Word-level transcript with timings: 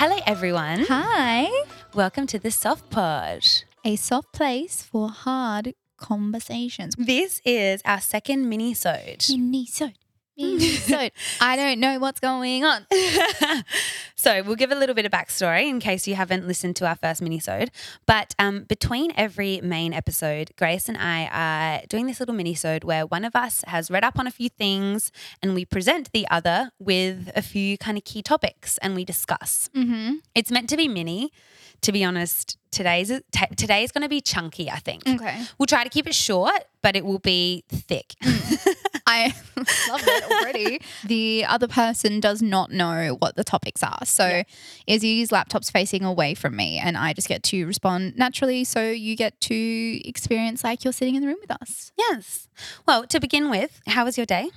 Hello, 0.00 0.16
everyone. 0.28 0.86
Hi. 0.88 1.50
Welcome 1.92 2.28
to 2.28 2.38
the 2.38 2.52
Soft 2.52 2.88
Pod. 2.88 3.44
A 3.84 3.96
soft 3.96 4.32
place 4.32 4.80
for 4.80 5.08
hard 5.08 5.74
conversations. 5.96 6.94
This 6.96 7.42
is 7.44 7.82
our 7.84 8.00
second 8.00 8.48
mini-sode. 8.48 9.24
Mini-sode. 9.28 9.98
Mini-sode. 10.58 11.10
I 11.40 11.56
don't 11.56 11.80
know 11.80 11.98
what's 11.98 12.20
going 12.20 12.64
on. 12.64 12.86
so 14.14 14.40
we'll 14.44 14.54
give 14.54 14.70
a 14.70 14.76
little 14.76 14.94
bit 14.94 15.04
of 15.04 15.10
backstory 15.10 15.68
in 15.68 15.80
case 15.80 16.06
you 16.06 16.14
haven't 16.14 16.46
listened 16.46 16.76
to 16.76 16.86
our 16.86 16.94
first 16.94 17.20
mini-sode. 17.20 17.72
But 18.06 18.36
um, 18.38 18.62
between 18.62 19.12
every 19.16 19.60
main 19.60 19.92
episode, 19.92 20.52
Grace 20.56 20.88
and 20.88 20.96
I 20.96 21.26
are 21.32 21.86
doing 21.88 22.06
this 22.06 22.20
little 22.20 22.36
mini-sode 22.36 22.84
where 22.84 23.04
one 23.04 23.24
of 23.24 23.34
us 23.34 23.64
has 23.66 23.90
read 23.90 24.04
up 24.04 24.16
on 24.16 24.28
a 24.28 24.30
few 24.30 24.48
things 24.48 25.10
and 25.42 25.54
we 25.54 25.64
present 25.64 26.12
the 26.12 26.24
other 26.30 26.70
with 26.78 27.32
a 27.34 27.42
few 27.42 27.76
kind 27.76 27.98
of 27.98 28.04
key 28.04 28.22
topics 28.22 28.78
and 28.78 28.94
we 28.94 29.04
discuss. 29.04 29.68
Mm-hmm. 29.74 30.18
It's 30.36 30.52
meant 30.52 30.68
to 30.70 30.76
be 30.76 30.86
mini. 30.86 31.32
To 31.82 31.92
be 31.92 32.02
honest, 32.02 32.58
today's 32.72 33.08
t- 33.08 33.54
today 33.56 33.84
is 33.84 33.92
going 33.92 34.02
to 34.02 34.08
be 34.08 34.20
chunky. 34.20 34.68
I 34.68 34.80
think. 34.80 35.08
Okay. 35.08 35.44
We'll 35.58 35.66
try 35.66 35.84
to 35.84 35.90
keep 35.90 36.08
it 36.08 36.14
short, 36.14 36.64
but 36.82 36.96
it 36.96 37.04
will 37.04 37.20
be 37.20 37.62
thick. 37.68 38.16
I 39.26 39.34
love 39.90 40.00
it 40.04 40.24
already. 40.30 40.80
the 41.04 41.44
other 41.46 41.68
person 41.68 42.20
does 42.20 42.40
not 42.42 42.70
know 42.70 43.16
what 43.18 43.36
the 43.36 43.44
topics 43.44 43.82
are. 43.82 43.98
So 44.04 44.26
Yeah. 44.28 44.42
Izzy's 44.86 45.32
laptop's 45.32 45.70
facing 45.70 46.04
away 46.04 46.34
from 46.34 46.56
me 46.56 46.78
and 46.78 46.96
I 46.96 47.12
just 47.12 47.28
get 47.28 47.42
to 47.44 47.66
respond 47.66 48.16
naturally. 48.16 48.64
So 48.64 48.90
you 48.90 49.16
get 49.16 49.40
to 49.42 50.08
experience 50.08 50.64
like 50.64 50.84
you're 50.84 50.92
sitting 50.92 51.14
in 51.14 51.20
the 51.22 51.28
room 51.28 51.38
with 51.40 51.50
us. 51.62 51.92
yes. 51.98 52.48
Well, 52.86 53.06
to 53.06 53.20
begin 53.20 53.50
with, 53.50 53.80
how 53.86 54.04
was 54.04 54.16
your 54.16 54.26
day? 54.26 54.50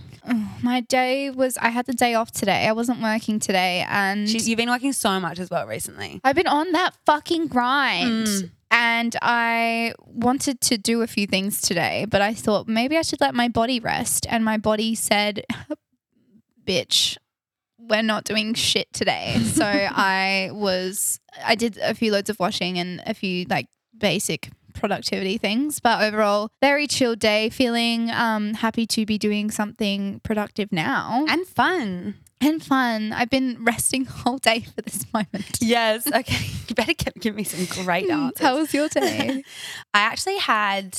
My 0.63 0.81
day 0.81 1.29
was, 1.29 1.57
I 1.57 1.69
had 1.69 1.85
the 1.85 1.93
day 1.93 2.13
off 2.15 2.31
today. 2.31 2.67
I 2.67 2.71
wasn't 2.71 3.01
working 3.01 3.39
today 3.39 3.85
and 3.89 4.27
She, 4.29 4.39
you've 4.39 4.57
been 4.57 4.69
working 4.69 4.93
so 4.93 5.19
much 5.19 5.39
as 5.39 5.49
well 5.49 5.67
recently. 5.67 6.19
I've 6.23 6.35
been 6.35 6.47
on 6.47 6.71
that 6.71 6.95
fucking 7.05 7.47
grind. 7.47 8.27
Mm. 8.27 8.49
And 8.81 9.15
I 9.21 9.93
wanted 10.07 10.59
to 10.61 10.77
do 10.79 11.03
a 11.03 11.07
few 11.07 11.27
things 11.27 11.61
today, 11.61 12.07
but 12.09 12.19
I 12.19 12.33
thought 12.33 12.67
maybe 12.67 12.97
I 12.97 13.03
should 13.03 13.21
let 13.21 13.35
my 13.35 13.47
body 13.47 13.79
rest. 13.79 14.25
And 14.27 14.43
my 14.43 14.57
body 14.57 14.95
said, 14.95 15.45
bitch, 16.65 17.15
we're 17.77 18.01
not 18.01 18.23
doing 18.23 18.55
shit 18.55 18.91
today. 18.91 19.37
so 19.43 19.65
I 19.65 20.49
was, 20.51 21.19
I 21.45 21.53
did 21.53 21.77
a 21.77 21.93
few 21.93 22.11
loads 22.11 22.31
of 22.31 22.39
washing 22.39 22.79
and 22.79 23.03
a 23.05 23.13
few 23.13 23.45
like 23.45 23.67
basic 23.95 24.49
productivity 24.73 25.37
things 25.37 25.81
but 25.81 26.01
overall 26.01 26.49
very 26.61 26.87
chill 26.87 27.13
day 27.13 27.49
feeling 27.49 28.09
um 28.09 28.53
happy 28.53 28.87
to 28.87 29.05
be 29.05 29.17
doing 29.17 29.51
something 29.51 30.21
productive 30.23 30.71
now 30.71 31.25
And 31.27 31.45
fun. 31.45 32.15
And 32.41 32.63
fun 32.63 33.13
i've 33.13 33.29
been 33.29 33.57
resting 33.63 34.05
whole 34.21 34.37
day 34.37 34.61
for 34.61 34.81
this 34.81 35.05
moment 35.13 35.57
Yes. 35.61 36.05
Okay. 36.07 36.45
you 36.67 36.75
better 36.75 36.93
give, 36.93 37.13
give 37.19 37.35
me 37.35 37.43
some 37.43 37.65
great 37.83 38.09
answers. 38.09 38.41
how 38.41 38.57
was 38.57 38.73
your 38.73 38.89
day 38.99 39.43
I 39.93 39.99
actually 39.99 40.37
had, 40.37 40.97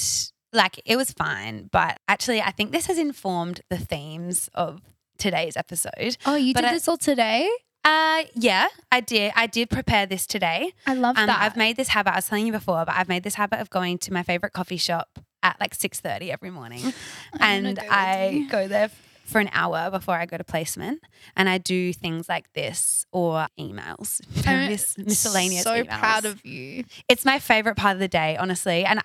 like, 0.53 0.81
it 0.85 0.97
was 0.97 1.13
fine, 1.13 1.69
but 1.73 1.99
actually, 2.09 2.41
I 2.43 2.51
think 2.51 2.73
this 2.73 2.87
has 2.87 2.99
informed 2.99 3.61
the 3.71 3.79
themes 3.79 4.49
of 4.55 4.81
today's 5.19 5.57
episode. 5.57 6.17
Oh, 6.27 6.35
you 6.37 6.53
But 6.55 6.61
did 6.63 6.71
I- 6.71 6.75
this 6.75 6.89
all 6.89 6.97
today? 6.99 7.51
Uh, 7.85 8.23
yeah, 8.35 8.69
I 8.93 9.01
did. 9.01 9.33
I 9.35 9.47
did 9.49 9.69
prepare 9.71 10.07
this 10.07 10.27
today. 10.27 10.73
I 10.87 10.95
love 10.95 11.17
Um, 11.19 11.27
that. 11.27 11.41
I've 11.43 11.57
made 11.57 11.77
this 11.77 11.89
habit. 11.89 12.13
I 12.13 12.17
was 12.17 12.27
telling 12.29 12.47
you 12.47 12.53
before, 12.53 12.85
but 12.85 12.95
I've 12.95 13.09
made 13.09 13.25
this 13.25 13.35
habit 13.35 13.59
of 13.61 13.71
going 13.71 13.99
to 13.99 14.13
my 14.13 14.23
favorite 14.23 14.53
coffee 14.53 14.77
shop 14.77 15.19
at 15.43 15.57
like 15.59 15.75
six 15.75 15.99
thirty 15.99 16.31
every 16.31 16.51
morning, 16.51 16.93
and 17.41 17.77
go 17.77 17.83
I 17.91 18.47
go 18.51 18.69
there 18.69 18.91
for 19.33 19.41
an 19.41 19.51
hour 19.53 19.91
before 19.91 20.15
I 20.15 20.27
go 20.27 20.37
to 20.37 20.45
placement, 20.45 21.01
and 21.37 21.49
I 21.49 21.59
do 21.59 21.93
things 21.93 22.29
like 22.29 22.53
this 22.53 23.05
or 23.13 23.47
emails, 23.59 24.21
I'm 24.47 24.69
Mis- 24.69 24.97
miscellaneous. 24.99 25.65
So 25.65 25.83
emails. 25.83 25.99
proud 25.99 26.25
of 26.25 26.45
you. 26.45 26.85
It's 27.09 27.25
my 27.25 27.39
favorite 27.39 27.77
part 27.77 27.95
of 27.95 28.01
the 28.01 28.09
day, 28.09 28.37
honestly, 28.37 28.85
and 28.85 29.01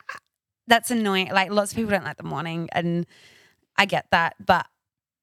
that's 0.68 0.92
annoying. 0.92 1.30
Like 1.32 1.50
lots 1.52 1.72
of 1.72 1.78
people 1.78 1.92
don't 1.92 2.04
like 2.04 2.18
the 2.18 2.24
morning, 2.24 2.70
and 2.74 3.06
I 3.78 3.86
get 3.86 4.06
that, 4.12 4.36
but 4.46 4.68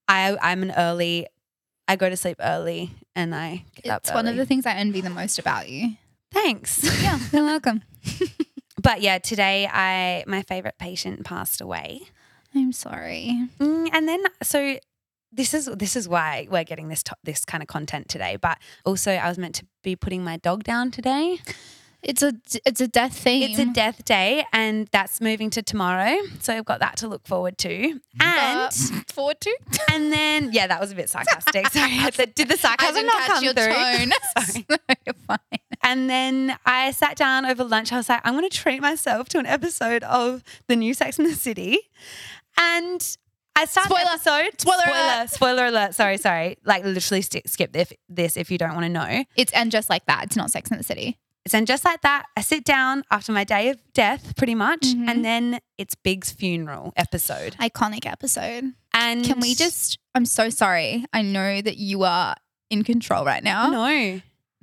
I 0.08 0.36
I'm 0.42 0.62
an 0.62 0.72
early. 0.76 1.26
I 1.86 1.96
go 1.96 2.08
to 2.08 2.16
sleep 2.16 2.38
early, 2.40 2.90
and 3.14 3.34
I 3.34 3.64
get 3.82 3.92
up 3.92 4.02
It's 4.04 4.14
one 4.14 4.26
of 4.26 4.36
the 4.36 4.46
things 4.46 4.64
I 4.64 4.72
envy 4.72 5.02
the 5.02 5.10
most 5.10 5.38
about 5.38 5.68
you. 5.68 5.96
Thanks. 6.32 6.82
Yeah, 7.02 7.18
you're 7.32 7.44
welcome. 7.44 7.82
But 8.82 9.00
yeah, 9.02 9.18
today 9.18 9.68
I 9.70 10.24
my 10.26 10.42
favorite 10.42 10.76
patient 10.78 11.24
passed 11.24 11.60
away, 11.60 12.00
I'm 12.54 12.72
sorry. 12.72 13.48
mm, 13.58 13.88
and 13.92 14.08
then 14.08 14.24
so 14.42 14.78
this 15.34 15.54
is 15.54 15.66
this 15.66 15.96
is 15.96 16.08
why 16.08 16.46
we're 16.50 16.64
getting 16.64 16.88
this 16.88 17.02
to- 17.04 17.16
this 17.24 17.44
kind 17.44 17.62
of 17.62 17.68
content 17.68 18.08
today. 18.08 18.36
But 18.40 18.58
also, 18.84 19.12
I 19.12 19.28
was 19.28 19.38
meant 19.38 19.54
to 19.56 19.66
be 19.82 19.96
putting 19.96 20.24
my 20.24 20.36
dog 20.38 20.64
down 20.64 20.90
today. 20.90 21.38
It's 22.02 22.22
a 22.22 22.34
it's 22.66 22.82
a 22.82 22.86
death 22.88 23.16
theme. 23.16 23.50
It's 23.50 23.58
a 23.58 23.64
death 23.72 24.04
day, 24.04 24.44
and 24.52 24.88
that's 24.92 25.22
moving 25.22 25.48
to 25.50 25.62
tomorrow. 25.62 26.16
So 26.40 26.54
I've 26.54 26.66
got 26.66 26.80
that 26.80 26.98
to 26.98 27.08
look 27.08 27.26
forward 27.26 27.56
to. 27.58 27.98
And 28.20 28.72
forward 29.08 29.40
to. 29.40 29.56
and 29.90 30.12
then 30.12 30.50
yeah, 30.52 30.66
that 30.66 30.80
was 30.80 30.92
a 30.92 30.94
bit 30.94 31.08
sarcastic. 31.08 31.66
Sorry, 31.70 31.92
I 31.98 32.10
did 32.10 32.34
the 32.48 32.58
sarcasm 32.58 33.06
not 33.06 33.16
catch 33.20 33.28
come 33.28 33.44
your 33.44 33.54
through? 33.54 33.72
tone. 33.72 34.12
Sorry. 34.52 34.66
No, 34.68 34.76
you're 35.06 35.14
fine. 35.26 35.38
And 35.82 36.10
then 36.10 36.58
I 36.66 36.90
sat 36.90 37.16
down 37.16 37.46
over 37.46 37.64
lunch. 37.64 37.90
I 37.90 37.96
was 37.96 38.08
like, 38.10 38.20
I'm 38.24 38.34
going 38.34 38.48
to 38.48 38.54
treat 38.54 38.80
myself 38.82 39.28
to 39.30 39.38
an 39.38 39.46
episode 39.46 40.02
of 40.04 40.42
the 40.66 40.76
new 40.76 40.92
Sex 40.92 41.18
and 41.18 41.26
the 41.26 41.34
City. 41.34 41.78
And 42.58 43.16
I 43.56 43.66
started 43.66 43.90
the 43.90 44.18
Spoiler. 44.18 44.40
episode. 44.44 44.60
Spoiler 44.60 44.78
spoiler, 44.82 44.96
alert. 44.98 45.30
spoiler 45.30 45.66
alert. 45.66 45.94
Sorry, 45.94 46.18
sorry. 46.18 46.56
Like 46.64 46.84
literally 46.84 47.22
st- 47.22 47.48
skip 47.48 47.72
this, 47.72 47.92
this 48.08 48.36
if 48.36 48.50
you 48.50 48.58
don't 48.58 48.72
want 48.74 48.84
to 48.84 48.88
know. 48.88 49.24
It's 49.36 49.52
and 49.52 49.70
just 49.70 49.88
like 49.88 50.06
that. 50.06 50.24
It's 50.24 50.36
not 50.36 50.50
Sex 50.50 50.70
in 50.70 50.76
the 50.78 50.82
City. 50.84 51.18
It's 51.44 51.54
and 51.54 51.66
just 51.66 51.84
like 51.84 52.00
that, 52.00 52.24
I 52.36 52.40
sit 52.40 52.64
down 52.64 53.04
after 53.10 53.30
my 53.30 53.44
day 53.44 53.68
of 53.68 53.78
death, 53.92 54.34
pretty 54.36 54.54
much, 54.54 54.80
Mhm. 54.80 55.08
and 55.10 55.24
then 55.24 55.60
it's 55.76 55.94
Big's 55.94 56.32
funeral 56.32 56.92
episode. 56.96 57.54
Iconic 57.60 58.06
episode. 58.06 58.72
And 58.94 59.24
Can 59.24 59.40
we 59.40 59.54
just? 59.54 59.98
I'm 60.14 60.24
so 60.24 60.48
sorry. 60.48 61.04
I 61.12 61.20
know 61.22 61.60
that 61.60 61.76
you 61.76 62.02
are 62.04 62.34
in 62.70 62.82
control 62.82 63.24
right 63.26 63.44
now. 63.44 63.68
no? 63.68 64.20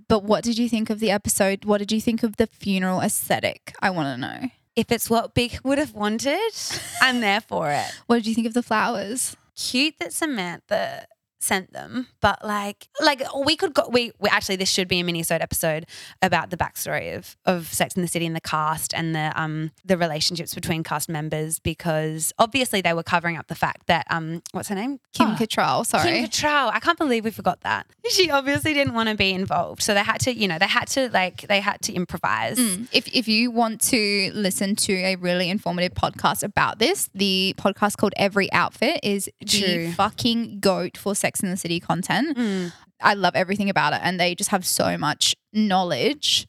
But 0.09 0.23
what 0.23 0.43
did 0.43 0.57
you 0.57 0.67
think 0.67 0.89
of 0.89 0.99
the 0.99 1.11
episode? 1.11 1.63
What 1.65 1.77
did 1.77 1.91
you 1.91 2.01
think 2.01 2.23
of 2.23 2.35
the 2.37 2.47
funeral 2.47 2.99
aesthetic? 2.99 3.73
I 3.79 3.91
want 3.91 4.07
to 4.13 4.17
know. 4.17 4.49
If 4.75 4.91
it's 4.91 5.09
what 5.09 5.33
Big 5.33 5.59
would 5.63 5.77
have 5.77 5.93
wanted, 5.93 6.51
I'm 7.01 7.21
there 7.21 7.41
for 7.41 7.69
it. 7.71 7.91
What 8.07 8.17
did 8.17 8.27
you 8.27 8.35
think 8.35 8.47
of 8.47 8.53
the 8.53 8.63
flowers? 8.63 9.35
cute 9.55 9.95
that 9.99 10.13
Samantha 10.13 11.05
sent 11.41 11.73
them, 11.73 12.07
but 12.21 12.45
like 12.45 12.87
like 13.01 13.21
we 13.45 13.55
could 13.55 13.73
go 13.73 13.87
we, 13.89 14.11
we 14.19 14.29
actually 14.29 14.55
this 14.55 14.69
should 14.69 14.87
be 14.87 14.99
a 14.99 15.03
mini-sode 15.03 15.41
episode 15.41 15.85
about 16.21 16.49
the 16.49 16.57
backstory 16.57 17.15
of 17.17 17.35
of 17.45 17.67
Sex 17.67 17.95
in 17.95 18.01
the 18.01 18.07
City 18.07 18.25
and 18.25 18.35
the 18.35 18.41
cast 18.41 18.93
and 18.93 19.15
the 19.15 19.31
um 19.35 19.71
the 19.83 19.97
relationships 19.97 20.53
between 20.53 20.83
cast 20.83 21.09
members 21.09 21.59
because 21.59 22.31
obviously 22.39 22.81
they 22.81 22.93
were 22.93 23.03
covering 23.03 23.37
up 23.37 23.47
the 23.47 23.55
fact 23.55 23.87
that 23.87 24.05
um 24.09 24.41
what's 24.51 24.69
her 24.69 24.75
name? 24.75 24.99
Kim 25.13 25.29
Oh, 25.31 25.35
Cattrall. 25.35 25.85
Sorry. 25.85 26.03
Kim 26.11 26.25
Cattrall. 26.25 26.71
I 26.73 26.79
can't 26.79 26.97
believe 26.97 27.25
we 27.25 27.31
forgot 27.31 27.61
that. 27.61 27.87
She 28.11 28.29
obviously 28.29 28.73
didn't 28.73 28.93
want 28.93 29.07
to 29.07 29.15
be 29.15 29.31
involved. 29.31 29.81
So 29.81 29.93
they 29.93 30.03
had 30.03 30.19
to, 30.21 30.33
you 30.33 30.45
know, 30.45 30.59
they 30.59 30.67
had 30.67 30.89
to 30.89 31.09
like 31.11 31.47
they 31.47 31.61
had 31.61 31.81
to 31.83 31.93
improvise. 31.93 32.57
Mm. 32.59 32.89
If, 32.91 33.07
if 33.07 33.29
you 33.29 33.51
want 33.51 33.79
to 33.83 34.31
listen 34.33 34.75
to 34.75 34.93
a 34.93 35.15
really 35.15 35.49
informative 35.49 35.93
podcast 35.93 36.43
about 36.43 36.77
this, 36.79 37.09
the 37.15 37.55
podcast 37.57 37.95
called 37.95 38.13
Every 38.17 38.51
Outfit 38.51 38.99
is 39.01 39.29
True. 39.47 39.61
the 39.87 39.93
fucking 39.93 40.59
goat 40.59 40.97
for 40.97 41.15
Sex 41.15 41.30
in 41.39 41.49
the 41.49 41.57
City 41.57 41.79
content. 41.79 42.37
Mm. 42.37 42.73
I 43.01 43.13
love 43.13 43.35
everything 43.35 43.69
about 43.69 43.93
it, 43.93 44.01
and 44.03 44.19
they 44.19 44.35
just 44.35 44.49
have 44.49 44.65
so 44.65 44.97
much 44.97 45.35
knowledge. 45.53 46.47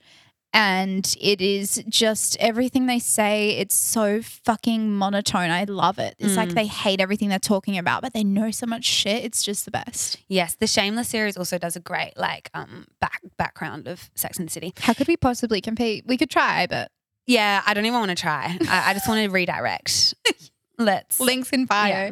And 0.55 1.17
it 1.19 1.41
is 1.41 1.83
just 1.89 2.37
everything 2.39 2.85
they 2.85 2.99
say. 2.99 3.53
It's 3.57 3.75
so 3.75 4.21
fucking 4.21 4.93
monotone. 4.95 5.51
I 5.51 5.65
love 5.65 5.99
it. 5.99 6.15
It's 6.19 6.37
like 6.37 6.51
Mm. 6.51 6.55
they 6.55 6.67
hate 6.67 7.01
everything 7.01 7.31
they're 7.31 7.39
talking 7.39 7.79
about, 7.79 8.03
but 8.03 8.13
they 8.13 8.23
know 8.23 8.51
so 8.51 8.67
much 8.67 8.85
shit. 8.85 9.25
It's 9.25 9.43
just 9.43 9.65
the 9.65 9.71
best. 9.71 10.19
Yes, 10.29 10.55
the 10.57 10.67
Shameless 10.67 11.09
series 11.09 11.39
also 11.39 11.57
does 11.57 11.75
a 11.75 11.81
great 11.81 12.19
like 12.19 12.51
um 12.53 12.87
back 13.01 13.23
background 13.39 13.89
of 13.89 14.11
Sex 14.15 14.39
in 14.39 14.45
the 14.45 14.51
City. 14.51 14.75
How 14.79 14.93
could 14.93 15.09
we 15.09 15.17
possibly 15.17 15.63
compete? 15.63 16.05
We 16.07 16.19
could 16.19 16.29
try, 16.29 16.67
but 16.67 16.91
Yeah, 17.27 17.63
I 17.65 17.73
don't 17.73 17.87
even 17.87 17.99
want 18.01 18.11
to 18.11 18.15
try. 18.17 18.59
I, 18.69 18.91
I 18.91 18.93
just 18.93 19.09
want 19.09 19.25
to 19.25 19.31
redirect. 19.35 20.15
Let's. 20.79 21.21
links 21.21 21.51
in 21.51 21.67
bio. 21.67 21.89
Yeah. 21.89 22.11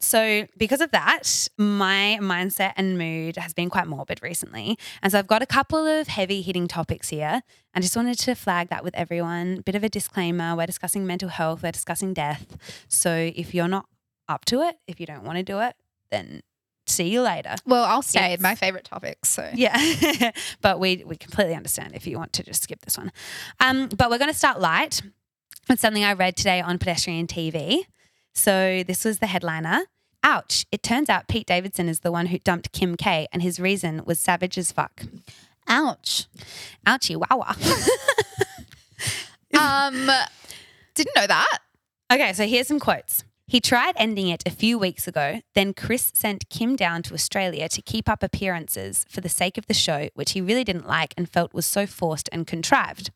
So, 0.00 0.46
because 0.56 0.80
of 0.80 0.90
that, 0.90 1.48
my 1.56 2.18
mindset 2.20 2.72
and 2.76 2.98
mood 2.98 3.36
has 3.36 3.54
been 3.54 3.70
quite 3.70 3.86
morbid 3.86 4.22
recently. 4.22 4.78
And 5.02 5.12
so, 5.12 5.18
I've 5.18 5.26
got 5.26 5.42
a 5.42 5.46
couple 5.46 5.86
of 5.86 6.08
heavy 6.08 6.42
hitting 6.42 6.68
topics 6.68 7.08
here. 7.08 7.42
I 7.74 7.80
just 7.80 7.96
wanted 7.96 8.18
to 8.18 8.34
flag 8.34 8.68
that 8.68 8.84
with 8.84 8.94
everyone. 8.94 9.60
Bit 9.60 9.74
of 9.74 9.84
a 9.84 9.88
disclaimer 9.88 10.56
we're 10.56 10.66
discussing 10.66 11.06
mental 11.06 11.28
health, 11.28 11.62
we're 11.62 11.72
discussing 11.72 12.12
death. 12.12 12.56
So, 12.88 13.32
if 13.34 13.54
you're 13.54 13.68
not 13.68 13.86
up 14.28 14.44
to 14.46 14.62
it, 14.62 14.76
if 14.86 15.00
you 15.00 15.06
don't 15.06 15.24
want 15.24 15.38
to 15.38 15.42
do 15.42 15.60
it, 15.60 15.74
then 16.10 16.42
see 16.86 17.08
you 17.08 17.22
later. 17.22 17.54
Well, 17.66 17.84
I'll 17.84 18.02
stay. 18.02 18.36
My 18.40 18.54
favorite 18.54 18.84
topics. 18.84 19.28
So 19.28 19.48
Yeah, 19.54 20.32
but 20.60 20.80
we 20.80 21.04
we 21.06 21.16
completely 21.16 21.54
understand 21.54 21.94
if 21.94 22.06
you 22.06 22.18
want 22.18 22.32
to 22.34 22.42
just 22.42 22.62
skip 22.62 22.80
this 22.82 22.98
one. 22.98 23.12
Um, 23.60 23.88
but 23.88 24.10
we're 24.10 24.18
going 24.18 24.30
to 24.30 24.36
start 24.36 24.60
light 24.60 25.00
with 25.68 25.80
something 25.80 26.04
I 26.04 26.12
read 26.12 26.36
today 26.36 26.60
on 26.60 26.78
Pedestrian 26.78 27.26
TV. 27.26 27.84
So 28.34 28.82
this 28.86 29.04
was 29.04 29.18
the 29.18 29.26
headliner. 29.26 29.82
Ouch! 30.24 30.66
It 30.70 30.82
turns 30.82 31.08
out 31.08 31.28
Pete 31.28 31.46
Davidson 31.46 31.88
is 31.88 32.00
the 32.00 32.12
one 32.12 32.26
who 32.26 32.38
dumped 32.38 32.72
Kim 32.72 32.96
K, 32.96 33.26
and 33.32 33.42
his 33.42 33.58
reason 33.58 34.02
was 34.04 34.20
savage 34.20 34.56
as 34.56 34.70
fuck. 34.70 35.02
Ouch. 35.68 36.26
Ouchie, 36.86 37.16
wow. 37.16 37.54
Um, 39.54 40.10
didn't 40.94 41.16
know 41.16 41.26
that. 41.26 41.58
Okay, 42.12 42.32
so 42.32 42.46
here's 42.46 42.68
some 42.68 42.80
quotes. 42.80 43.24
He 43.46 43.60
tried 43.60 43.94
ending 43.96 44.28
it 44.28 44.42
a 44.46 44.50
few 44.50 44.78
weeks 44.78 45.06
ago. 45.06 45.42
Then 45.54 45.74
Kris 45.74 46.10
sent 46.14 46.48
Kim 46.48 46.74
down 46.74 47.02
to 47.02 47.14
Australia 47.14 47.68
to 47.68 47.82
keep 47.82 48.08
up 48.08 48.22
appearances 48.22 49.04
for 49.08 49.20
the 49.20 49.28
sake 49.28 49.58
of 49.58 49.66
the 49.66 49.74
show, 49.74 50.08
which 50.14 50.32
he 50.32 50.40
really 50.40 50.64
didn't 50.64 50.86
like 50.86 51.12
and 51.16 51.28
felt 51.28 51.52
was 51.52 51.66
so 51.66 51.86
forced 51.86 52.28
and 52.32 52.46
contrived. 52.46 53.10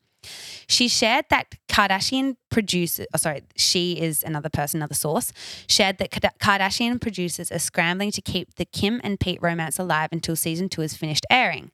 She 0.67 0.87
shared 0.87 1.25
that 1.29 1.55
Kardashian 1.69 2.35
producers, 2.49 3.07
oh, 3.13 3.17
sorry, 3.17 3.43
she 3.55 3.99
is 3.99 4.23
another 4.23 4.49
person, 4.49 4.79
another 4.79 4.95
source, 4.95 5.31
shared 5.67 5.97
that 5.99 6.11
Kardashian 6.11 6.99
producers 6.99 7.51
are 7.51 7.59
scrambling 7.59 8.11
to 8.11 8.21
keep 8.21 8.55
the 8.55 8.65
Kim 8.65 8.99
and 9.03 9.19
Pete 9.19 9.41
romance 9.41 9.79
alive 9.79 10.09
until 10.11 10.35
season 10.35 10.69
two 10.69 10.81
is 10.81 10.95
finished 10.95 11.25
airing. 11.29 11.71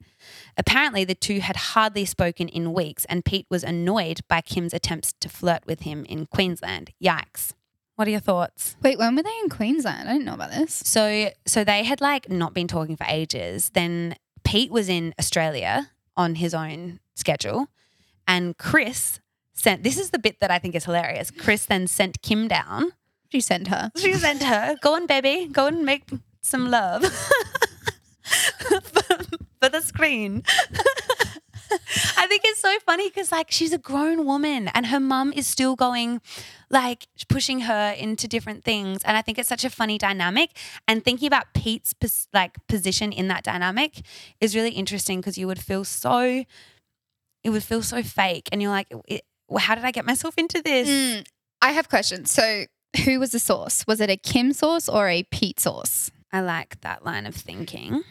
Apparently, 0.58 1.04
the 1.04 1.16
two 1.16 1.40
had 1.40 1.56
hardly 1.56 2.06
spoken 2.06 2.48
in 2.48 2.74
weeks, 2.74 3.06
and 3.06 3.26
Pete 3.26 3.48
was 3.50 3.64
annoyed 3.64 4.22
by 4.28 4.42
Kim's 4.42 4.74
attempts 4.74 5.14
to 5.20 5.30
flirt 5.30 5.66
with 5.66 5.82
him 5.82 6.06
in 6.06 6.26
Queensland. 6.26 6.92
Yikes. 7.04 7.54
What 7.96 8.08
are 8.08 8.12
your 8.12 8.20
thoughts? 8.20 8.76
Wait, 8.82 8.98
when 8.98 9.16
were 9.16 9.24
they 9.24 9.38
in 9.44 9.50
Queensland? 9.50 10.10
I 10.10 10.14
didn't 10.14 10.26
know 10.26 10.34
about 10.34 10.52
this. 10.52 10.74
So 10.74 11.30
so 11.46 11.64
they 11.64 11.84
had 11.84 12.02
like 12.02 12.30
not 12.30 12.54
been 12.54 12.68
talking 12.68 12.96
for 12.96 13.06
ages. 13.08 13.70
Then 13.74 14.16
Pete 14.44 14.72
was 14.72 14.90
in 14.90 15.14
Australia 15.20 15.92
on 16.18 16.36
his 16.36 16.54
own 16.54 17.00
schedule 17.16 17.68
and 18.28 18.58
Kris 18.58 19.20
sent 19.54 19.84
this 19.84 19.98
is 19.98 20.10
the 20.10 20.20
bit 20.20 20.40
that 20.40 20.52
I 20.52 20.60
think 20.60 20.76
is 20.76 20.86
hilarious. 20.86 21.32
Kris 21.32 21.66
then 21.66 21.88
sent 21.88 22.22
Kim 22.22 22.48
down. 22.48 22.92
She 23.32 23.42
sent 23.42 23.68
her. 23.70 23.92
She 23.98 24.14
sent 24.14 24.44
her, 24.44 24.76
go 24.82 24.94
on 24.96 25.08
baby, 25.08 25.48
go 25.52 25.68
and 25.68 25.84
make 25.84 26.04
some 26.42 26.70
love. 26.70 27.04
for, 27.04 28.82
for 29.62 29.70
the 29.70 29.82
screen. 29.82 30.44
I 32.18 32.28
think 32.28 32.44
it's 32.46 32.60
so 32.60 32.78
funny 32.86 33.10
because 33.10 33.32
like 33.32 33.52
she's 33.52 33.74
a 33.74 33.78
grown 33.78 34.26
woman 34.26 34.70
and 34.70 34.88
her 34.88 35.00
mum 35.00 35.34
is 35.34 35.48
still 35.48 35.76
going 35.76 36.22
like 36.70 37.08
pushing 37.30 37.62
her 37.62 37.96
into 37.98 38.28
different 38.28 38.64
things 38.64 39.02
and 39.04 39.18
I 39.18 39.22
think 39.22 39.38
it's 39.38 39.50
such 39.50 39.64
a 39.64 39.70
funny 39.70 39.98
dynamic 39.98 40.52
and 40.88 41.04
thinking 41.04 41.28
about 41.28 41.54
Pete's 41.54 41.94
pos- 41.94 42.28
like 42.34 42.56
position 42.68 43.12
in 43.12 43.28
that 43.28 43.44
dynamic 43.44 44.02
is 44.40 44.56
really 44.56 44.72
interesting 44.72 45.20
because 45.20 45.38
you 45.38 45.48
would 45.48 45.60
feel 45.60 45.84
so 45.84 46.46
it 47.44 47.50
would 47.50 47.64
feel 47.64 47.82
so 47.82 48.02
fake 48.04 48.50
and 48.52 48.62
you're 48.62 48.72
like 48.72 48.92
well, 49.50 49.60
how 49.60 49.76
did 49.76 49.84
I 49.84 49.92
get 49.92 50.06
myself 50.06 50.36
into 50.38 50.62
this? 50.62 50.88
Mm, 50.90 51.26
I 51.62 51.72
have 51.74 51.90
questions. 51.90 52.32
So, 52.32 52.66
who 53.06 53.20
was 53.20 53.32
the 53.32 53.40
source? 53.40 53.86
Was 53.88 54.00
it 54.02 54.10
a 54.10 54.18
Kim 54.18 54.54
source 54.54 54.88
or 54.90 55.10
a 55.10 55.24
Pete 55.24 55.60
source? 55.60 56.10
I 56.32 56.42
like 56.42 56.80
that 56.82 57.06
line 57.06 57.26
of 57.26 57.36
thinking. 57.36 58.04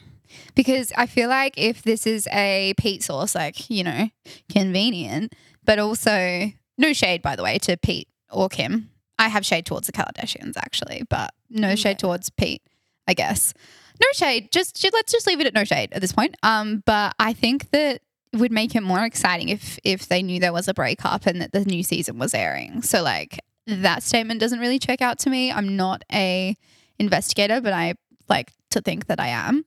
Because 0.55 0.93
I 0.97 1.07
feel 1.07 1.29
like 1.29 1.55
if 1.59 1.83
this 1.83 2.07
is 2.07 2.27
a 2.33 2.75
Pete 2.79 3.03
source, 3.03 3.35
like, 3.35 3.69
you 3.69 3.83
know, 3.85 4.09
convenient, 4.51 5.35
but 5.65 5.79
also 5.79 6.51
no 6.79 6.93
shade, 6.93 7.23
by 7.23 7.37
the 7.37 7.43
way, 7.43 7.59
to 7.59 7.77
Pete 7.77 8.09
or 8.31 8.49
Kim. 8.49 8.91
I 9.19 9.29
have 9.29 9.45
shade 9.45 9.67
towards 9.67 9.87
the 9.87 9.93
Kardashians, 9.93 10.57
actually, 10.57 11.03
but 11.09 11.33
no 11.51 11.71
Yeah. 11.71 11.75
shade 11.75 11.99
towards 11.99 12.31
Pete, 12.31 12.63
I 13.07 13.15
guess. 13.15 13.53
No 14.01 14.07
shade. 14.15 14.51
Just, 14.53 14.83
let's 14.93 15.13
just 15.13 15.27
leave 15.27 15.41
it 15.41 15.47
at 15.47 15.55
no 15.55 15.65
shade 15.65 15.93
at 15.93 16.01
this 16.01 16.13
point. 16.13 16.37
Um, 16.43 16.83
but 16.87 17.15
I 17.19 17.33
think 17.33 17.71
that 17.71 18.01
it 18.33 18.39
would 18.39 18.53
make 18.53 18.75
it 18.75 18.83
more 18.83 19.05
exciting 19.05 19.49
if 19.49 19.79
if 19.85 20.09
they 20.09 20.23
knew 20.23 20.41
there 20.41 20.53
was 20.53 20.69
a 20.69 20.75
breakup 20.75 21.27
and 21.27 21.41
that 21.41 21.53
the 21.53 21.65
new 21.65 21.83
season 21.83 22.19
was 22.19 22.35
airing. 22.35 22.83
So 22.83 23.03
like 23.03 23.39
that 23.67 24.03
statement 24.03 24.41
doesn't 24.41 24.59
really 24.59 24.79
check 24.79 25.03
out 25.03 25.19
to 25.21 25.31
me. 25.31 25.53
I'm 25.53 25.77
not 25.77 26.03
a 26.13 26.57
investigator, 26.99 27.61
but 27.61 27.73
I 27.73 27.95
like 28.29 28.53
to 28.71 28.81
think 28.81 29.07
that 29.07 29.21
I 29.21 29.29
am. 29.29 29.63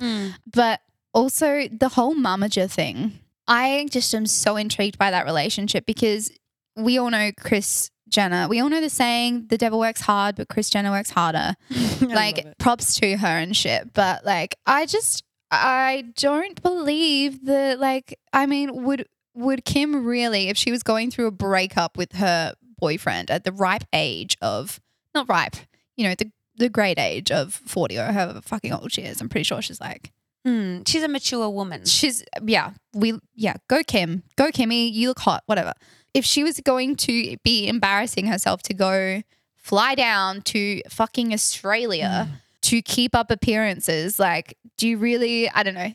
But 0.51 0.81
also 1.13 1.67
the 1.69 1.89
whole 1.89 2.15
momager 2.15 2.69
thing. 2.69 3.19
I 3.47 3.87
just 3.91 4.13
am 4.15 4.25
so 4.25 4.55
intrigued 4.57 4.97
by 4.97 5.11
that 5.11 5.25
relationship 5.25 5.85
because 5.85 6.31
we 6.75 6.97
all 6.97 7.11
know 7.11 7.31
Kris 7.39 7.91
Jenner. 8.09 8.47
We 8.47 8.59
all 8.59 8.69
know 8.69 8.81
the 8.81 8.89
saying, 8.89 9.47
the 9.49 9.57
devil 9.57 9.79
works 9.79 10.01
hard, 10.01 10.35
but 10.35 10.47
Kris 10.49 10.69
Jenner 10.69 10.91
works 10.91 11.11
harder. 11.11 11.53
like 12.01 12.57
props 12.57 12.95
to 12.99 13.17
her 13.17 13.27
and 13.27 13.55
shit. 13.55 13.93
But 13.93 14.25
like 14.25 14.55
I 14.65 14.85
just 14.85 15.23
I 15.61 16.03
don't 16.15 16.61
believe 16.61 17.45
that 17.45 17.79
like 17.79 18.19
I 18.33 18.45
mean 18.45 18.83
would 18.83 19.07
would 19.33 19.65
Kim 19.65 20.05
really 20.05 20.49
if 20.49 20.57
she 20.57 20.71
was 20.71 20.83
going 20.83 21.11
through 21.11 21.27
a 21.27 21.31
breakup 21.31 21.97
with 21.97 22.13
her 22.13 22.53
boyfriend 22.79 23.29
at 23.31 23.43
the 23.43 23.51
ripe 23.51 23.83
age 23.93 24.37
of 24.41 24.79
not 25.13 25.29
ripe, 25.29 25.55
you 25.95 26.07
know, 26.07 26.15
the 26.15 26.31
the 26.57 26.69
great 26.69 26.97
age 26.97 27.31
of 27.31 27.53
40 27.53 27.97
or 27.97 28.05
however 28.13 28.41
fucking 28.41 28.71
old 28.71 28.91
she 28.91 29.01
is. 29.01 29.19
I'm 29.19 29.27
pretty 29.29 29.43
sure 29.43 29.61
she's 29.61 29.81
like 29.81 30.11
Hmm, 30.45 30.81
she's 30.85 31.01
a 31.01 31.07
mature 31.07 31.49
woman. 31.49 31.85
she's 31.85 32.23
yeah, 32.43 32.71
we 32.93 33.19
yeah, 33.33 33.55
go 33.67 33.81
Kim. 33.83 34.23
Go 34.35 34.51
Kimmy, 34.51 34.93
you 34.93 35.07
look 35.09 35.19
hot, 35.19 35.41
whatever. 35.47 35.73
If 36.13 36.23
she 36.23 36.43
was 36.43 36.59
going 36.61 36.95
to 36.97 37.35
be 37.43 37.67
embarrassing 37.67 38.27
herself 38.27 38.61
to 38.63 38.73
go 38.73 39.23
fly 39.55 39.95
down 39.95 40.41
to 40.43 40.81
fucking 40.87 41.33
Australia 41.33 42.41
to 42.65 42.81
keep 42.81 43.13
up 43.15 43.31
appearances, 43.31 44.19
like 44.19 44.57
do 44.77 44.87
you 44.87 44.97
really, 44.97 45.49
I 45.49 45.63
don't 45.63 45.75
know, 45.75 45.93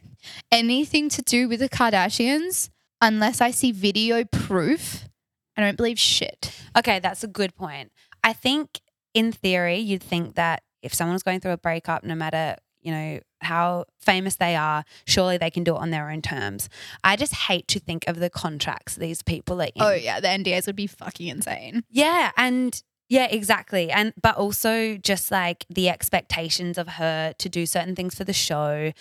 anything 0.52 1.08
to 1.10 1.22
do 1.22 1.48
with 1.48 1.60
the 1.60 1.68
Kardashians 1.68 2.70
unless 3.00 3.40
I 3.40 3.50
see 3.50 3.72
video 3.72 4.24
proof, 4.24 5.08
I 5.56 5.62
don't 5.62 5.76
believe 5.76 5.98
shit. 5.98 6.54
Okay, 6.78 7.00
that's 7.00 7.24
a 7.24 7.28
good 7.28 7.54
point. 7.56 7.90
I 8.22 8.32
think 8.32 8.80
in 9.14 9.32
theory, 9.32 9.78
you'd 9.78 10.02
think 10.02 10.36
that 10.36 10.62
if 10.82 10.94
someone's 10.94 11.22
going 11.22 11.40
through 11.40 11.52
a 11.52 11.58
breakup, 11.58 12.04
no 12.04 12.14
matter, 12.14 12.56
you 12.80 12.92
know, 12.92 13.20
how 13.40 13.86
famous 13.98 14.36
they 14.36 14.54
are, 14.54 14.84
surely 15.06 15.38
they 15.38 15.50
can 15.50 15.64
do 15.64 15.74
it 15.74 15.80
on 15.80 15.90
their 15.90 16.10
own 16.10 16.22
terms. 16.22 16.68
I 17.02 17.16
just 17.16 17.34
hate 17.34 17.66
to 17.68 17.80
think 17.80 18.04
of 18.06 18.20
the 18.20 18.30
contracts 18.30 18.94
these 18.94 19.22
people 19.22 19.60
are 19.60 19.66
in. 19.66 19.82
Oh 19.82 19.92
yeah, 19.92 20.20
the 20.20 20.28
NDAs 20.28 20.66
would 20.66 20.76
be 20.76 20.86
fucking 20.86 21.26
insane. 21.26 21.82
Yeah, 21.90 22.30
and 22.36 22.80
yeah, 23.10 23.24
exactly. 23.24 23.90
And 23.90 24.12
but 24.22 24.36
also 24.36 24.96
just 24.96 25.32
like 25.32 25.66
the 25.68 25.88
expectations 25.88 26.78
of 26.78 26.86
her 26.86 27.34
to 27.38 27.48
do 27.48 27.66
certain 27.66 27.96
things 27.96 28.14
for 28.14 28.22
the 28.22 28.32
show 28.32 28.92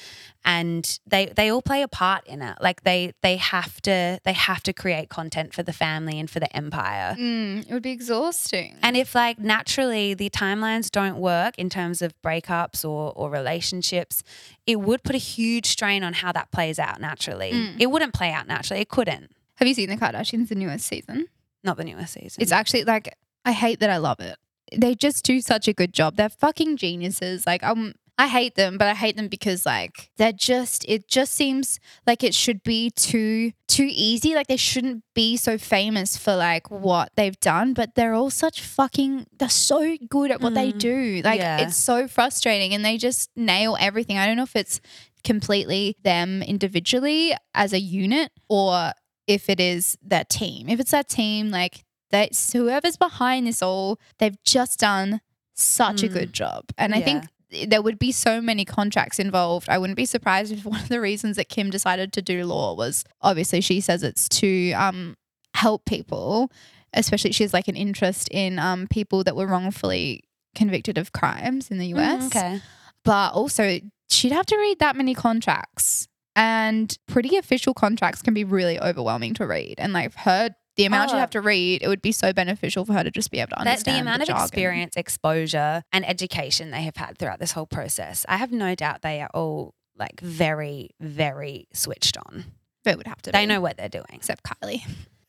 and 0.44 1.00
they 1.06 1.27
they 1.27 1.51
all 1.51 1.61
play 1.61 1.83
a 1.83 1.88
part 1.88 2.25
in 2.25 2.41
it. 2.41 2.57
Like 2.59 2.81
they 2.81 3.13
they 3.21 3.38
have 3.38 3.79
to 3.83 4.19
they 4.25 4.33
have 4.33 4.63
to 4.63 4.73
create 4.73 5.09
content 5.09 5.53
for 5.53 5.61
the 5.61 5.71
family 5.71 6.19
and 6.19 6.27
for 6.27 6.39
the 6.39 6.53
empire. 6.57 7.15
Mm, 7.19 7.69
it 7.69 7.71
would 7.71 7.83
be 7.83 7.91
exhausting. 7.91 8.77
And 8.81 8.97
if 8.97 9.13
like 9.13 9.38
naturally 9.38 10.15
the 10.15 10.31
timelines 10.31 10.89
don't 10.89 11.17
work 11.17 11.53
in 11.60 11.69
terms 11.69 12.01
of 12.01 12.19
breakups 12.24 12.84
or 12.84 13.13
or 13.15 13.29
relationships, 13.29 14.24
it 14.65 14.77
would 14.77 15.03
put 15.03 15.13
a 15.13 15.19
huge 15.19 15.67
strain 15.67 16.03
on 16.03 16.13
how 16.13 16.31
that 16.31 16.51
plays 16.51 16.79
out 16.79 17.00
naturally. 17.00 17.51
Mm. 17.51 17.75
It 17.79 17.91
wouldn't 17.91 18.15
play 18.15 18.31
out 18.31 18.48
naturally. 18.48 18.81
It 18.81 18.89
couldn't. 18.89 19.29
have 19.57 19.67
you 19.67 19.75
seen 19.75 19.88
the 19.89 19.98
Kardashians, 19.98 20.50
the 20.50 20.55
newest 20.55 20.88
season? 20.88 21.27
Not 21.63 21.77
the 21.77 21.84
newest 21.84 22.13
season. 22.13 22.41
It's 22.41 22.51
actually 22.51 22.86
like 22.86 23.13
I 23.46 23.51
hate 23.53 23.79
that 23.79 23.89
I 23.89 23.98
love 23.98 24.19
it. 24.19 24.36
They 24.75 24.96
just 24.96 25.24
do 25.25 25.41
such 25.41 25.67
a 25.67 25.74
good 25.74 25.93
job. 25.93 26.15
They're 26.15 26.29
fucking 26.29 26.77
geniuses. 26.77 27.46
Like 27.48 27.63
um 27.63 27.93
I 28.22 28.27
hate 28.27 28.55
them, 28.55 28.77
but 28.77 28.88
I 28.89 28.93
hate 28.96 29.15
them 29.15 29.29
because 29.29 29.65
like 29.65 30.12
they're 30.17 30.34
just 30.34 30.84
it 30.89 31.08
just 31.08 31.34
seems 31.34 31.79
like 32.05 32.22
it 32.22 32.36
should 32.36 32.62
be 32.63 32.89
too 32.91 33.53
too 33.69 33.88
easy. 33.89 34.36
Like 34.36 34.48
they 34.48 34.58
shouldn't 34.58 35.03
be 35.15 35.38
so 35.38 35.58
famous 35.58 36.17
for 36.17 36.36
like 36.36 36.69
what 36.69 37.12
they've 37.15 37.39
done, 37.39 37.74
but 37.74 37.96
they're 37.96 38.13
all 38.13 38.29
such 38.29 38.60
fucking 38.62 39.25
they're 39.39 39.48
so 39.50 39.96
good 40.10 40.31
at 40.31 40.41
what 40.41 40.53
they 40.53 40.74
Mhm. 40.74 40.77
do. 40.79 41.22
Like 41.24 41.39
Yeah. 41.39 41.60
it's 41.62 41.77
so 41.77 42.10
frustrating 42.10 42.74
and 42.74 42.84
they 42.84 42.98
just 42.98 43.29
nail 43.38 43.77
everything. 43.79 44.17
I 44.17 44.27
don't 44.27 44.36
know 44.36 44.43
if 44.43 44.55
it's 44.55 44.81
completely 45.24 45.96
them 46.03 46.43
individually 46.43 47.34
as 47.53 47.72
a 47.74 47.79
unit 47.79 48.31
or 48.50 48.91
if 49.27 49.50
it 49.50 49.60
is 49.62 49.98
that 50.03 50.29
team. 50.29 50.67
If 50.69 50.79
it's 50.79 50.91
that 50.91 51.08
team, 51.08 51.51
like 51.51 51.86
that 52.12 52.36
whoever's 52.54 52.98
behind 52.98 53.48
this 53.48 53.62
all, 53.62 54.00
they've 54.18 54.42
just 54.44 54.80
done 54.80 55.22
such 55.54 56.04
a 56.04 56.08
Mm. 56.10 56.13
good 56.13 56.34
job. 56.34 56.66
And 56.78 56.94
I 56.96 57.01
think 57.01 57.25
there 57.68 57.82
would 57.82 57.98
be 58.00 58.12
so 58.12 58.39
many 58.42 58.63
contracts 58.63 59.20
involved. 59.20 59.68
I 59.70 59.78
wouldn't 59.78 59.98
be 59.98 60.06
surprised 60.06 60.51
if 60.54 60.66
one 60.66 60.80
of 60.82 60.89
the 60.89 61.01
reasons 61.01 61.36
that 61.38 61.50
Kim 61.50 61.70
decided 61.70 62.13
to 62.13 62.22
do 62.22 62.46
law 62.46 62.74
was 62.75 63.04
obviously 63.22 63.62
she 63.62 63.82
says 63.82 64.04
it's 64.04 64.30
to 64.30 64.72
um, 64.74 65.16
help 65.56 65.86
people, 65.86 66.51
especially 66.94 67.32
she 67.32 67.44
has 67.44 67.54
like 67.54 67.68
an 67.68 67.75
interest 67.75 68.28
in 68.32 68.60
um, 68.60 68.88
people 68.88 69.24
that 69.24 69.36
were 69.36 69.48
wrongfully 69.48 70.24
convicted 70.56 70.98
of 70.98 71.12
crimes 71.12 71.70
in 71.70 71.78
the 71.78 71.88
US 71.96 72.24
Mm, 72.24 72.28
okay. 72.28 72.62
but 73.04 73.34
also 73.34 73.80
she'd 74.10 74.32
have 74.32 74.46
to 74.48 74.58
read 74.58 74.80
that 74.80 74.96
many 74.96 75.13
contracts 75.13 76.08
and 76.36 76.98
pretty 77.08 77.36
official 77.38 77.74
contracts 77.74 78.22
can 78.22 78.34
be 78.34 78.44
really 78.44 78.80
overwhelming 78.80 79.34
to 79.36 79.46
read 79.46 79.75
and 79.78 79.94
like 79.94 80.13
her 80.16 80.50
the 80.79 80.86
amount 80.86 81.12
she'd 81.12 81.15
Oh. 81.15 81.17
Ah. 81.17 81.21
have 81.21 81.29
to 81.31 81.41
read 81.41 81.83
it 81.83 81.88
would 81.88 82.01
be 82.01 82.12
so 82.12 82.33
beneficial 82.33 82.86
for 82.86 82.93
her 82.93 83.03
to 83.03 83.12
just 83.12 83.29
be 83.29 83.39
able 83.39 83.50
to 83.50 83.59
understand 83.59 83.98
the 83.98 84.01
amount 84.01 84.21
of 84.24 84.27
jargon. 84.29 84.43
experience, 84.45 84.95
exposure, 84.98 85.83
and 85.93 86.07
education 86.09 86.71
they 86.71 86.81
have 86.81 86.98
had 86.98 87.17
throughout 87.17 87.39
this 87.39 87.51
whole 87.51 87.67
process, 87.67 88.25
I 88.27 88.38
have 88.38 88.51
no 88.51 88.74
doubt 88.75 89.01
they 89.03 89.21
are 89.21 89.29
all 89.33 89.75
like 89.98 90.19
very, 90.21 90.89
very 91.00 91.67
switched 91.74 92.17
on. 92.17 92.45
it 92.86 92.98
would 92.98 93.05
have 93.07 93.21
to 93.24 93.31
They 93.31 93.43
be, 93.43 93.48
know 93.48 93.62
what 93.62 93.77
they're 93.77 93.89
doing. 93.89 94.05
except 94.13 94.43
Kylie 94.43 94.81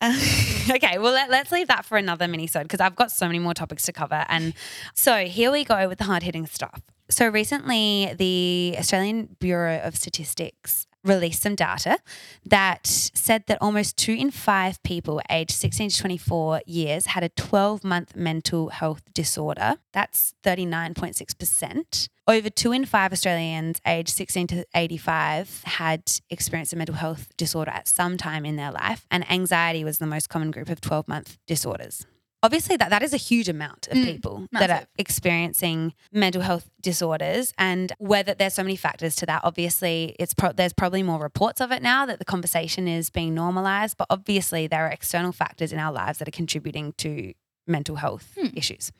okay, 0.71 0.97
well, 0.99 1.12
let, 1.12 1.28
let's 1.28 1.52
leave 1.52 1.69
that 1.69 1.85
for 1.85 1.99
another 1.99 2.26
mini 2.26 2.47
because 2.47 2.80
I've 2.80 2.97
got 2.97 3.11
so 3.12 3.26
many 3.26 3.38
more 3.38 3.52
topics 3.52 3.83
to 3.85 3.92
cover. 3.92 4.25
And 4.30 4.54
so 4.95 5.26
here 5.26 5.52
we 5.52 5.62
go 5.62 5.88
with 5.88 5.99
the 5.99 6.04
hard 6.04 6.23
hitting 6.23 6.47
stuff. 6.47 6.80
So 7.11 7.26
recently, 7.28 8.14
the 8.16 8.76
Australian 8.78 9.37
Bureau 9.40 9.78
of 9.83 9.97
Statistics 9.97 10.87
released 11.04 11.42
some 11.42 11.54
data 11.54 11.99
that 12.45 12.87
said 12.87 13.45
that 13.47 13.59
almost 13.61 13.97
two 13.97 14.12
in 14.12 14.30
five 14.30 14.83
people 14.83 15.21
aged 15.30 15.52
16 15.52 15.90
to 15.90 15.99
24 15.99 16.62
years 16.66 17.07
had 17.07 17.23
a 17.23 17.28
12 17.30 17.85
month 17.85 18.16
mental 18.16 18.69
health 18.69 19.02
disorder. 19.14 19.76
That's 19.92 20.35
39.6%. 20.45 22.09
Over 22.26 22.50
two 22.50 22.73
in 22.73 22.85
five 22.85 23.12
Australians 23.12 23.80
aged 23.87 24.11
16 24.11 24.47
to 24.49 24.66
85 24.75 25.62
had 25.64 26.02
experienced 26.28 26.73
a 26.73 26.76
mental 26.76 26.95
health 26.95 27.28
disorder 27.37 27.71
at 27.73 27.88
some 27.88 28.16
time 28.16 28.45
in 28.45 28.57
their 28.57 28.71
life, 28.71 29.07
and 29.11 29.28
anxiety 29.30 29.83
was 29.83 29.99
the 29.99 30.07
most 30.07 30.28
common 30.28 30.50
group 30.50 30.69
of 30.69 30.80
12 30.80 31.09
month 31.09 31.38
disorders 31.47 32.07
obviously 32.42 32.76
that 32.76 32.90
that 32.90 33.02
is 33.02 33.12
a 33.12 33.16
huge 33.18 33.49
amount 33.49 33.87
of 33.88 33.97
Mm, 33.97 34.04
people 34.04 34.47
that 34.52 34.70
are 34.70 34.85
experiencing 34.99 35.92
mental 36.12 36.42
health 36.42 36.70
disorders. 36.80 37.52
And 37.59 37.92
whether 37.99 38.35
there's 38.35 38.54
so 38.54 38.62
many 38.62 38.76
factors 38.76 39.14
to 39.16 39.26
that 39.26 39.42
obviously 39.44 40.16
it's 40.18 40.35
pro- 40.35 40.52
there's 40.52 40.73
probably 40.73 41.02
more 41.02 41.20
reports 41.20 41.61
of 41.61 41.70
it 41.73 41.82
now 41.82 42.06
that 42.06 42.18
the 42.18 42.25
conversation 42.25 42.88
is 42.88 43.11
being 43.11 43.35
normalized 43.35 43.97
but 43.97 44.06
obviously 44.11 44.66
there 44.66 44.87
are 44.87 44.90
external 44.90 45.32
factors 45.32 45.73
in 45.73 45.78
our 45.78 45.92
lives 45.92 46.18
that 46.18 46.28
are 46.28 46.30
contributing 46.30 46.92
to 46.99 47.32
mental 47.66 47.97
health 47.97 48.32
Hmm. 48.38 48.49
issues. 48.54 48.90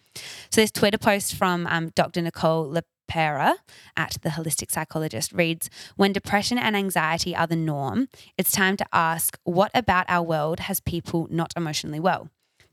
So 0.50 0.61
this 0.61 0.70
twitter 0.70 0.99
post 0.99 1.35
from 1.35 1.66
um, 1.66 1.90
dr 1.94 2.20
nicole 2.20 2.68
lepera 2.76 3.54
at 3.97 4.16
the 4.23 4.28
holistic 4.30 4.70
psychologist 4.70 5.32
reads 5.32 5.70
when 5.97 6.12
depression 6.12 6.59
and 6.59 6.76
anxiety 6.76 7.35
are 7.35 7.47
the 7.47 7.56
norm 7.56 8.09
it's 8.38 8.52
time 8.52 8.76
to 8.76 8.87
ask 8.92 9.38
what 9.44 9.70
about 9.75 10.04
our 10.09 10.23
world 10.23 10.61
has 10.61 10.78
people 10.80 11.26
not 11.30 11.52
emotionally 11.56 11.99
well 12.00 12.28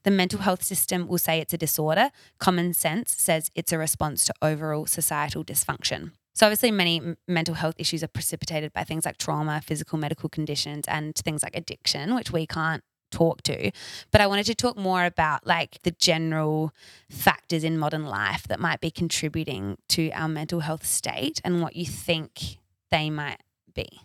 the 0.07 0.11
mental 0.11 0.39
health 0.39 0.63
system 0.63 1.05
will 1.05 1.17
say 1.17 1.41
it's 1.41 1.51
a 1.51 1.57
disorder. 1.57 2.11
Common 2.39 2.73
sense 2.73 3.11
says 3.11 3.51
it's 3.55 3.73
a 3.73 3.77
response 3.77 4.23
to 4.23 4.33
overall 4.41 4.85
societal 4.85 5.43
dysfunction. 5.43 6.11
So, 6.33 6.45
obviously, 6.45 6.71
many 6.71 6.97
m- 6.99 7.17
mental 7.27 7.55
health 7.55 7.75
issues 7.77 8.03
are 8.03 8.07
precipitated 8.07 8.71
by 8.71 8.85
things 8.85 9.03
like 9.03 9.17
trauma, 9.17 9.59
physical 9.59 9.97
medical 9.97 10.29
conditions, 10.29 10.85
and 10.87 11.13
things 11.13 11.43
like 11.43 11.53
addiction, 11.57 12.15
which 12.15 12.31
we 12.31 12.47
can't 12.47 12.85
talk 13.11 13.41
to. 13.41 13.69
But 14.09 14.21
I 14.21 14.27
wanted 14.27 14.45
to 14.45 14.55
talk 14.55 14.77
more 14.77 15.03
about 15.03 15.45
like 15.45 15.81
the 15.83 15.91
general 15.91 16.71
factors 17.09 17.65
in 17.65 17.77
modern 17.77 18.05
life 18.05 18.47
that 18.47 18.61
might 18.61 18.79
be 18.79 18.89
contributing 18.89 19.77
to 19.89 20.09
our 20.11 20.29
mental 20.29 20.61
health 20.61 20.85
state 20.85 21.41
and 21.43 21.61
what 21.61 21.75
you 21.75 21.85
think 21.85 22.59
they 22.91 23.09
might 23.09 23.43
be. 23.75 23.99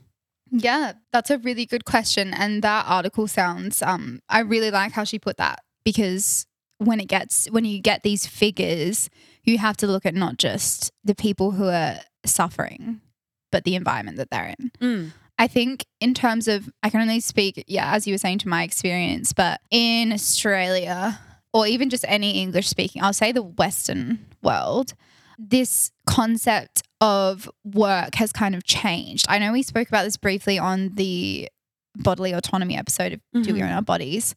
Yeah, 0.51 0.95
that's 1.13 1.31
a 1.31 1.39
really 1.39 1.65
good 1.65 1.85
question. 1.85 2.35
And 2.35 2.61
that 2.63 2.87
article 2.89 3.29
sounds, 3.29 3.83
um, 3.83 4.21
I 4.29 4.41
really 4.41 4.73
like 4.73 4.93
how 4.93 5.05
she 5.05 5.21
put 5.21 5.37
that 5.37 5.61
because 5.85 6.47
when 6.79 7.01
it 7.01 7.07
gets, 7.09 7.51
when 7.51 7.65
you 7.65 7.81
get 7.81 8.03
these 8.03 8.27
figures, 8.27 9.09
you 9.45 9.59
have 9.59 9.77
to 9.79 9.87
look 9.87 10.05
at 10.07 10.15
not 10.15 10.37
just 10.37 10.91
the 11.05 11.15
people 11.15 11.53
who 11.53 11.69
are 11.69 11.97
suffering, 12.25 13.01
but 13.51 13.65
the 13.65 13.75
environment 13.75 14.17
that 14.17 14.31
they're 14.31 14.55
in. 14.59 14.71
Mm. 14.81 15.13
I 15.39 15.47
think 15.47 15.85
in 16.01 16.15
terms 16.15 16.47
of, 16.49 16.69
I 16.83 16.91
can 16.91 17.01
only 17.01 17.21
speak, 17.21 17.65
yeah, 17.67 17.95
as 17.95 18.07
you 18.07 18.15
were 18.15 18.19
saying 18.19 18.39
to 18.41 18.49
my 18.49 18.63
experience, 18.63 19.33
but 19.33 19.61
in 19.71 20.13
Australia 20.13 21.19
or 21.53 21.67
even 21.67 21.91
just 21.91 22.05
any 22.09 22.41
English 22.41 22.69
speaking, 22.69 23.03
I'll 23.03 23.13
say 23.13 23.33
the 23.33 23.43
Western 23.43 24.27
world, 24.43 24.95
this 25.39 25.91
concept 26.07 26.83
of 27.01 27.51
work 27.65 28.15
has 28.17 28.33
kind 28.33 28.55
of 28.55 28.65
changed. 28.65 29.27
I 29.29 29.39
know 29.39 29.53
we 29.53 29.63
spoke 29.63 29.89
about 29.89 30.05
this 30.05 30.17
briefly 30.17 30.59
on 30.59 30.95
the 30.95 31.49
bodily 31.97 32.33
autonomy 32.33 32.77
episode 32.77 33.13
of 33.15 33.21
Do 33.43 33.53
We 33.53 33.61
Mhm. 33.61 33.65
Own 33.65 33.73
Our 33.73 33.83
Bodies 33.83 34.35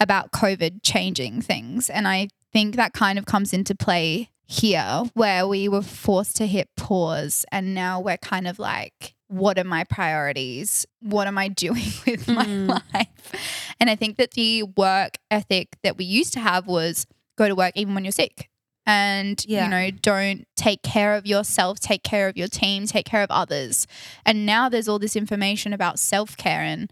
about 0.00 0.32
COVID 0.32 0.80
changing 0.82 1.42
things. 1.42 1.88
And 1.90 2.06
I 2.08 2.28
think 2.52 2.76
that 2.76 2.92
kind 2.92 3.18
of 3.18 3.26
comes 3.26 3.52
into 3.52 3.74
play 3.74 4.30
here 4.46 5.04
where 5.14 5.46
we 5.46 5.68
were 5.68 5.82
forced 5.82 6.36
to 6.36 6.46
hit 6.46 6.68
pause 6.76 7.44
and 7.50 7.74
now 7.74 8.00
we're 8.00 8.18
kind 8.18 8.46
of 8.46 8.58
like, 8.58 9.14
what 9.28 9.58
are 9.58 9.64
my 9.64 9.84
priorities? 9.84 10.84
What 11.00 11.26
am 11.26 11.38
I 11.38 11.48
doing 11.48 11.86
with 12.06 12.28
my 12.28 12.44
Mm. 12.44 12.68
life? 12.68 13.74
And 13.80 13.88
I 13.88 13.96
think 13.96 14.16
that 14.18 14.32
the 14.32 14.64
work 14.64 15.16
ethic 15.30 15.68
that 15.82 15.96
we 15.96 16.04
used 16.04 16.34
to 16.34 16.40
have 16.40 16.66
was 16.66 17.06
go 17.38 17.48
to 17.48 17.54
work 17.54 17.72
even 17.76 17.94
when 17.94 18.04
you're 18.04 18.12
sick. 18.12 18.50
And, 18.84 19.42
Yeah. 19.48 19.64
you 19.64 19.70
know, 19.70 19.90
don't 20.02 20.44
take 20.56 20.82
care 20.82 21.14
of 21.14 21.24
yourself, 21.24 21.78
take 21.80 22.02
care 22.02 22.28
of 22.28 22.36
your 22.36 22.48
team, 22.48 22.84
take 22.86 23.06
care 23.06 23.22
of 23.22 23.30
others. 23.30 23.86
And 24.26 24.44
now 24.44 24.68
there's 24.68 24.88
all 24.88 24.98
this 24.98 25.16
information 25.16 25.72
about 25.72 25.98
self 25.98 26.36
care 26.36 26.60
and 26.62 26.90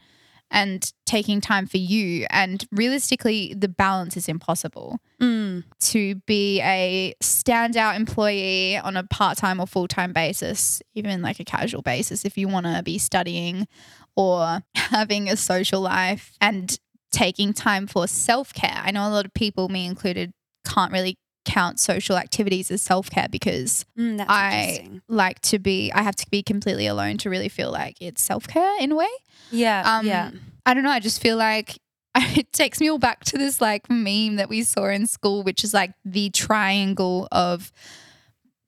and 0.51 0.93
taking 1.07 1.41
time 1.41 1.67
for 1.67 1.77
you. 1.77 2.27
And 2.31 2.65
realistically, 2.73 3.55
the 3.57 3.69
balance 3.69 4.17
is 4.17 4.29
impossible 4.29 4.99
Mm. 5.21 5.65
to 5.81 6.15
be 6.27 6.61
a 6.63 7.15
standout 7.23 7.95
employee 7.97 8.79
on 8.79 8.97
a 8.97 9.05
part 9.05 9.37
time 9.39 9.61
or 9.61 9.67
full 9.67 9.87
time 9.89 10.13
basis, 10.13 10.81
even 10.95 11.23
like 11.23 11.39
a 11.41 11.45
casual 11.45 11.83
basis, 11.83 12.25
if 12.25 12.37
you 12.39 12.49
want 12.49 12.67
to 12.67 12.83
be 12.83 12.99
studying 12.99 13.69
or 14.17 14.61
having 14.75 15.29
a 15.29 15.37
social 15.37 15.81
life 15.81 16.33
and 16.41 16.79
taking 17.13 17.53
time 17.53 17.87
for 17.87 18.07
self 18.07 18.53
care. 18.55 18.81
I 18.85 18.91
know 18.91 19.07
a 19.09 19.11
lot 19.11 19.27
of 19.27 19.35
people, 19.35 19.69
me 19.69 19.87
included, 19.87 20.33
can't 20.67 20.93
really 20.93 21.19
count 21.51 21.81
social 21.81 22.17
activities 22.17 22.71
as 22.71 22.83
self 22.83 23.11
care 23.11 23.29
because 23.31 23.85
Mm, 23.99 24.25
I 24.29 24.89
like 25.09 25.41
to 25.43 25.59
be, 25.59 25.91
I 25.93 26.03
have 26.03 26.17
to 26.17 26.27
be 26.31 26.43
completely 26.43 26.87
alone 26.87 27.17
to 27.19 27.31
really 27.31 27.49
feel 27.49 27.71
like 27.73 27.97
it's 28.01 28.23
self 28.23 28.47
care 28.47 28.77
in 28.81 28.93
a 28.93 28.97
way. 28.97 29.09
Yeah. 29.51 29.83
Um, 29.85 30.07
yeah. 30.07 30.31
I 30.67 30.75
don't 30.75 30.83
know. 30.85 30.91
I 30.91 31.01
just 31.01 31.21
feel 31.21 31.37
like 31.37 31.79
it 32.17 32.53
takes 32.53 32.81
me 32.81 32.89
all 32.91 32.99
back 32.99 33.25
to 33.25 33.39
this 33.39 33.61
like 33.61 33.89
meme 33.91 34.37
that 34.37 34.49
we 34.49 34.63
saw 34.63 34.87
in 34.89 35.07
school, 35.07 35.43
which 35.43 35.65
is 35.65 35.73
like 35.75 35.93
the 36.05 36.31
triangle 36.31 37.27
of 37.33 37.73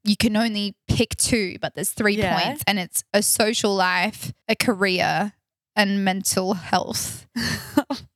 you 0.04 0.16
can 0.16 0.36
only 0.36 0.74
pick 0.88 1.16
two, 1.16 1.58
but 1.60 1.74
there's 1.74 1.90
three 1.92 2.16
Yeah. 2.16 2.34
points, 2.34 2.64
and 2.66 2.78
it's 2.80 3.04
a 3.14 3.22
social 3.22 3.72
life, 3.74 4.32
a 4.48 4.56
career, 4.56 5.32
and 5.76 6.04
mental 6.04 6.54
health. 6.54 7.26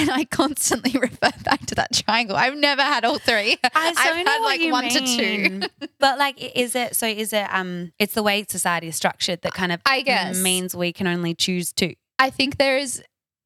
and 0.00 0.10
I 0.20 0.24
constantly 0.24 0.92
refer 1.00 1.30
back 1.44 1.66
to 1.66 1.74
that 1.76 1.92
triangle. 1.92 2.36
I've 2.36 2.56
never 2.56 2.82
had 2.82 3.04
all 3.04 3.18
three. 3.18 3.56
I 3.74 3.92
so 3.94 4.00
I've 4.10 4.24
know 4.24 4.30
had 4.32 4.38
what 4.40 4.46
like 4.46 4.60
you 4.60 4.72
one 4.72 4.88
to 4.88 5.00
two. 5.00 5.60
but 5.98 6.18
like, 6.18 6.40
is 6.56 6.74
it 6.74 6.96
so? 6.96 7.06
Is 7.06 7.32
it 7.32 7.46
um? 7.52 7.92
It's 7.98 8.14
the 8.14 8.22
way 8.22 8.44
society 8.48 8.88
is 8.88 8.96
structured 8.96 9.42
that 9.42 9.52
kind 9.54 9.72
of 9.72 9.80
I 9.86 10.02
guess. 10.02 10.38
means 10.40 10.74
we 10.74 10.92
can 10.92 11.06
only 11.06 11.34
choose 11.34 11.72
two. 11.72 11.94
I 12.18 12.30
think 12.30 12.58
there 12.58 12.76
is 12.76 13.02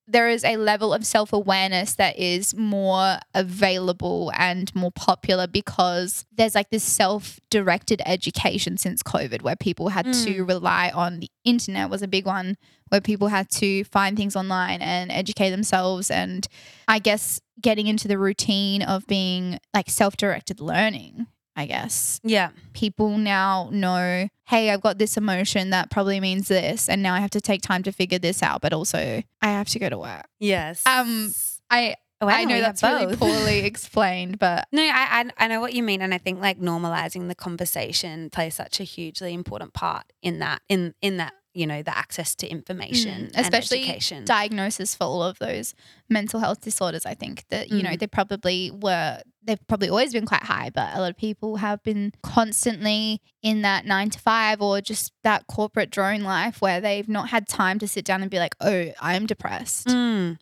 there 0.06 0.28
is 0.28 0.44
a 0.44 0.56
level 0.56 0.92
of 0.92 1.06
self 1.06 1.32
awareness 1.32 1.94
that 1.94 2.18
is 2.18 2.54
more 2.54 3.18
available 3.34 4.30
and 4.36 4.74
more 4.74 4.92
popular 4.92 5.46
because 5.46 6.26
there's 6.32 6.54
like 6.54 6.70
this 6.70 6.84
self 6.84 7.40
directed 7.50 8.02
education 8.04 8.76
since 8.76 9.02
COVID 9.02 9.42
where 9.42 9.56
people 9.56 9.88
had 9.88 10.06
to 10.06 10.10
mm. 10.44 10.48
rely 10.48 10.90
on 10.94 11.20
the 11.20 11.30
internet 11.44 11.88
was 11.90 12.02
a 12.02 12.08
big 12.08 12.26
one 12.26 12.56
where 12.88 13.00
people 13.00 13.28
had 13.28 13.48
to 13.50 13.84
find 13.84 14.16
things 14.16 14.36
online 14.36 14.82
and 14.82 15.10
educate 15.10 15.50
themselves 15.50 16.10
and 16.10 16.46
I 16.86 16.98
guess 16.98 17.40
getting 17.60 17.86
into 17.86 18.08
the 18.08 18.18
routine 18.18 18.82
of 18.82 19.06
being 19.06 19.58
like 19.72 19.88
self 19.88 20.16
directed 20.16 20.60
learning. 20.60 21.26
I 21.56 21.66
guess 21.66 22.20
Yeah. 22.24 22.50
people 22.72 23.16
now 23.16 23.68
know, 23.72 24.28
hey, 24.46 24.70
I've 24.70 24.80
got 24.82 24.98
this 24.98 25.16
emotion 25.16 25.70
that 25.70 25.90
probably 25.90 26.20
means 26.20 26.48
this, 26.48 26.88
and 26.88 27.02
now 27.02 27.14
I 27.14 27.20
have 27.20 27.30
to 27.30 27.40
take 27.40 27.62
time 27.62 27.82
to 27.84 27.92
figure 27.92 28.18
this 28.18 28.42
out, 28.42 28.60
but 28.60 28.72
also 28.72 29.22
I 29.42 29.46
have 29.46 29.68
to 29.68 29.78
go 29.78 29.88
to 29.88 29.98
work. 29.98 30.26
Yes. 30.38 30.82
Um, 30.86 31.32
I 31.70 31.96
Wow, 32.20 32.30
I 32.30 32.44
know 32.44 32.58
that's 32.60 32.82
really 32.82 33.16
poorly 33.16 33.58
explained, 33.66 34.38
but 34.38 34.66
No, 34.72 34.82
I, 34.82 35.24
I 35.38 35.44
I 35.44 35.48
know 35.48 35.60
what 35.60 35.74
you 35.74 35.82
mean, 35.82 36.00
and 36.00 36.14
I 36.14 36.18
think 36.18 36.40
like 36.40 36.58
normalizing 36.58 37.28
the 37.28 37.34
conversation 37.34 38.30
plays 38.30 38.54
such 38.54 38.80
a 38.80 38.84
hugely 38.84 39.34
important 39.34 39.74
part 39.74 40.04
in 40.22 40.38
that 40.38 40.62
in 40.68 40.94
in 41.02 41.18
that 41.18 41.34
you 41.52 41.66
know 41.66 41.82
the 41.82 41.96
access 41.96 42.34
to 42.36 42.46
information, 42.48 43.26
Mm, 43.26 43.38
especially 43.40 43.78
and 43.80 43.88
education. 43.90 44.24
diagnosis 44.24 44.94
for 44.94 45.04
all 45.04 45.22
of 45.22 45.38
those 45.38 45.74
mental 46.08 46.40
health 46.40 46.60
disorders, 46.62 47.04
I 47.04 47.14
think 47.14 47.44
that 47.50 47.68
you 47.70 47.82
know 47.82 47.90
Mm. 47.90 47.98
they 47.98 48.06
probably 48.06 48.70
were 48.70 49.20
they've 49.44 49.66
probably 49.66 49.88
always 49.88 50.12
been 50.12 50.26
quite 50.26 50.42
high, 50.42 50.70
but 50.74 50.94
a 50.94 51.00
lot 51.00 51.10
of 51.10 51.16
people 51.16 51.56
have 51.56 51.82
been 51.82 52.12
constantly 52.22 53.20
in 53.42 53.62
that 53.62 53.86
nine 53.86 54.10
to 54.10 54.18
five 54.18 54.60
or 54.60 54.80
just 54.80 55.12
that 55.22 55.46
corporate 55.46 55.90
drone 55.90 56.22
life 56.22 56.60
where 56.60 56.80
they've 56.80 57.08
not 57.08 57.28
had 57.28 57.46
time 57.48 57.78
to 57.78 57.88
sit 57.88 58.04
down 58.04 58.22
and 58.22 58.30
be 58.30 58.38
like, 58.38 58.54
oh, 58.60 58.86
I'm 59.00 59.26
depressed. 59.26 59.88
Mm. 59.88 60.38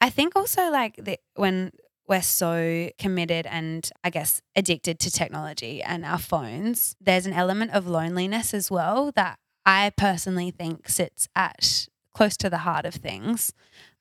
I 0.00 0.10
think 0.10 0.36
also 0.36 0.70
like 0.70 0.96
the, 0.96 1.18
when 1.34 1.72
we're 2.08 2.22
so 2.22 2.90
committed 2.98 3.46
and 3.46 3.90
I 4.04 4.10
guess 4.10 4.40
addicted 4.54 4.98
to 5.00 5.10
technology 5.10 5.82
and 5.82 6.04
our 6.04 6.18
phones, 6.18 6.96
there's 7.00 7.26
an 7.26 7.32
element 7.32 7.72
of 7.72 7.86
loneliness 7.86 8.54
as 8.54 8.70
well 8.70 9.12
that 9.16 9.38
I 9.64 9.90
personally 9.96 10.50
think 10.50 10.88
sits 10.88 11.28
at 11.34 11.88
close 12.14 12.36
to 12.38 12.48
the 12.48 12.58
heart 12.58 12.86
of 12.86 12.94
things. 12.94 13.52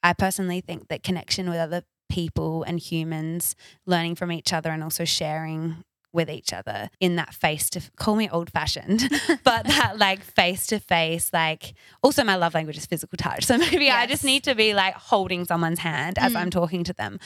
I 0.03 0.13
personally 0.13 0.61
think 0.61 0.87
that 0.87 1.03
connection 1.03 1.49
with 1.49 1.57
other 1.57 1.83
people 2.15 2.63
and 2.63 2.79
humans, 2.79 3.57
learning 3.85 4.15
from 4.15 4.31
each 4.31 4.53
other 4.53 4.69
and 4.69 4.81
also 4.81 5.03
sharing 5.03 5.83
with 6.13 6.29
each 6.29 6.53
other 6.53 6.89
in 7.01 7.17
that 7.17 7.33
face 7.33 7.69
to 7.69 7.81
call 7.97 8.15
me 8.15 8.29
old 8.29 8.49
fashioned, 8.49 9.03
but 9.43 9.67
that 9.67 9.97
like 9.97 10.23
face 10.23 10.65
to 10.65 10.79
face, 10.79 11.33
like 11.33 11.73
also 12.01 12.23
my 12.23 12.37
love 12.37 12.53
language 12.53 12.77
is 12.77 12.85
physical 12.85 13.17
touch. 13.17 13.43
So 13.43 13.57
maybe 13.57 13.89
I 13.89 14.07
just 14.07 14.23
need 14.23 14.45
to 14.45 14.55
be 14.55 14.73
like 14.73 14.93
holding 14.93 15.43
someone's 15.43 15.79
hand 15.79 16.17
as 16.17 16.31
Mm. 16.31 16.37
I'm 16.37 16.49
talking 16.49 16.85
to 16.85 16.93
them. 16.93 17.19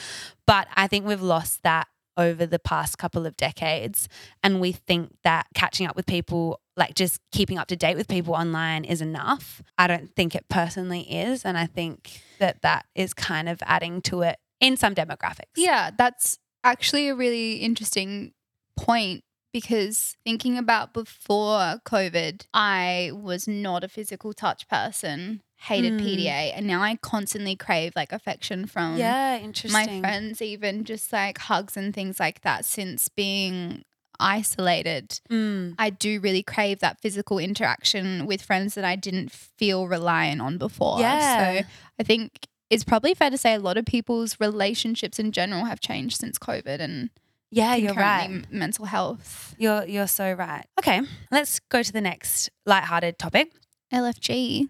But 0.44 0.66
I 0.74 0.88
think 0.88 1.06
we've 1.06 1.22
lost 1.22 1.62
that 1.62 1.86
over 2.16 2.44
the 2.44 2.58
past 2.58 2.98
couple 2.98 3.26
of 3.26 3.36
decades. 3.36 4.08
And 4.42 4.60
we 4.60 4.72
think 4.72 5.14
that 5.22 5.46
catching 5.54 5.86
up 5.86 5.94
with 5.94 6.06
people, 6.06 6.60
like 6.76 6.94
just 6.94 7.20
keeping 7.30 7.58
up 7.58 7.68
to 7.68 7.76
date 7.76 7.96
with 7.96 8.08
people 8.08 8.34
online 8.34 8.84
is 8.84 9.00
enough. 9.00 9.62
I 9.78 9.86
don't 9.86 10.14
think 10.16 10.34
it 10.34 10.48
personally 10.48 11.02
is. 11.02 11.44
And 11.44 11.56
I 11.56 11.66
think 11.66 12.22
that 12.40 12.62
that 12.62 12.86
is 12.96 13.14
kind 13.14 13.48
of 13.48 13.60
adding 13.62 14.02
to 14.02 14.22
it 14.22 14.38
in 14.60 14.76
some 14.76 14.94
demographics. 14.94 15.56
Yeah, 15.56 15.90
that's 15.96 16.38
actually 16.62 17.08
a 17.08 17.14
really 17.14 17.54
interesting 17.56 18.32
point 18.76 19.24
because 19.52 20.16
thinking 20.24 20.56
about 20.56 20.94
before 20.94 21.80
COVID, 21.84 22.46
I 22.54 23.10
was 23.12 23.48
not 23.48 23.82
a 23.82 23.88
physical 23.88 24.32
touch 24.32 24.68
person, 24.68 25.42
hated 25.56 25.94
Mm. 25.94 26.00
PDA, 26.00 26.52
and 26.54 26.66
now 26.66 26.82
I 26.82 26.96
constantly 26.96 27.56
crave 27.56 27.92
like 27.96 28.12
affection 28.12 28.66
from 28.66 28.96
Yeah, 28.96 29.40
my 29.70 30.00
friends, 30.00 30.40
even 30.40 30.84
just 30.84 31.12
like 31.12 31.38
hugs 31.38 31.76
and 31.76 31.92
things 31.92 32.20
like 32.20 32.42
that 32.42 32.64
since 32.64 33.08
being 33.08 33.82
isolated. 34.20 35.20
Mm. 35.30 35.74
I 35.78 35.90
do 35.90 36.20
really 36.20 36.42
crave 36.42 36.80
that 36.80 37.00
physical 37.00 37.38
interaction 37.38 38.26
with 38.26 38.42
friends 38.42 38.74
that 38.74 38.84
I 38.84 38.94
didn't 38.94 39.32
feel 39.32 39.88
reliant 39.88 40.40
on 40.42 40.58
before. 40.58 41.00
Yeah. 41.00 41.62
So 41.62 41.68
I 41.98 42.02
think 42.02 42.46
it's 42.70 42.84
probably 42.84 43.12
fair 43.14 43.30
to 43.30 43.36
say 43.38 43.54
a 43.54 43.58
lot 43.58 43.76
of 43.76 43.84
people's 43.84 44.38
relationships 44.40 45.18
in 45.18 45.32
general 45.32 45.64
have 45.66 45.80
changed 45.80 46.18
since 46.20 46.38
COVID 46.38 46.78
and 46.80 47.10
Yeah, 47.50 47.74
you're 47.74 47.94
right. 47.94 48.44
mental 48.50 48.84
health. 48.86 49.54
You're 49.58 49.84
you're 49.84 50.06
so 50.06 50.32
right. 50.32 50.64
Okay, 50.78 51.00
let's 51.30 51.58
go 51.68 51.82
to 51.82 51.92
the 51.92 52.00
next 52.00 52.48
lighthearted 52.66 53.18
topic. 53.18 53.52
LFG. 53.92 54.68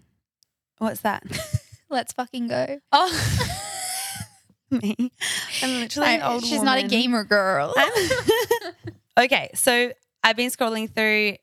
What's 0.79 1.01
that? 1.01 1.23
Let's 1.91 2.13
fucking 2.13 2.47
go. 2.47 2.79
Oh, 2.93 3.11
me. 4.71 4.95
I'm 5.61 5.79
literally 5.81 6.15
an 6.15 6.21
I- 6.21 6.33
old 6.33 6.45
she's 6.45 6.63
not 6.63 6.79
a 6.79 6.87
gamer 6.87 7.23
girl. 7.25 7.73
okay, 9.19 9.51
so 9.53 9.91
I've 10.23 10.35
been 10.37 10.49
scrolling 10.49 10.89
through 10.89 11.35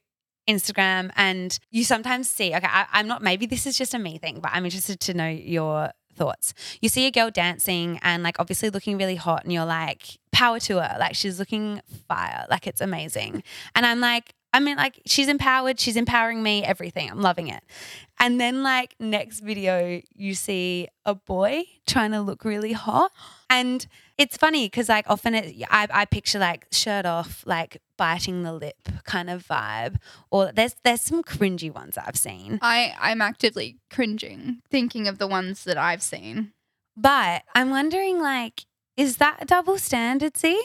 Instagram, 0.48 1.10
and 1.16 1.56
you 1.70 1.84
sometimes 1.84 2.28
see. 2.30 2.54
Okay, 2.54 2.66
I, 2.66 2.86
I'm 2.92 3.06
not. 3.06 3.22
Maybe 3.22 3.46
this 3.46 3.66
is 3.66 3.76
just 3.76 3.92
a 3.94 3.98
me 3.98 4.18
thing, 4.18 4.40
but 4.40 4.52
I'm 4.54 4.64
interested 4.64 4.98
to 5.00 5.14
know 5.14 5.28
your 5.28 5.90
thoughts. 6.18 6.52
You 6.82 6.88
see 6.88 7.06
a 7.06 7.10
girl 7.10 7.30
dancing 7.30 7.98
and 8.02 8.22
like 8.22 8.36
obviously 8.38 8.70
looking 8.70 8.98
really 8.98 9.16
hot, 9.16 9.44
and 9.44 9.52
you're 9.52 9.64
like, 9.64 10.18
power 10.32 10.58
to 10.60 10.82
her. 10.82 10.96
Like 10.98 11.14
she's 11.14 11.38
looking 11.38 11.80
fire. 12.08 12.44
Like 12.50 12.66
it's 12.66 12.80
amazing. 12.80 13.42
And 13.74 13.86
I'm 13.86 14.00
like, 14.00 14.34
I 14.52 14.60
mean, 14.60 14.76
like 14.76 15.00
she's 15.06 15.28
empowered. 15.28 15.78
She's 15.80 15.96
empowering 15.96 16.42
me. 16.42 16.64
Everything. 16.64 17.10
I'm 17.10 17.20
loving 17.20 17.48
it. 17.48 17.62
And 18.18 18.40
then 18.40 18.62
like 18.62 18.94
next 18.98 19.40
video, 19.40 20.00
you 20.14 20.34
see 20.34 20.88
a 21.04 21.14
boy 21.14 21.64
trying 21.86 22.12
to 22.12 22.20
look 22.20 22.44
really 22.44 22.72
hot, 22.72 23.12
and 23.48 23.86
it's 24.18 24.36
funny 24.36 24.66
because 24.66 24.88
like 24.88 25.08
often 25.08 25.34
it, 25.34 25.64
I, 25.70 25.86
I 25.90 26.04
picture 26.04 26.38
like 26.38 26.66
shirt 26.72 27.06
off, 27.06 27.42
like 27.46 27.80
biting 27.96 28.42
the 28.42 28.52
lip 28.52 28.88
kind 29.04 29.30
of 29.30 29.46
vibe, 29.46 29.96
or 30.30 30.52
there's 30.52 30.74
there's 30.84 31.00
some 31.00 31.22
cringy 31.22 31.72
ones 31.72 31.96
I've 31.96 32.16
seen. 32.16 32.58
I, 32.60 32.94
I'm 33.00 33.22
actively 33.22 33.78
cringing 33.90 34.62
thinking 34.70 35.08
of 35.08 35.18
the 35.18 35.26
ones 35.26 35.64
that 35.64 35.78
I've 35.78 36.02
seen. 36.02 36.52
But 36.96 37.44
I'm 37.54 37.70
wondering 37.70 38.20
like, 38.20 38.66
is 38.96 39.18
that 39.18 39.38
a 39.40 39.44
double 39.44 39.78
standard? 39.78 40.36
See, 40.36 40.60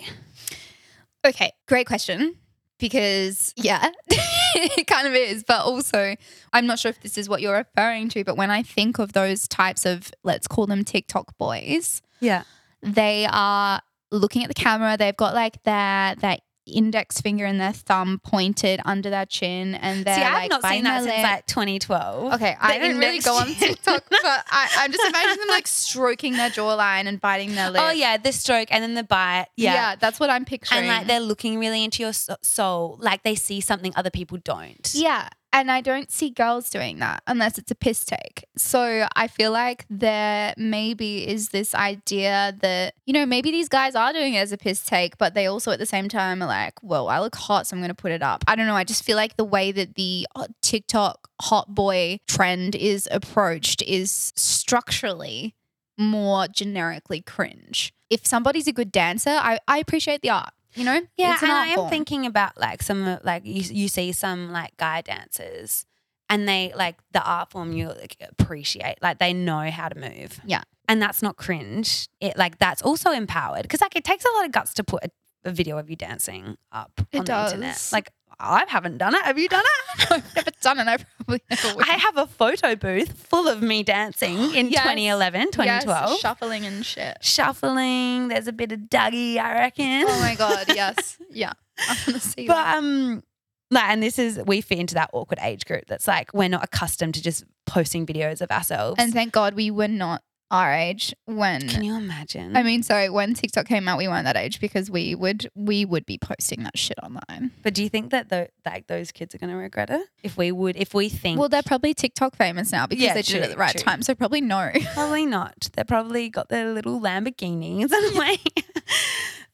Okay, 1.25 1.51
great 1.67 1.87
question. 1.87 2.35
Because, 2.79 3.53
yeah, 3.55 3.91
it 4.09 4.87
kind 4.87 5.07
of 5.07 5.13
is. 5.13 5.43
But 5.43 5.61
also, 5.61 6.15
I'm 6.51 6.65
not 6.67 6.79
sure 6.79 6.89
if 6.89 6.99
this 6.99 7.17
is 7.17 7.29
what 7.29 7.41
you're 7.41 7.55
referring 7.55 8.09
to, 8.09 8.25
but 8.25 8.35
when 8.35 8.51
I 8.51 8.61
think 8.61 8.99
of 8.99 9.13
those 9.13 9.47
types 9.47 9.85
of, 9.85 10.11
let's 10.23 10.47
call 10.47 10.67
them 10.67 10.83
TikTok 10.83 11.37
boys, 11.37 12.01
yeah, 12.19 12.43
they 12.83 13.27
are 13.29 13.81
looking 14.11 14.43
at 14.43 14.47
the 14.47 14.53
camera. 14.53 14.97
They've 14.97 15.15
got 15.15 15.33
like 15.33 15.61
their, 15.63 16.15
their 16.15 16.37
index 16.65 17.19
finger 17.19 17.45
and 17.45 17.59
their 17.59 17.73
thumb 17.73 18.19
pointed 18.23 18.79
under 18.85 19.09
their 19.09 19.25
chin. 19.25 19.75
And 19.75 20.05
they're 20.05 20.15
see, 20.15 20.21
I've 20.21 20.33
like 20.33 20.49
not 20.49 20.63
seen 20.63 20.83
that 20.83 21.03
since 21.03 21.15
lip. 21.15 21.23
like 21.23 21.45
2012. 21.47 22.33
Okay, 22.33 22.55
I 22.59 22.77
the 22.77 22.87
don't 22.87 22.97
really 22.99 23.19
go 23.19 23.35
on 23.35 23.47
TikTok, 23.47 24.03
but 24.09 24.23
I, 24.23 24.69
I'm 24.77 24.91
just 24.91 25.07
imagining 25.07 25.39
them 25.39 25.47
like 25.49 25.67
stroking 25.67 26.33
their 26.33 26.49
jawline 26.49 27.07
and 27.07 27.19
biting 27.19 27.55
their 27.55 27.67
oh, 27.67 27.71
lip. 27.71 27.81
Oh 27.83 27.91
yeah, 27.91 28.17
the 28.17 28.31
stroke 28.31 28.69
and 28.71 28.83
then 28.83 28.93
the 28.93 29.03
bite. 29.03 29.47
Yeah. 29.55 29.95
that's 29.95 30.19
what 30.19 30.29
I'm 30.29 30.45
picturing. 30.45 30.79
And 30.79 30.87
like 30.87 31.07
they're 31.07 31.19
looking 31.19 31.59
really 31.59 31.83
into 31.83 32.03
your 32.03 32.13
so- 32.13 32.37
soul, 32.41 32.97
like 33.01 33.23
they 33.23 33.35
see 33.35 33.61
something 33.61 33.93
other 33.95 34.11
people 34.11 34.37
don't. 34.43 34.89
Yeah. 34.93 35.29
And 35.55 35.71
I 35.71 35.81
don't 35.81 36.09
see 36.09 36.31
girls 36.31 36.71
doing 36.71 36.97
that 36.97 37.21
unless 37.27 37.59
it's 37.59 37.69
a 37.69 37.75
piss 37.75 38.03
take. 38.03 38.43
So 38.57 39.07
I 39.15 39.27
feel 39.27 39.51
like 39.51 39.85
there 39.87 40.55
maybe 40.57 41.27
is 41.27 41.49
this 41.49 41.75
idea 41.75 42.57
that, 42.61 42.95
you 43.05 43.13
know, 43.13 43.27
maybe 43.27 43.51
these 43.51 43.69
guys 43.69 43.93
are 43.93 44.11
doing 44.11 44.33
it 44.33 44.39
as 44.39 44.51
a 44.51 44.57
piss 44.57 44.83
take, 44.83 45.19
but 45.19 45.35
they 45.35 45.45
also 45.45 45.69
at 45.69 45.77
the 45.77 45.85
same 45.85 46.09
time 46.09 46.41
are 46.41 46.47
like, 46.47 46.81
well, 46.81 47.07
I 47.07 47.19
look 47.19 47.35
hot, 47.35 47.67
so 47.67 47.75
I'm 47.75 47.81
going 47.81 47.89
to 47.89 47.95
put 47.95 48.11
it 48.11 48.23
up. 48.23 48.43
I 48.47 48.55
don't 48.55 48.65
know. 48.65 48.75
I 48.75 48.83
just 48.83 49.03
feel 49.03 49.15
like 49.15 49.37
the 49.37 49.45
way 49.45 49.71
that 49.71 49.93
the 49.93 50.25
uh, 50.35 50.47
TikTok 50.63 51.29
hot 51.39 51.75
boy 51.75 52.19
trend 52.27 52.73
is 52.73 53.07
approached 53.11 53.83
is 53.83 54.33
structurally 54.35 55.53
more 55.99 56.47
generically 56.47 57.21
cringe. 57.21 57.93
If 58.09 58.25
somebody's 58.25 58.67
a 58.67 58.73
good 58.73 58.91
dancer, 58.91 59.29
I, 59.29 59.59
I 59.67 59.77
appreciate 59.77 60.23
the 60.23 60.31
art. 60.31 60.53
You 60.75 60.85
know, 60.85 61.01
Yeah, 61.17 61.37
an 61.41 61.43
and 61.43 61.51
I 61.51 61.67
am 61.67 61.75
form. 61.75 61.89
thinking 61.89 62.25
about 62.25 62.57
like 62.59 62.81
some 62.83 63.19
like 63.23 63.45
you 63.45 63.61
you 63.61 63.87
see 63.87 64.11
some 64.11 64.51
like 64.51 64.75
guy 64.77 65.01
dancers 65.01 65.85
and 66.29 66.47
they 66.47 66.73
like 66.75 66.97
the 67.11 67.23
art 67.23 67.51
form 67.51 67.73
you 67.73 67.87
like, 67.89 68.17
appreciate 68.27 68.95
like 69.01 69.19
they 69.19 69.33
know 69.33 69.69
how 69.69 69.89
to 69.89 69.99
move. 69.99 70.39
Yeah. 70.45 70.63
And 70.89 71.01
that's 71.01 71.21
not 71.21 71.37
cringe. 71.37 72.07
It 72.19 72.37
like 72.37 72.57
that's 72.59 72.81
also 72.81 73.11
empowered 73.11 73.63
because 73.63 73.81
like 73.81 73.95
it 73.95 74.03
takes 74.03 74.25
a 74.25 74.31
lot 74.35 74.45
of 74.45 74.51
guts 74.51 74.73
to 74.75 74.83
put 74.83 75.03
a, 75.05 75.09
a 75.45 75.51
video 75.51 75.77
of 75.77 75.89
you 75.89 75.95
dancing 75.95 76.57
up 76.71 77.01
It 77.11 77.19
on 77.19 77.25
the 77.25 77.43
internet. 77.45 77.89
Like 77.91 78.11
I 78.39 78.65
haven't 78.67 78.97
done 78.97 79.15
it. 79.15 79.21
Have 79.23 79.37
you 79.37 79.47
done 79.49 79.63
it? 79.65 80.07
I've 80.11 80.35
never 80.35 80.51
done 80.61 80.79
it. 80.79 80.87
I 80.87 80.97
probably 80.97 81.41
never 81.49 81.75
will. 81.75 81.83
I 81.87 81.93
have 81.93 82.17
a 82.17 82.27
photo 82.27 82.75
booth 82.75 83.11
full 83.27 83.47
of 83.47 83.61
me 83.61 83.83
dancing 83.83 84.37
in 84.55 84.69
Yes. 84.69 84.83
2011, 84.83 85.51
2012. 85.51 86.09
Yes, 86.11 86.19
shuffling 86.19 86.65
and 86.65 86.85
shit. 86.85 87.17
Shuffling, 87.21 88.27
there's 88.29 88.47
a 88.47 88.53
bit 88.53 88.71
of 88.71 88.79
Dougie, 88.81 89.37
I 89.37 89.53
reckon. 89.53 90.05
Oh 90.07 90.19
my 90.19 90.35
god, 90.35 90.65
yes, 90.75 91.17
yeah. 91.29 91.53
I 91.79 91.97
want 92.07 92.21
to 92.21 92.27
see 92.27 92.47
But 92.47 92.55
that. 92.55 92.77
um, 92.77 93.23
like, 93.71 93.83
and 93.89 94.03
this 94.03 94.19
is 94.19 94.39
we 94.45 94.61
fit 94.61 94.79
into 94.79 94.93
that 94.95 95.09
awkward 95.13 95.39
age 95.41 95.65
group 95.65 95.85
that's 95.87 96.07
like 96.07 96.33
we're 96.33 96.49
not 96.49 96.63
accustomed 96.63 97.15
to 97.15 97.21
just 97.21 97.43
posting 97.65 98.05
videos 98.05 98.41
of 98.41 98.51
ourselves. 98.51 98.97
And 98.99 99.13
thank 99.13 99.31
God 99.33 99.53
we 99.55 99.71
were 99.71 99.87
not 99.87 100.21
our 100.53 100.71
age 100.73 101.13
when. 101.25 101.67
can 101.67 101.83
you 101.83 101.95
imagine? 101.97 102.55
I 102.55 102.63
mean, 102.63 102.83
sorry, 102.83 103.09
when 103.09 103.33
TikTok 103.33 103.65
came 103.67 103.87
out, 103.89 103.97
we 103.97 104.07
weren't 104.07 104.23
that 104.25 104.37
age 104.37 104.61
because 104.61 104.89
we 104.89 105.15
would 105.15 105.49
we 105.55 105.83
would 105.83 106.05
be 106.05 106.17
posting 106.17 106.63
that 106.63 106.77
shit 106.77 106.97
online. 107.03 107.51
but 107.63 107.73
do 107.73 107.83
you 107.83 107.89
think 107.89 108.11
that 108.11 108.29
tho- 108.29 108.47
like 108.65 108.87
those 108.87 109.11
kids 109.11 109.33
are 109.35 109.39
going 109.39 109.49
to 109.49 109.55
regret 109.57 109.89
it 109.89 110.07
if 110.23 110.37
we 110.37 110.51
would 110.51 110.77
if 110.77 110.93
we 110.93 111.09
think? 111.09 111.39
Well, 111.39 111.49
they're 111.49 111.63
probably 111.63 111.93
TikTok 111.93 112.35
famous 112.37 112.71
now 112.71 112.85
because 112.87 113.03
Yeah, 113.03 113.15
they 113.15 113.23
did 113.23 113.35
it 113.35 113.39
at 113.39 113.45
true, 113.47 113.53
the 113.55 113.57
right 113.59 113.71
true. 113.71 113.81
time. 113.81 114.01
So 114.03 114.15
probably 114.15 114.41
no. 114.41 114.71
probably 114.93 115.25
not. 115.25 115.69
They 115.73 115.83
probably 115.83 116.29
got 116.29 116.49
their 116.49 116.71
little 116.71 117.01
Lamborghinis 117.01 117.91
and 117.91 118.15
like. 118.15 118.63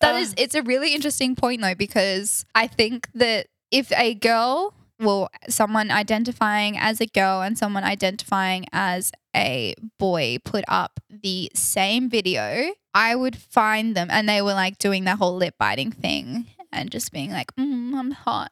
That 0.01 0.15
is, 0.15 0.33
it's 0.37 0.55
a 0.55 0.61
really 0.63 0.93
interesting 0.93 1.35
point 1.35 1.61
though, 1.61 1.75
because 1.75 2.45
I 2.53 2.67
think 2.67 3.07
that 3.15 3.47
if 3.71 3.91
a 3.93 4.15
girl, 4.15 4.73
well, 4.99 5.29
someone 5.47 5.91
identifying 5.91 6.77
as 6.77 6.99
a 6.99 7.05
girl 7.05 7.41
and 7.41 7.57
someone 7.57 7.83
identifying 7.83 8.65
as 8.73 9.11
a 9.35 9.75
boy 9.97 10.37
put 10.43 10.65
up 10.67 10.99
the 11.09 11.49
same 11.53 12.09
video, 12.09 12.71
I 12.93 13.15
would 13.15 13.37
find 13.37 13.95
them 13.95 14.09
and 14.11 14.27
they 14.27 14.41
were 14.41 14.53
like 14.53 14.77
doing 14.77 15.05
that 15.05 15.17
whole 15.17 15.35
lip 15.35 15.55
biting 15.57 15.91
thing 15.91 16.47
and 16.71 16.91
just 16.91 17.11
being 17.11 17.31
like, 17.31 17.55
mm, 17.55 17.93
I'm 17.95 18.11
hot. 18.11 18.51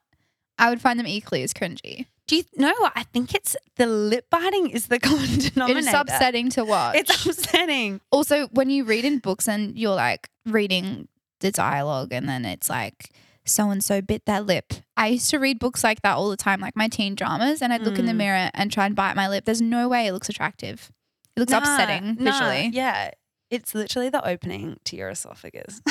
I 0.57 0.69
would 0.69 0.81
find 0.81 0.99
them 0.99 1.07
equally 1.07 1.43
as 1.43 1.53
cringy. 1.53 2.07
Do 2.27 2.35
you 2.35 2.43
know 2.57 2.73
what? 2.79 2.93
I 2.95 3.03
think 3.03 3.33
it's 3.33 3.55
the 3.75 3.87
lip 3.87 4.25
biting 4.29 4.69
is 4.69 4.87
the 4.87 4.99
common 5.01 5.39
denominator. 5.39 5.87
It's 5.87 5.93
upsetting 5.93 6.49
to 6.51 6.65
watch. 6.65 6.95
It's 6.95 7.25
upsetting. 7.25 8.01
also 8.11 8.47
when 8.47 8.69
you 8.69 8.83
read 8.85 9.05
in 9.05 9.19
books 9.19 9.47
and 9.47 9.77
you're 9.77 9.95
like 9.95 10.29
reading 10.45 11.07
the 11.39 11.51
dialogue 11.51 12.11
and 12.11 12.27
then 12.27 12.45
it's 12.45 12.69
like 12.69 13.11
so 13.47 13.69
and 13.69 13.83
so 13.83 14.01
bit 14.01 14.25
their 14.25 14.41
lip. 14.41 14.73
I 14.95 15.07
used 15.07 15.29
to 15.31 15.37
read 15.39 15.59
books 15.59 15.83
like 15.83 16.01
that 16.01 16.15
all 16.15 16.29
the 16.29 16.37
time, 16.37 16.59
like 16.61 16.75
my 16.75 16.87
teen 16.87 17.15
dramas, 17.15 17.61
and 17.61 17.71
I'd 17.73 17.81
look 17.81 17.97
in 17.99 18.05
the 18.05 18.11
Mm. 18.13 18.17
mirror 18.17 18.49
and 18.53 18.71
try 18.71 18.85
and 18.85 18.95
bite 18.95 19.15
my 19.15 19.27
lip. 19.27 19.45
There's 19.45 19.61
no 19.61 19.87
way 19.87 20.07
it 20.07 20.13
looks 20.13 20.29
attractive. 20.29 20.91
It 21.35 21.39
looks 21.39 21.51
Nah, 21.51 21.59
upsetting 21.59 22.15
nah, 22.19 22.31
visually. 22.31 22.69
yeah. 22.73 23.11
It's 23.49 23.73
literally 23.73 24.09
the 24.09 24.27
opening 24.27 24.77
to 24.85 24.95
your 24.97 25.09
esophagus. 25.09 25.81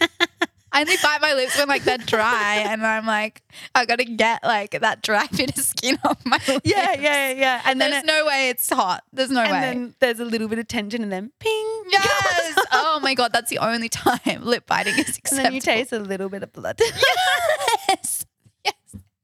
I 0.74 0.80
only 0.80 0.96
bite 1.02 1.20
my 1.20 1.34
lips 1.34 1.58
when 1.58 1.68
like 1.68 1.84
they're 1.84 1.98
dry, 1.98 2.64
and 2.66 2.84
I'm 2.86 3.06
like, 3.06 3.42
I 3.74 3.84
gotta 3.84 4.04
get 4.04 4.42
like 4.42 4.70
that 4.80 5.02
dry 5.02 5.26
bit 5.36 5.56
of 5.56 5.62
skin 5.62 5.98
off 6.04 6.24
my 6.24 6.40
lips. 6.48 6.62
yeah, 6.64 6.94
yeah, 6.98 7.30
yeah. 7.32 7.62
And 7.66 7.80
then 7.80 7.90
There's 7.90 8.04
no 8.04 8.24
way 8.24 8.48
it's 8.48 8.68
hot. 8.70 9.04
There's 9.12 9.30
no 9.30 9.42
and 9.42 9.52
way. 9.52 9.58
And 9.58 9.64
then 9.64 9.94
there's 10.00 10.18
a 10.20 10.24
little 10.24 10.48
bit 10.48 10.58
of 10.58 10.68
tension 10.68 11.02
and 11.02 11.12
then 11.12 11.30
ping. 11.38 11.82
yes. 11.90 12.58
oh 12.72 13.00
my 13.02 13.14
god, 13.14 13.32
that's 13.32 13.50
the 13.50 13.58
only 13.58 13.88
time 13.90 14.20
lip 14.42 14.66
biting 14.66 14.98
is 14.98 15.20
and 15.30 15.38
then 15.44 15.52
you 15.52 15.60
taste 15.60 15.92
a 15.92 15.98
little 15.98 16.28
bit 16.30 16.42
of 16.42 16.52
blood. 16.52 16.80
yes. 17.88 18.24
Yes. 18.64 18.74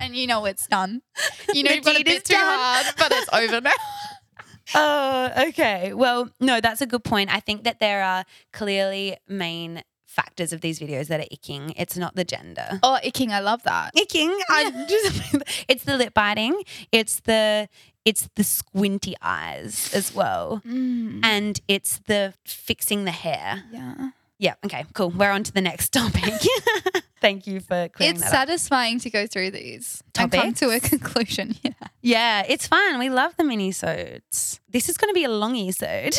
And 0.00 0.14
you 0.14 0.26
know 0.26 0.44
it's 0.44 0.66
done. 0.66 1.02
You 1.54 1.62
know 1.62 1.70
The 1.70 1.74
you've 1.76 1.84
got 1.84 2.00
a 2.00 2.04
bit 2.04 2.24
too 2.24 2.34
done. 2.34 2.44
hard, 2.44 2.86
but 2.98 3.10
it's 3.12 3.28
over 3.32 3.60
now. 3.60 3.72
Oh, 4.74 5.30
okay. 5.48 5.94
Well, 5.94 6.28
no, 6.40 6.60
that's 6.60 6.82
a 6.82 6.86
good 6.86 7.02
point. 7.02 7.34
I 7.34 7.40
think 7.40 7.64
that 7.64 7.80
there 7.80 8.02
are 8.04 8.24
clearly 8.52 9.16
main 9.26 9.82
factors 10.18 10.52
of 10.52 10.60
these 10.60 10.80
videos 10.80 11.06
that 11.08 11.20
are 11.20 11.30
icking. 11.32 11.72
It's 11.76 11.96
not 11.96 12.16
the 12.16 12.24
gender. 12.24 12.80
Oh, 12.82 12.98
icking, 13.04 13.30
I 13.30 13.40
love 13.40 13.62
that. 13.62 13.92
Icking. 13.96 14.36
I 14.50 14.60
just, 14.88 15.44
it's 15.68 15.84
the 15.84 15.96
lip 15.96 16.12
biting. 16.12 16.54
It's 16.90 17.20
the 17.20 17.68
it's 18.04 18.28
the 18.36 18.42
squinty 18.42 19.14
eyes 19.22 19.90
as 19.94 20.14
well. 20.14 20.62
Mm. 20.66 21.20
And 21.22 21.60
it's 21.68 21.98
the 22.06 22.32
fixing 22.46 23.04
the 23.04 23.10
hair. 23.10 23.64
Yeah. 23.70 24.10
Yeah. 24.38 24.54
Okay. 24.64 24.86
Cool. 24.94 25.10
We're 25.10 25.30
on 25.30 25.42
to 25.44 25.52
the 25.52 25.60
next 25.60 25.92
topic. 26.00 26.32
Thank 27.20 27.46
you 27.46 27.60
for 27.60 27.88
clearing 27.88 28.14
It's 28.14 28.22
that 28.22 28.28
up. 28.28 28.48
satisfying 28.48 28.98
to 29.00 29.10
go 29.10 29.26
through 29.26 29.50
these 29.50 30.02
and 30.18 30.30
come 30.32 30.54
to 30.54 30.70
a 30.70 30.80
conclusion. 30.80 31.56
Yeah. 31.62 31.72
Yeah, 32.00 32.44
it's 32.48 32.66
fun. 32.68 32.98
We 32.98 33.10
love 33.10 33.36
the 33.36 33.42
mini-sodes. 33.44 34.60
This 34.70 34.88
is 34.88 34.96
going 34.96 35.10
to 35.10 35.14
be 35.14 35.24
a 35.24 35.28
longy-sode. 35.28 36.16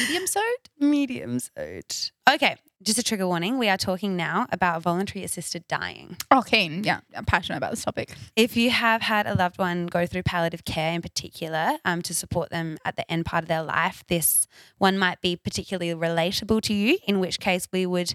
Medium 0.00 0.26
sewed? 0.26 0.62
Medium-sode. 0.80 1.94
Okay, 2.28 2.56
just 2.82 2.98
a 2.98 3.02
trigger 3.02 3.26
warning. 3.26 3.58
We 3.58 3.68
are 3.68 3.76
talking 3.76 4.16
now 4.16 4.46
about 4.50 4.82
voluntary 4.82 5.24
assisted 5.24 5.66
dying. 5.66 6.16
Oh, 6.30 6.42
keen. 6.42 6.84
Yeah. 6.84 7.00
I'm 7.14 7.24
passionate 7.24 7.58
about 7.58 7.70
this 7.70 7.84
topic. 7.84 8.14
If 8.36 8.56
you 8.56 8.70
have 8.70 9.02
had 9.02 9.26
a 9.26 9.34
loved 9.34 9.58
one 9.58 9.86
go 9.86 10.06
through 10.06 10.22
palliative 10.22 10.64
care 10.64 10.92
in 10.92 11.02
particular 11.02 11.78
um, 11.84 12.02
to 12.02 12.14
support 12.14 12.50
them 12.50 12.78
at 12.84 12.96
the 12.96 13.10
end 13.10 13.26
part 13.26 13.44
of 13.44 13.48
their 13.48 13.62
life, 13.62 14.04
this 14.08 14.46
one 14.78 14.98
might 14.98 15.20
be 15.20 15.34
particularly 15.36 15.92
relatable 15.92 16.62
to 16.62 16.74
you, 16.74 16.98
in 17.06 17.18
which 17.20 17.40
case 17.40 17.68
we 17.72 17.84
would 17.84 18.14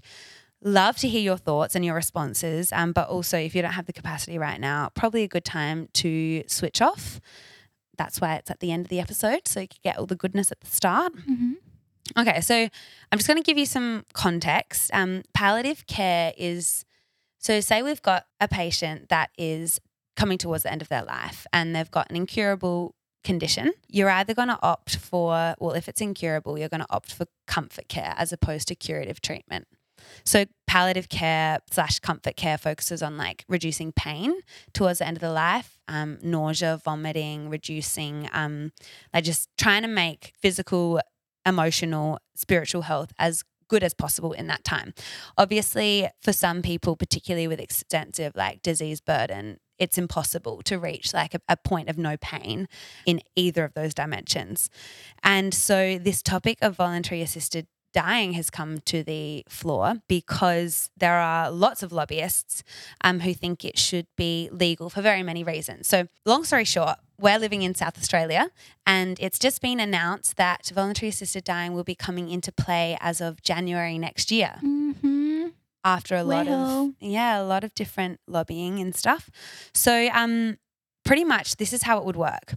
love 0.61 0.95
to 0.97 1.09
hear 1.09 1.21
your 1.21 1.37
thoughts 1.37 1.75
and 1.75 1.83
your 1.83 1.95
responses. 1.95 2.71
Um, 2.71 2.93
but 2.93 3.09
also, 3.09 3.37
if 3.37 3.53
you 3.53 3.61
don't 3.61 3.71
have 3.73 3.85
the 3.85 3.93
capacity 3.93 4.37
right 4.37 4.59
now, 4.59 4.89
probably 4.93 5.23
a 5.23 5.27
good 5.27 5.45
time 5.45 5.89
to 5.95 6.43
switch 6.47 6.81
off. 6.81 7.19
That's 7.97 8.19
why 8.21 8.35
it's 8.35 8.49
at 8.49 8.59
the 8.59 8.71
end 8.71 8.85
of 8.85 8.89
the 8.89 8.99
episode, 8.99 9.47
so 9.47 9.59
you 9.59 9.67
can 9.67 9.79
get 9.83 9.97
all 9.97 10.05
the 10.05 10.15
goodness 10.15 10.51
at 10.51 10.61
the 10.61 10.67
start. 10.67 11.13
Mm-hmm. 11.15 11.53
Okay, 12.17 12.41
so 12.41 12.55
I'm 12.55 13.17
just 13.17 13.27
going 13.27 13.41
to 13.41 13.43
give 13.43 13.57
you 13.57 13.65
some 13.65 14.05
context. 14.13 14.91
Um, 14.93 15.23
palliative 15.33 15.87
care 15.87 16.33
is 16.37 16.85
so, 17.43 17.59
say 17.59 17.81
we've 17.81 18.01
got 18.01 18.25
a 18.39 18.47
patient 18.47 19.09
that 19.09 19.29
is 19.37 19.81
coming 20.15 20.37
towards 20.37 20.63
the 20.63 20.71
end 20.71 20.81
of 20.81 20.87
their 20.87 21.03
life 21.03 21.45
and 21.51 21.75
they've 21.75 21.91
got 21.91 22.09
an 22.09 22.15
incurable 22.15 22.95
condition. 23.25 23.73
You're 23.89 24.09
either 24.09 24.33
going 24.33 24.47
to 24.47 24.59
opt 24.63 24.95
for, 24.95 25.53
well, 25.59 25.71
if 25.71 25.89
it's 25.89 25.99
incurable, 25.99 26.57
you're 26.57 26.69
going 26.69 26.81
to 26.81 26.93
opt 26.93 27.13
for 27.13 27.25
comfort 27.45 27.89
care 27.89 28.13
as 28.17 28.31
opposed 28.31 28.69
to 28.69 28.75
curative 28.75 29.21
treatment. 29.21 29.67
So, 30.23 30.45
palliative 30.67 31.09
care 31.09 31.59
slash 31.69 31.99
comfort 31.99 32.35
care 32.35 32.57
focuses 32.57 33.03
on 33.03 33.17
like 33.17 33.43
reducing 33.47 33.91
pain 33.91 34.33
towards 34.73 34.99
the 34.99 35.07
end 35.07 35.17
of 35.17 35.21
the 35.21 35.31
life, 35.31 35.79
um, 35.87 36.19
nausea, 36.21 36.79
vomiting, 36.83 37.49
reducing, 37.49 38.29
um, 38.33 38.71
like 39.13 39.23
just 39.23 39.49
trying 39.57 39.81
to 39.81 39.87
make 39.87 40.33
physical, 40.37 40.99
emotional, 41.45 42.19
spiritual 42.35 42.83
health 42.83 43.11
as 43.17 43.43
good 43.67 43.83
as 43.83 43.93
possible 43.93 44.33
in 44.33 44.47
that 44.47 44.63
time. 44.63 44.93
Obviously, 45.37 46.09
for 46.21 46.33
some 46.33 46.61
people, 46.61 46.95
particularly 46.95 47.47
with 47.47 47.59
extensive 47.59 48.35
like 48.35 48.61
disease 48.61 49.01
burden, 49.01 49.57
it's 49.79 49.97
impossible 49.97 50.61
to 50.63 50.77
reach 50.77 51.13
like 51.13 51.33
a, 51.33 51.39
a 51.49 51.57
point 51.57 51.89
of 51.89 51.97
no 51.97 52.15
pain 52.17 52.67
in 53.05 53.21
either 53.35 53.63
of 53.63 53.73
those 53.73 53.93
dimensions. 53.93 54.69
And 55.23 55.53
so, 55.53 55.97
this 55.97 56.21
topic 56.21 56.59
of 56.61 56.75
voluntary 56.75 57.21
assisted 57.21 57.67
dying 57.93 58.33
has 58.33 58.49
come 58.49 58.79
to 58.79 59.03
the 59.03 59.45
floor 59.47 60.01
because 60.07 60.89
there 60.97 61.15
are 61.15 61.49
lots 61.51 61.83
of 61.83 61.91
lobbyists 61.91 62.63
um, 63.03 63.21
who 63.21 63.33
think 63.33 63.63
it 63.63 63.77
should 63.77 64.07
be 64.17 64.49
legal 64.51 64.89
for 64.89 65.01
very 65.01 65.23
many 65.23 65.43
reasons. 65.43 65.87
So, 65.87 66.07
long 66.25 66.43
story 66.43 66.65
short, 66.65 66.97
we're 67.19 67.37
living 67.39 67.61
in 67.61 67.75
South 67.75 67.97
Australia 67.97 68.49
and 68.85 69.17
it's 69.19 69.39
just 69.39 69.61
been 69.61 69.79
announced 69.79 70.35
that 70.37 70.71
voluntary 70.73 71.09
assisted 71.09 71.43
dying 71.43 71.73
will 71.73 71.83
be 71.85 71.95
coming 71.95 72.29
into 72.29 72.51
play 72.51 72.97
as 72.99 73.21
of 73.21 73.41
January 73.41 73.97
next 73.97 74.31
year 74.31 74.55
Mm-hmm. 74.63 75.47
after 75.85 76.15
a 76.15 76.23
lot 76.23 76.47
Well. 76.47 76.87
of 76.87 76.93
yeah 76.99 77.41
a 77.41 77.45
lot 77.45 77.63
of 77.63 77.73
different 77.75 78.19
lobbying 78.27 78.79
and 78.79 78.93
stuff 78.95 79.29
so 79.73 80.07
um 80.13 80.57
pretty 81.05 81.23
much 81.23 81.57
this 81.57 81.71
is 81.73 81.83
how 81.83 81.97
it 81.99 82.05
would 82.05 82.15
work 82.15 82.55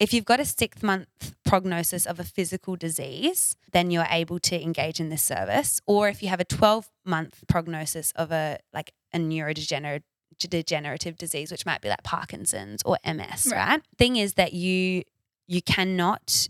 if 0.00 0.14
you've 0.14 0.24
got 0.24 0.38
a 0.40 0.44
six 0.44 0.82
month 0.82 1.34
prognosis 1.44 2.06
of 2.06 2.20
a 2.20 2.24
physical 2.24 2.76
disease 2.76 3.56
then 3.72 3.90
you're 3.90 4.06
able 4.10 4.38
to 4.38 4.60
engage 4.62 5.00
in 5.00 5.08
this 5.08 5.22
service 5.22 5.80
or 5.86 6.08
if 6.08 6.22
you 6.22 6.28
have 6.28 6.40
a 6.40 6.44
12 6.44 6.90
month 7.04 7.44
prognosis 7.48 8.12
of 8.12 8.30
a 8.32 8.58
like 8.72 8.92
a 9.12 9.18
neurodegenerative 9.18 10.02
degenerative 10.38 11.16
disease 11.16 11.50
which 11.50 11.66
might 11.66 11.80
be 11.80 11.88
like 11.88 12.02
parkinson's 12.04 12.82
or 12.84 12.96
ms 13.04 13.48
Right. 13.50 13.68
right 13.68 13.82
thing 13.96 14.16
is 14.16 14.34
that 14.34 14.52
you 14.52 15.02
you 15.48 15.62
cannot 15.62 16.46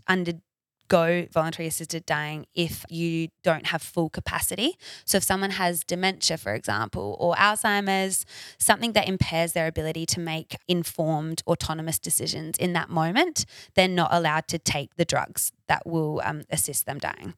undergo 0.89 1.27
voluntary 1.31 1.67
assisted 1.67 2.05
dying 2.05 2.45
if 2.53 2.85
you 2.89 3.29
don't 3.43 3.67
have 3.67 3.81
full 3.81 4.09
capacity. 4.09 4.77
So, 5.05 5.17
if 5.17 5.23
someone 5.23 5.51
has 5.51 5.83
dementia, 5.83 6.37
for 6.37 6.53
example, 6.53 7.17
or 7.19 7.35
Alzheimer's, 7.35 8.25
something 8.57 8.93
that 8.93 9.07
impairs 9.07 9.53
their 9.53 9.67
ability 9.67 10.05
to 10.07 10.19
make 10.19 10.57
informed, 10.67 11.41
autonomous 11.47 11.99
decisions 11.99 12.57
in 12.57 12.73
that 12.73 12.89
moment, 12.89 13.45
they're 13.75 13.87
not 13.87 14.09
allowed 14.13 14.47
to 14.49 14.59
take 14.59 14.95
the 14.95 15.05
drugs 15.05 15.51
that 15.67 15.85
will 15.85 16.21
um, 16.23 16.43
assist 16.49 16.85
them 16.85 16.97
dying. 16.97 17.33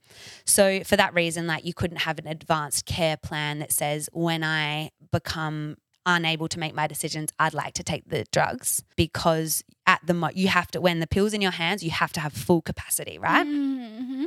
So, 0.46 0.84
for 0.84 0.96
that 0.96 1.14
reason, 1.14 1.48
like 1.48 1.66
you 1.66 1.74
couldn't 1.74 2.02
have 2.02 2.20
an 2.20 2.28
advanced 2.28 2.86
care 2.86 3.18
plan 3.18 3.60
that 3.60 3.72
says, 3.72 4.10
when 4.14 4.44
I 4.44 4.92
become 5.12 5.78
unable 6.06 6.48
to 6.48 6.60
make 6.60 6.74
my 6.74 6.88
decisions, 6.88 7.32
I'd 7.40 7.54
like 7.54 7.74
to 7.76 7.84
take 7.84 8.10
the 8.10 8.26
drugs 8.32 8.84
because 8.96 9.64
at 9.86 10.00
the 10.06 10.14
mo- 10.14 10.30
you 10.34 10.48
have 10.48 10.68
to 10.72 10.82
when 10.82 11.00
the 11.00 11.08
pills 11.08 11.34
in 11.34 11.42
your 11.42 11.52
hands, 11.52 11.84
you 11.84 11.92
have 11.92 12.12
to 12.14 12.20
have 12.20 12.34
full 12.34 12.62
capacity, 12.62 13.18
right? 13.20 13.46
Mm-hmm. 13.46 14.26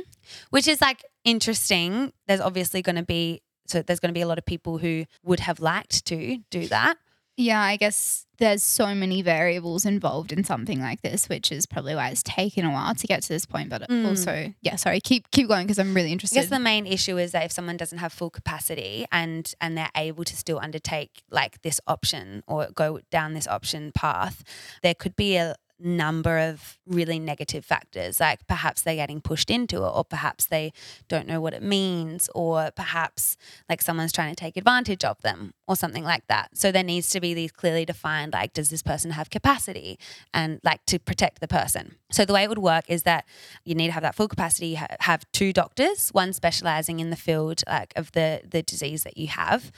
Which 0.49 0.67
is 0.67 0.81
like 0.81 1.03
interesting. 1.23 2.13
There's 2.27 2.41
obviously 2.41 2.81
going 2.81 2.95
to 2.97 3.03
be 3.03 3.41
so 3.67 3.81
there's 3.81 3.99
going 3.99 4.09
to 4.09 4.17
be 4.17 4.21
a 4.21 4.27
lot 4.27 4.37
of 4.37 4.45
people 4.45 4.77
who 4.77 5.05
would 5.23 5.39
have 5.39 5.59
liked 5.59 6.05
to 6.05 6.37
do 6.51 6.67
that. 6.67 6.97
Yeah, 7.37 7.61
I 7.61 7.75
guess 7.75 8.25
there's 8.37 8.63
so 8.63 8.93
many 8.95 9.21
variables 9.21 9.85
involved 9.85 10.31
in 10.31 10.43
something 10.43 10.79
like 10.81 11.01
this, 11.01 11.27
which 11.29 11.51
is 11.51 11.65
probably 11.65 11.95
why 11.95 12.09
it's 12.09 12.23
taken 12.23 12.65
a 12.65 12.71
while 12.71 12.93
to 12.95 13.07
get 13.07 13.21
to 13.23 13.29
this 13.29 13.45
point. 13.45 13.69
But 13.69 13.89
Mm. 13.89 14.05
also, 14.07 14.53
yeah, 14.61 14.75
sorry, 14.77 14.99
keep 15.01 15.29
keep 15.31 15.47
going 15.47 15.65
because 15.65 15.79
I'm 15.79 15.93
really 15.93 16.11
interested. 16.11 16.37
I 16.37 16.41
guess 16.41 16.49
the 16.49 16.59
main 16.59 16.85
issue 16.85 17.17
is 17.17 17.31
that 17.33 17.43
if 17.45 17.51
someone 17.51 17.77
doesn't 17.77 17.97
have 17.99 18.13
full 18.13 18.29
capacity 18.29 19.05
and 19.11 19.53
and 19.61 19.77
they're 19.77 19.91
able 19.95 20.23
to 20.25 20.35
still 20.35 20.59
undertake 20.59 21.23
like 21.29 21.61
this 21.61 21.79
option 21.87 22.43
or 22.47 22.67
go 22.73 22.99
down 23.11 23.33
this 23.33 23.47
option 23.47 23.91
path, 23.93 24.43
there 24.81 24.93
could 24.95 25.15
be 25.15 25.35
a 25.37 25.55
number 25.79 26.37
of 26.37 26.77
really 26.85 27.19
negative 27.19 27.65
factors 27.65 28.19
like 28.19 28.45
perhaps 28.47 28.81
they're 28.81 28.95
getting 28.95 29.19
pushed 29.19 29.51
into 29.51 29.77
it 29.77 29.89
or 29.89 30.05
perhaps 30.05 30.45
they 30.45 30.71
don't 31.09 31.27
know 31.27 31.41
what 31.41 31.53
it 31.53 31.61
means 31.61 32.29
or 32.33 32.71
perhaps 32.75 33.35
like 33.69 33.81
someone's 33.81 34.13
trying 34.13 34.33
to 34.33 34.35
take 34.35 34.55
advantage 34.55 35.03
of 35.03 35.21
them 35.21 35.53
or 35.67 35.75
something 35.75 36.03
like 36.03 36.25
that. 36.27 36.49
So 36.53 36.71
there 36.71 36.83
needs 36.83 37.09
to 37.09 37.19
be 37.19 37.33
these 37.33 37.51
clearly 37.51 37.85
defined 37.85 38.33
like 38.33 38.53
does 38.53 38.69
this 38.69 38.83
person 38.83 39.11
have 39.11 39.29
capacity 39.29 39.99
and 40.33 40.59
like 40.63 40.85
to 40.85 40.99
protect 40.99 41.41
the 41.41 41.47
person. 41.47 41.95
So 42.11 42.23
the 42.23 42.33
way 42.33 42.43
it 42.43 42.49
would 42.49 42.59
work 42.59 42.85
is 42.87 43.03
that 43.03 43.25
you 43.65 43.75
need 43.75 43.87
to 43.87 43.93
have 43.93 44.03
that 44.03 44.15
full 44.15 44.27
capacity 44.27 44.67
you 44.67 44.77
ha- 44.77 44.87
have 45.01 45.25
two 45.33 45.51
doctors 45.51 46.09
one 46.09 46.33
specializing 46.33 46.99
in 46.99 47.09
the 47.09 47.15
field 47.15 47.63
like 47.67 47.91
of 47.95 48.11
the 48.13 48.41
the 48.49 48.61
disease 48.61 49.03
that 49.03 49.17
you 49.17 49.27
have. 49.27 49.71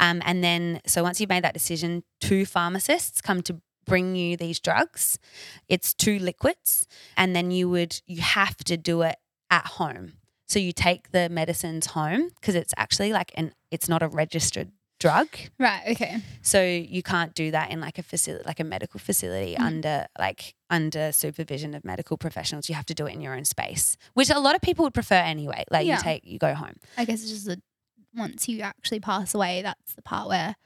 Um, 0.00 0.22
and 0.24 0.44
then 0.44 0.80
so 0.86 1.02
once 1.02 1.20
you've 1.20 1.30
made 1.30 1.44
that 1.44 1.54
decision 1.54 2.02
two 2.20 2.44
pharmacists 2.44 3.20
come 3.20 3.42
to 3.42 3.60
bring 3.88 4.14
you 4.16 4.36
these 4.36 4.58
drugs 4.60 5.18
it's 5.68 5.94
two 5.94 6.18
liquids 6.18 6.86
and 7.16 7.34
then 7.34 7.50
you 7.50 7.68
would 7.68 8.00
you 8.06 8.20
have 8.20 8.56
to 8.58 8.76
do 8.76 9.02
it 9.02 9.16
at 9.50 9.66
home 9.66 10.12
so 10.46 10.58
you 10.58 10.72
take 10.72 11.10
the 11.12 11.28
medicines 11.28 11.86
home 11.86 12.30
because 12.40 12.54
it's 12.54 12.74
actually 12.76 13.12
like 13.12 13.32
an 13.34 13.52
it's 13.70 13.88
not 13.88 14.02
a 14.02 14.08
registered 14.08 14.70
drug 15.00 15.28
right, 15.60 15.82
okay. 15.92 16.20
so 16.42 16.60
you 16.64 17.04
can't 17.04 17.32
do 17.34 17.52
that 17.52 17.70
in 17.70 17.80
like 17.80 17.98
a 17.98 18.02
facility, 18.02 18.42
like 18.44 18.58
a 18.58 18.64
medical 18.64 18.98
facility 18.98 19.54
Mhm. 19.54 19.60
under 19.60 20.06
like 20.18 20.56
under 20.70 21.12
supervision 21.12 21.72
of 21.74 21.84
medical 21.84 22.16
professionals. 22.16 22.68
You 22.68 22.74
have 22.74 22.86
to 22.86 22.94
do 22.94 23.06
it 23.06 23.14
in 23.14 23.20
your 23.20 23.34
own 23.36 23.44
space, 23.44 23.96
which 24.14 24.28
a 24.28 24.40
lot 24.40 24.56
of 24.56 24.60
people 24.60 24.82
would 24.84 24.94
prefer 24.94 25.14
anyway. 25.14 25.62
Like 25.70 25.86
Yeah. 25.86 25.98
you 25.98 26.02
take, 26.02 26.24
you 26.24 26.38
go 26.40 26.52
home. 26.52 26.74
I 26.96 27.04
guess 27.04 27.22
it's 27.22 27.30
just 27.30 27.46
that 27.46 27.60
once 28.12 28.48
you 28.48 28.60
actually 28.62 28.98
pass 28.98 29.34
away, 29.36 29.62
that's 29.62 29.94
the 29.94 30.02
part 30.02 30.26
where 30.28 30.56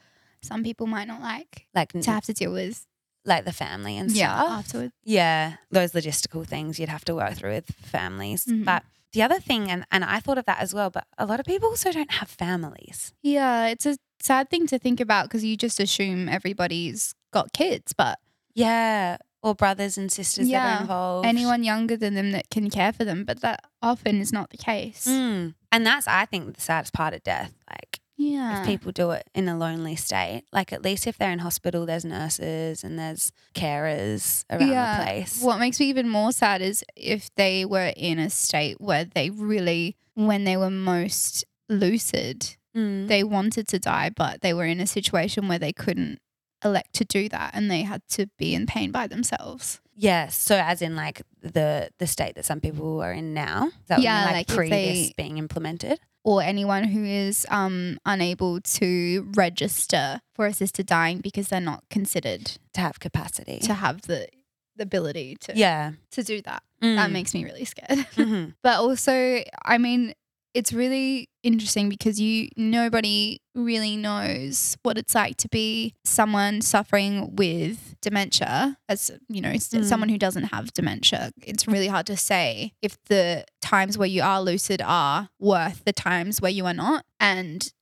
some 0.42 0.62
people 0.64 0.86
might 0.86 1.08
not 1.08 1.20
like 1.20 1.66
Like 1.74 1.92
to 1.92 2.10
have 2.10 2.24
to 2.24 2.32
deal 2.32 2.52
with. 2.54 2.86
Like 3.24 3.44
the 3.44 3.52
family 3.52 3.96
and 3.96 4.10
Yeah, 4.10 4.36
stuff. 4.36 4.50
afterwards. 4.50 4.92
Yeah, 5.04 5.56
those 5.70 5.92
logistical 5.92 6.46
things 6.46 6.78
you'd 6.78 6.88
have 6.88 7.04
to 7.06 7.14
work 7.14 7.34
through 7.34 7.52
with 7.52 7.66
families. 7.80 8.44
Mhm. 8.46 8.64
But 8.64 8.82
the 9.12 9.22
other 9.22 9.38
thing, 9.40 9.70
and 9.70 9.84
and 9.92 10.04
I 10.04 10.20
thought 10.20 10.38
of 10.38 10.46
that 10.46 10.58
as 10.60 10.72
well, 10.74 10.90
but 10.90 11.06
a 11.18 11.26
lot 11.26 11.38
of 11.40 11.46
people 11.46 11.68
also 11.68 11.92
don't 11.92 12.12
have 12.12 12.28
families. 12.28 13.12
Yeah, 13.22 13.66
it's 13.68 13.86
a 13.86 13.96
sad 14.20 14.50
thing 14.50 14.66
to 14.68 14.78
think 14.78 15.00
about 15.00 15.24
because 15.26 15.44
you 15.44 15.56
just 15.56 15.78
assume 15.80 16.28
everybody's 16.28 17.14
got 17.32 17.52
kids, 17.52 17.92
but 17.92 18.18
Yeah, 18.54 19.16
or 19.42 19.54
brothers 19.54 19.96
and 19.98 20.10
sisters 20.12 20.46
that 20.48 20.52
Yeah, 20.52 20.78
are 20.78 20.80
involved. 20.82 21.26
anyone 21.26 21.64
younger 21.64 21.96
than 21.96 22.14
them 22.14 22.32
that 22.32 22.50
can 22.50 22.70
care 22.70 22.92
for 22.92 23.04
them, 23.04 23.24
but 23.24 23.40
that 23.40 23.60
often 23.80 24.20
is 24.20 24.32
not 24.32 24.50
the 24.50 24.56
case. 24.58 25.06
Mm. 25.06 25.54
And 25.72 25.86
that's 25.86 26.06
I 26.06 26.26
think 26.26 26.54
the 26.54 26.60
saddest 26.60 26.92
part 26.92 27.14
of 27.14 27.22
death. 27.22 27.52
Like 27.70 28.00
Yeah. 28.30 28.60
if 28.60 28.66
people 28.66 28.92
do 28.92 29.10
it 29.12 29.28
in 29.34 29.48
a 29.48 29.56
lonely 29.56 29.96
state. 29.96 30.44
Like 30.52 30.72
at 30.72 30.82
least 30.82 31.06
if 31.06 31.18
they're 31.18 31.30
in 31.32 31.40
hospital, 31.40 31.86
there's 31.86 32.04
nurses 32.04 32.84
and 32.84 32.98
there's 32.98 33.32
carers 33.54 34.44
around 34.50 34.68
Yeah. 34.68 34.98
the 34.98 35.04
place. 35.04 35.42
What 35.42 35.58
makes 35.58 35.80
me 35.80 35.86
even 35.86 36.08
more 36.08 36.32
sad 36.32 36.62
is 36.62 36.84
if 36.96 37.34
they 37.34 37.64
were 37.64 37.92
in 37.96 38.18
a 38.18 38.30
state 38.30 38.80
where 38.80 39.04
they 39.04 39.30
really, 39.30 39.96
when 40.14 40.44
they 40.44 40.56
were 40.56 40.70
most 40.70 41.44
lucid. 41.68 42.56
Mm. 42.76 43.06
They 43.08 43.22
wanted 43.22 43.68
to 43.68 43.78
die, 43.78 44.10
but 44.10 44.40
they 44.40 44.54
were 44.54 44.64
in 44.64 44.80
a 44.80 44.86
situation 44.86 45.46
where 45.48 45.58
they 45.58 45.72
couldn't 45.72 46.20
elect 46.64 46.94
to 46.94 47.04
do 47.04 47.28
that 47.28 47.50
and 47.54 47.70
they 47.70 47.82
had 47.82 48.00
to 48.08 48.28
be 48.38 48.54
in 48.54 48.66
pain 48.66 48.90
by 48.92 49.06
themselves. 49.06 49.80
Yes. 49.94 50.36
So 50.36 50.56
as 50.56 50.80
in 50.80 50.96
like 50.96 51.20
the 51.42 51.90
the 51.98 52.06
state 52.06 52.34
that 52.36 52.44
some 52.46 52.60
people 52.60 53.02
are 53.02 53.12
in 53.12 53.34
now. 53.34 53.72
That 53.88 54.00
Yeah, 54.00 54.24
mean, 54.24 54.34
like 54.34 54.46
previous 54.48 55.08
they- 55.08 55.12
being 55.16 55.36
implemented. 55.38 55.98
Or 56.24 56.40
anyone 56.42 56.84
who 56.84 57.04
is 57.04 57.46
um, 57.50 57.98
unable 58.06 58.60
to 58.60 59.28
register 59.34 60.20
for 60.34 60.46
assisted 60.46 60.86
dying 60.86 61.18
because 61.18 61.48
they're 61.48 61.60
not 61.60 61.82
considered 61.90 62.58
To 62.74 62.80
have 62.80 63.00
capacity. 63.00 63.58
to 63.60 63.74
have 63.74 64.02
the, 64.02 64.28
the 64.76 64.84
ability 64.84 65.36
to, 65.40 65.52
yeah. 65.56 65.92
to 66.12 66.22
do 66.22 66.40
that. 66.42 66.62
That 66.80 67.10
Mm. 67.10 67.12
makes 67.12 67.34
me 67.34 67.44
really 67.44 67.64
scared. 67.64 68.06
Mhm. 68.16 68.54
but 68.62 68.78
also 68.78 69.42
i 69.64 69.78
mean 69.78 70.14
it's 70.54 70.72
really 70.72 71.28
interesting 71.42 71.88
because 71.88 72.20
you 72.20 72.48
nobody 72.56 73.40
really 73.54 73.96
knows 73.96 74.76
what 74.82 74.96
it's 74.96 75.14
like 75.14 75.36
to 75.36 75.48
be 75.48 75.94
someone 76.04 76.60
suffering 76.62 77.34
with 77.36 77.96
dementia 78.00 78.76
as 78.88 79.10
you 79.28 79.40
know 79.40 79.50
Mm. 79.50 79.84
someone 79.84 80.08
who 80.08 80.18
doesn't 80.18 80.44
have 80.44 80.72
dementia 80.72 81.32
it's 81.42 81.66
really 81.68 81.88
hard 81.88 82.06
to 82.06 82.16
say 82.16 82.72
if 82.82 82.96
the 83.08 83.44
times 83.60 83.98
where 83.98 84.08
you 84.08 84.22
are 84.22 84.40
lucid 84.42 84.80
are 84.84 85.28
worth 85.38 85.84
the 85.84 85.92
times 85.92 86.40
where 86.40 86.50
you 86.50 86.64
are 86.66 86.74
not 86.74 87.04
and 87.20 87.72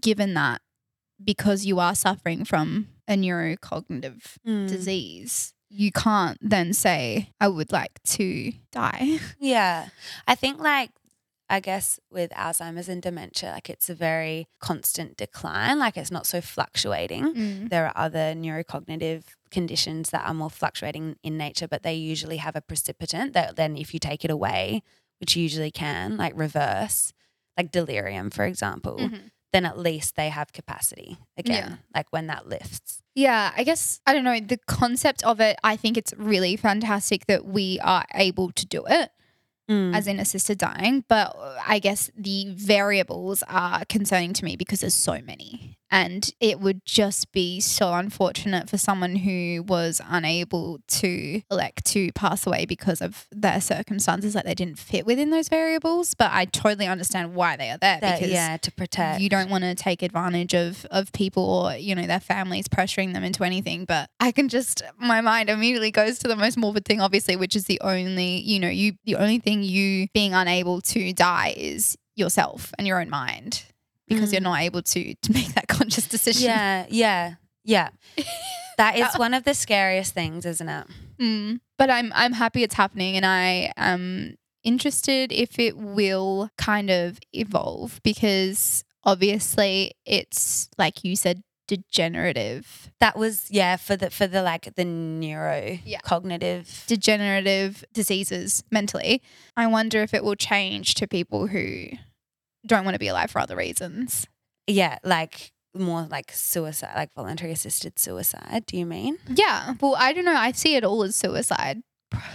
given 0.00 0.34
that 0.34 0.60
because 1.22 1.66
you 1.66 1.78
are 1.80 1.94
suffering 1.94 2.44
from 2.44 2.88
a 3.08 3.14
neurocognitive 3.14 4.36
Mm. 4.46 4.68
disease 4.68 5.52
you 5.70 5.90
can't 5.92 6.38
then 6.40 6.72
say 6.72 7.30
i 7.40 7.48
would 7.48 7.72
like 7.72 8.00
to 8.04 8.52
die 8.72 9.18
Yeah. 9.38 9.88
I 10.26 10.34
think 10.34 10.58
like 10.60 10.90
I 11.50 11.60
guess 11.60 11.98
with 12.10 12.30
Alzheimer's 12.32 12.88
and 12.90 13.00
dementia, 13.00 13.52
like 13.52 13.70
it's 13.70 13.88
a 13.88 13.94
very 13.94 14.48
constant 14.60 15.16
decline. 15.16 15.78
Like 15.78 15.96
it's 15.96 16.10
not 16.10 16.26
so 16.26 16.40
fluctuating. 16.42 17.68
There 17.70 17.86
are 17.86 17.92
other 17.96 18.34
neurocognitive 18.34 19.24
conditions 19.50 20.10
that 20.10 20.26
are 20.26 20.34
more 20.34 20.50
fluctuating 20.50 21.16
in 21.22 21.38
nature, 21.38 21.66
but 21.66 21.82
they 21.82 21.94
usually 21.94 22.36
have 22.36 22.54
a 22.54 22.60
precipitant 22.60 23.32
that 23.32 23.56
then 23.56 23.76
if 23.78 23.94
you 23.94 24.00
take 24.00 24.24
it 24.24 24.30
away, 24.30 24.82
which 25.20 25.36
you 25.36 25.42
usually 25.42 25.70
can, 25.70 26.16
like 26.18 26.34
reverse, 26.36 27.12
like 27.56 27.72
delirium, 27.72 28.28
for 28.30 28.44
example, 28.44 28.98
Mhm. 28.98 29.30
then 29.52 29.64
at 29.64 29.78
least 29.78 30.16
they 30.16 30.28
have 30.28 30.52
capacity 30.52 31.16
again, 31.38 31.70
Yeah. 31.70 31.76
like 31.94 32.06
when 32.12 32.26
that 32.26 32.46
lifts. 32.46 33.02
Yeah, 33.14 33.52
I 33.56 33.64
guess 33.64 34.00
I 34.06 34.12
don't 34.12 34.22
know 34.24 34.38
the 34.38 34.58
concept 34.66 35.24
of 35.24 35.40
it. 35.40 35.58
I 35.64 35.76
think 35.76 35.96
it's 35.96 36.12
really 36.18 36.56
fantastic 36.56 37.24
that 37.26 37.46
we 37.46 37.80
are 37.80 38.04
able 38.14 38.52
to 38.52 38.66
do 38.66 38.84
it 38.86 39.10
Mm. 39.68 39.94
as 39.94 40.06
in 40.06 40.18
assisted 40.18 40.56
dying, 40.58 41.04
but 41.08 41.36
I 41.66 41.78
guess 41.78 42.10
the 42.16 42.46
variables 42.54 43.42
are 43.48 43.84
concerning 43.84 44.32
to 44.34 44.44
me 44.44 44.56
because 44.56 44.80
there's 44.80 44.94
so 44.94 45.20
many. 45.20 45.77
And 45.90 46.30
it 46.40 46.60
would 46.60 46.84
just 46.84 47.32
be 47.32 47.60
so 47.60 47.94
unfortunate 47.94 48.68
for 48.68 48.76
someone 48.76 49.16
who 49.16 49.62
was 49.66 50.00
unable 50.08 50.80
to 50.88 51.42
elect 51.50 51.86
to 51.86 52.12
pass 52.12 52.46
away 52.46 52.66
because 52.66 53.00
of 53.00 53.26
their 53.30 53.60
circumstances, 53.60 54.34
like 54.34 54.44
they 54.44 54.54
didn't 54.54 54.78
fit 54.78 55.06
within 55.06 55.30
those 55.30 55.48
variables. 55.48 56.14
But 56.14 56.30
I 56.32 56.44
totally 56.44 56.86
understand 56.86 57.34
why 57.34 57.56
they 57.56 57.70
are 57.70 57.78
there 57.78 57.98
That- 58.00 58.18
because 58.20 58.32
yeah, 58.32 58.56
to 58.58 58.72
protect. 58.72 59.20
you 59.20 59.28
don't 59.28 59.48
want 59.50 59.64
to 59.64 59.74
take 59.74 60.02
advantage 60.02 60.54
of 60.54 60.84
of 60.90 61.12
people 61.12 61.42
or 61.44 61.74
you 61.74 61.94
know 61.94 62.06
their 62.06 62.20
families 62.20 62.68
pressuring 62.68 63.12
them 63.14 63.24
into 63.24 63.44
anything 63.44 63.84
but 63.84 64.08
i 64.20 64.30
can 64.32 64.48
just 64.48 64.82
my 64.98 65.20
mind 65.20 65.48
immediately 65.50 65.90
goes 65.90 66.18
to 66.18 66.28
the 66.28 66.36
most 66.36 66.56
morbid 66.56 66.84
thing 66.84 67.00
obviously 67.00 67.36
which 67.36 67.54
is 67.56 67.64
the 67.64 67.80
only 67.82 68.38
you 68.40 68.58
know 68.60 68.68
you 68.68 68.92
the 69.04 69.16
only 69.16 69.38
thing 69.38 69.62
you 69.62 70.06
being 70.14 70.34
unable 70.34 70.80
to 70.80 71.12
die 71.12 71.54
is 71.56 71.96
yourself 72.16 72.72
and 72.78 72.86
your 72.86 73.00
own 73.00 73.08
mind 73.10 73.64
because 74.08 74.30
Mm. 74.30 74.32
you're 74.32 74.40
not 74.42 74.60
able 74.60 74.82
to 74.82 75.14
to 75.14 75.32
make 75.32 75.54
that 75.54 75.68
conscious 75.78 76.06
decision 76.08 76.44
Yeah, 76.50 76.86
yeah, 76.88 77.34
yeah. 77.64 77.88
That 78.78 78.96
is 78.96 79.18
one 79.18 79.34
of 79.34 79.42
the 79.42 79.54
scariest 79.54 80.14
things, 80.14 80.46
isn't 80.46 80.68
it? 80.68 80.86
Mm. 81.20 81.58
But 81.76 81.90
I'm 81.90 82.12
I'm 82.14 82.32
happy 82.32 82.62
it's 82.62 82.76
happening, 82.76 83.16
and 83.16 83.26
I 83.26 83.72
am 83.76 84.36
interested 84.62 85.32
if 85.32 85.58
it 85.58 85.76
will 85.76 86.50
kind 86.58 86.88
of 86.90 87.18
evolve 87.32 88.00
because 88.04 88.84
obviously 89.04 89.92
it's 90.06 90.68
like 90.78 91.02
you 91.02 91.16
said 91.16 91.42
degenerative 91.66 92.90
That 93.00 93.16
was 93.18 93.50
yeah 93.50 93.76
for 93.76 93.96
the 93.96 94.10
for 94.10 94.26
the 94.26 94.42
like 94.42 94.74
the 94.76 94.84
neuro 94.84 95.78
Yeah. 95.84 96.00
cognitive. 96.02 96.84
degenerative 96.86 97.84
diseases 97.92 98.62
mentally. 98.70 99.22
I 99.56 99.66
wonder 99.66 100.02
if 100.02 100.14
it 100.14 100.24
will 100.24 100.36
change 100.36 100.94
to 100.94 101.06
people 101.06 101.48
who 101.48 101.88
don't 102.66 102.84
want 102.84 102.94
to 102.94 102.98
be 102.98 103.08
alive 103.08 103.30
for 103.30 103.40
other 103.40 103.56
reasons. 103.56 104.26
Yeah, 104.66 104.98
like 105.04 105.52
more 105.74 106.02
like 106.10 106.32
suicide, 106.32 106.92
like 106.96 107.12
voluntary 107.14 107.52
assisted 107.52 107.98
suicide. 107.98 108.64
Do 108.66 108.76
you 108.76 108.86
mean? 108.86 109.18
Yeah. 109.28 109.74
Well, 109.80 109.94
I 109.98 110.12
don't 110.12 110.24
know. 110.24 110.34
I 110.36 110.52
see 110.52 110.74
it 110.76 110.84
all 110.84 111.02
as 111.02 111.14
suicide 111.16 111.82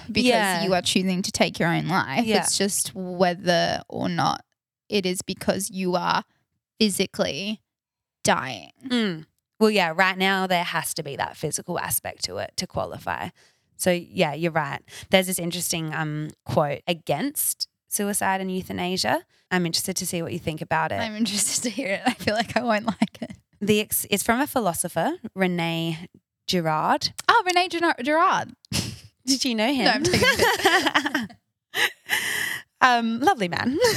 because 0.07 0.23
Yeah. 0.25 0.63
you 0.63 0.73
are 0.73 0.81
choosing 0.81 1.21
to 1.23 1.31
take 1.31 1.59
your 1.59 1.69
own 1.69 1.87
life. 1.87 2.25
Yeah. 2.25 2.41
It's 2.43 2.57
just 2.57 2.93
whether 2.95 3.81
or 3.89 4.07
not 4.09 4.41
it 4.89 5.05
is 5.05 5.21
because 5.21 5.69
you 5.71 5.95
are 5.95 6.23
physically 6.79 7.61
dying. 8.23 8.71
Mm. 8.87 9.25
Well, 9.59 9.71
yeah. 9.71 9.93
Right 9.95 10.17
now, 10.17 10.47
there 10.47 10.63
has 10.63 10.93
to 10.95 11.03
be 11.03 11.15
that 11.15 11.37
physical 11.37 11.79
aspect 11.79 12.23
to 12.25 12.37
it 12.37 12.53
to 12.57 12.67
qualify. 12.67 13.29
So 13.77 13.91
yeah, 13.91 14.33
you're 14.33 14.51
right. 14.51 14.81
There's 15.09 15.27
this 15.27 15.39
interesting 15.39 15.93
um 15.93 16.29
quote 16.45 16.81
against 16.87 17.67
suicide 17.93 18.41
and 18.41 18.51
euthanasia. 18.53 19.23
I'm 19.51 19.65
interested 19.65 19.95
to 19.97 20.05
see 20.07 20.21
what 20.21 20.33
you 20.33 20.39
think 20.39 20.61
about 20.61 20.91
it. 20.91 20.95
I'm 20.99 21.15
interested 21.15 21.61
to 21.63 21.69
hear 21.69 21.89
it. 21.89 22.01
I 22.05 22.13
feel 22.13 22.33
like 22.33 22.57
I 22.57 22.63
won't 22.63 22.85
like 22.85 23.21
it. 23.21 23.31
the 23.61 23.79
ex- 23.81 24.07
it's 24.09 24.23
from 24.23 24.39
a 24.41 24.47
philosopher, 24.47 25.13
Rene 25.35 26.09
Girard. 26.47 27.13
Oh, 27.29 27.43
Rene. 27.45 27.69
Gerard. 28.03 28.53
Did 29.25 29.45
you 29.45 29.55
know 29.55 29.71
him? 29.71 29.85
No, 29.85 29.91
I'm 29.91 30.03
taking 30.03 31.27
um, 32.81 33.19
lovely 33.21 33.47
man. 33.47 33.77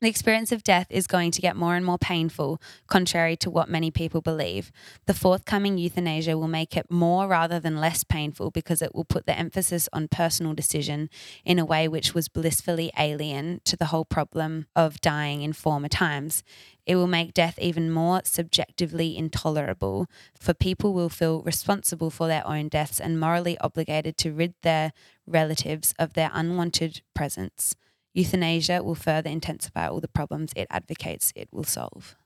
the 0.00 0.08
experience 0.08 0.52
of 0.52 0.62
death 0.62 0.86
is 0.90 1.08
going 1.08 1.32
to 1.32 1.40
get 1.40 1.56
more 1.56 1.74
and 1.74 1.84
more 1.84 1.98
painful, 1.98 2.60
contrary 2.86 3.36
to 3.36 3.50
what 3.50 3.68
many 3.68 3.90
people 3.90 4.20
believe. 4.20 4.70
The 5.06 5.14
forthcoming 5.14 5.76
euthanasia 5.76 6.38
will 6.38 6.46
make 6.48 6.76
it 6.76 6.90
more 6.90 7.26
rather 7.26 7.58
than 7.58 7.80
less 7.80 8.04
painful 8.04 8.52
because 8.52 8.80
it 8.80 8.94
will 8.94 9.04
put 9.04 9.26
the 9.26 9.36
emphasis 9.36 9.88
on 9.92 10.06
personal 10.06 10.54
decision 10.54 11.10
in 11.44 11.58
a 11.58 11.64
way 11.64 11.88
which 11.88 12.14
was 12.14 12.28
blissfully 12.28 12.92
alien 12.96 13.60
to 13.64 13.76
the 13.76 13.86
whole 13.86 14.04
problem 14.04 14.66
of 14.76 15.00
dying 15.00 15.42
in 15.42 15.52
former 15.52 15.88
times. 15.88 16.44
It 16.86 16.94
will 16.94 17.08
make 17.08 17.34
death 17.34 17.58
even 17.58 17.90
more 17.90 18.22
subjectively 18.24 19.16
intolerable, 19.16 20.06
for 20.38 20.54
people 20.54 20.94
will 20.94 21.10
feel 21.10 21.42
responsible 21.42 22.10
for 22.10 22.28
their 22.28 22.46
own 22.46 22.68
deaths 22.68 23.00
and 23.00 23.18
morally 23.18 23.58
obligated 23.58 24.16
to 24.18 24.32
rid 24.32 24.54
their 24.62 24.92
relatives 25.26 25.92
of 25.98 26.14
their 26.14 26.30
unwanted 26.32 27.02
presence. 27.14 27.74
Euthanasia 28.18 28.82
will 28.82 28.94
further 28.96 29.30
intensify 29.30 29.86
all 29.88 30.00
the 30.00 30.08
problems 30.08 30.52
it 30.56 30.66
advocates 30.70 31.32
it 31.36 31.48
will 31.52 31.64
solve. 31.64 32.16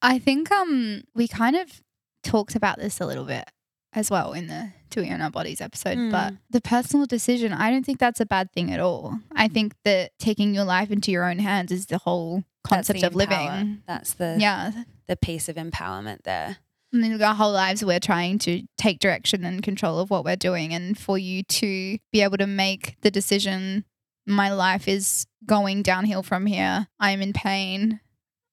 I 0.00 0.18
think 0.18 0.50
um 0.52 1.02
we 1.14 1.26
kind 1.28 1.56
of 1.56 1.82
talked 2.22 2.54
about 2.54 2.78
this 2.78 3.00
a 3.00 3.06
little 3.06 3.24
bit 3.24 3.50
as 3.92 4.10
well 4.10 4.32
in 4.32 4.46
the 4.48 4.72
Do 4.90 5.02
We 5.02 5.10
Own 5.10 5.20
Our 5.20 5.30
Bodies 5.30 5.60
episode, 5.60 6.10
but 6.10 6.32
Mm. 6.32 6.38
the 6.50 6.60
personal 6.60 7.06
decision, 7.06 7.52
I 7.52 7.70
don't 7.70 7.84
think 7.86 7.98
that's 7.98 8.20
a 8.20 8.26
bad 8.26 8.52
thing 8.52 8.72
at 8.72 8.80
all. 8.80 9.18
I 9.34 9.46
think 9.48 9.74
that 9.84 10.12
taking 10.18 10.54
your 10.54 10.64
life 10.64 10.90
into 10.90 11.10
your 11.12 11.24
own 11.30 11.38
hands 11.38 11.70
is 11.72 11.86
the 11.86 11.98
whole 11.98 12.44
concept 12.64 13.00
the 13.00 13.06
of 13.08 13.14
living. 13.14 13.82
That's 13.86 14.14
the 14.14 14.36
Yeah. 14.40 14.84
the 15.06 15.16
piece 15.16 15.48
of 15.48 15.56
empowerment 15.56 16.22
there. 16.24 16.56
I 16.92 16.96
mean, 16.96 17.20
our 17.20 17.34
whole 17.34 17.52
lives 17.52 17.84
we're 17.84 17.98
trying 18.00 18.38
to 18.40 18.62
take 18.78 19.00
direction 19.00 19.44
and 19.44 19.62
control 19.62 19.98
of 19.98 20.10
what 20.10 20.24
we're 20.24 20.36
doing. 20.50 20.72
And 20.72 20.96
for 20.98 21.18
you 21.18 21.42
to 21.60 21.98
be 22.12 22.20
able 22.22 22.38
to 22.38 22.46
make 22.46 22.96
the 23.02 23.10
decision, 23.10 23.84
my 24.26 24.52
life 24.52 24.88
is 24.88 25.26
going 25.46 25.82
downhill 25.82 26.22
from 26.22 26.46
here. 26.46 26.88
I'm 26.98 27.20
in 27.22 27.32
pain. 27.32 28.00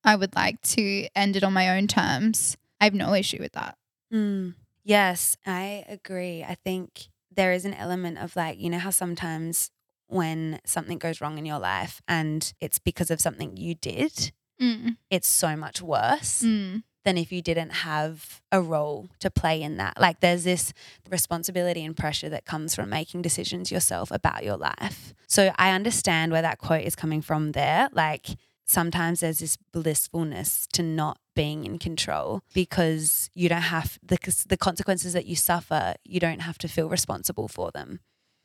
I 0.03 0.15
would 0.15 0.36
like 0.36 0.62
to 0.62 1.07
end 1.15 1.36
it 1.36 1.43
on 1.43 1.53
my 1.53 1.77
own 1.77 1.88
terms. 1.88 2.57
I 2.79 2.86
have 2.86 2.93
no 2.93 3.13
issue 3.13 3.38
with 3.39 3.53
that. 3.53 3.77
Mm. 4.13 4.55
Yes, 4.84 5.38
I 5.45 5.86
agree. 5.88 6.43
I 6.43 6.55
think 6.55 7.07
there 7.34 7.53
is 7.53 7.65
an 7.65 7.73
element 7.75 8.17
of 8.17 8.36
like, 8.36 8.60
you 8.60 8.69
know, 8.69 8.79
how 8.79 8.89
sometimes 8.89 9.69
when 10.07 10.60
something 10.65 10.97
goes 10.97 11.21
wrong 11.21 11.38
in 11.38 11.45
your 11.45 11.60
life 11.60 12.01
and 12.07 12.51
it's 12.60 12.79
because 12.79 13.12
of 13.12 13.21
something 13.21 13.55
you 13.57 13.75
did, 13.75 14.31
Mm. 14.60 14.97
it's 15.10 15.27
so 15.27 15.55
much 15.55 15.81
worse 15.81 16.43
Mm. 16.43 16.84
Than 17.03 17.17
if 17.17 17.31
you 17.31 17.41
didn't 17.41 17.71
have 17.71 18.41
a 18.51 18.61
role 18.61 19.09
to 19.19 19.29
play 19.29 19.61
in 19.61 19.77
that. 19.77 19.99
Like 19.99 20.19
there's 20.19 20.43
this 20.43 20.73
responsibility 21.09 21.83
and 21.83 21.95
pressure 21.95 22.29
that 22.29 22.45
comes 22.45 22.75
from 22.75 22.89
making 22.89 23.21
decisions 23.21 23.71
yourself 23.71 24.11
about 24.11 24.43
your 24.43 24.57
life. 24.57 25.13
So 25.27 25.51
I 25.57 25.71
understand 25.71 26.31
where 26.31 26.41
that 26.41 26.59
quote 26.59 26.83
is 26.83 26.95
coming 26.95 27.21
from 27.21 27.53
there. 27.53 27.89
Like 27.91 28.27
sometimes 28.65 29.19
there's 29.19 29.39
this 29.39 29.57
blissfulness 29.71 30.67
to 30.73 30.83
not 30.83 31.17
being 31.35 31.65
in 31.65 31.79
control 31.79 32.41
because 32.53 33.29
you 33.33 33.49
don't 33.49 33.61
have 33.61 33.97
the 34.03 34.17
the 34.47 34.57
consequences 34.57 35.13
that 35.13 35.25
you 35.25 35.35
suffer, 35.35 35.95
you 36.03 36.19
don't 36.19 36.41
have 36.41 36.57
to 36.59 36.67
feel 36.67 36.89
responsible 36.89 37.47
for 37.47 37.71
them. 37.71 37.99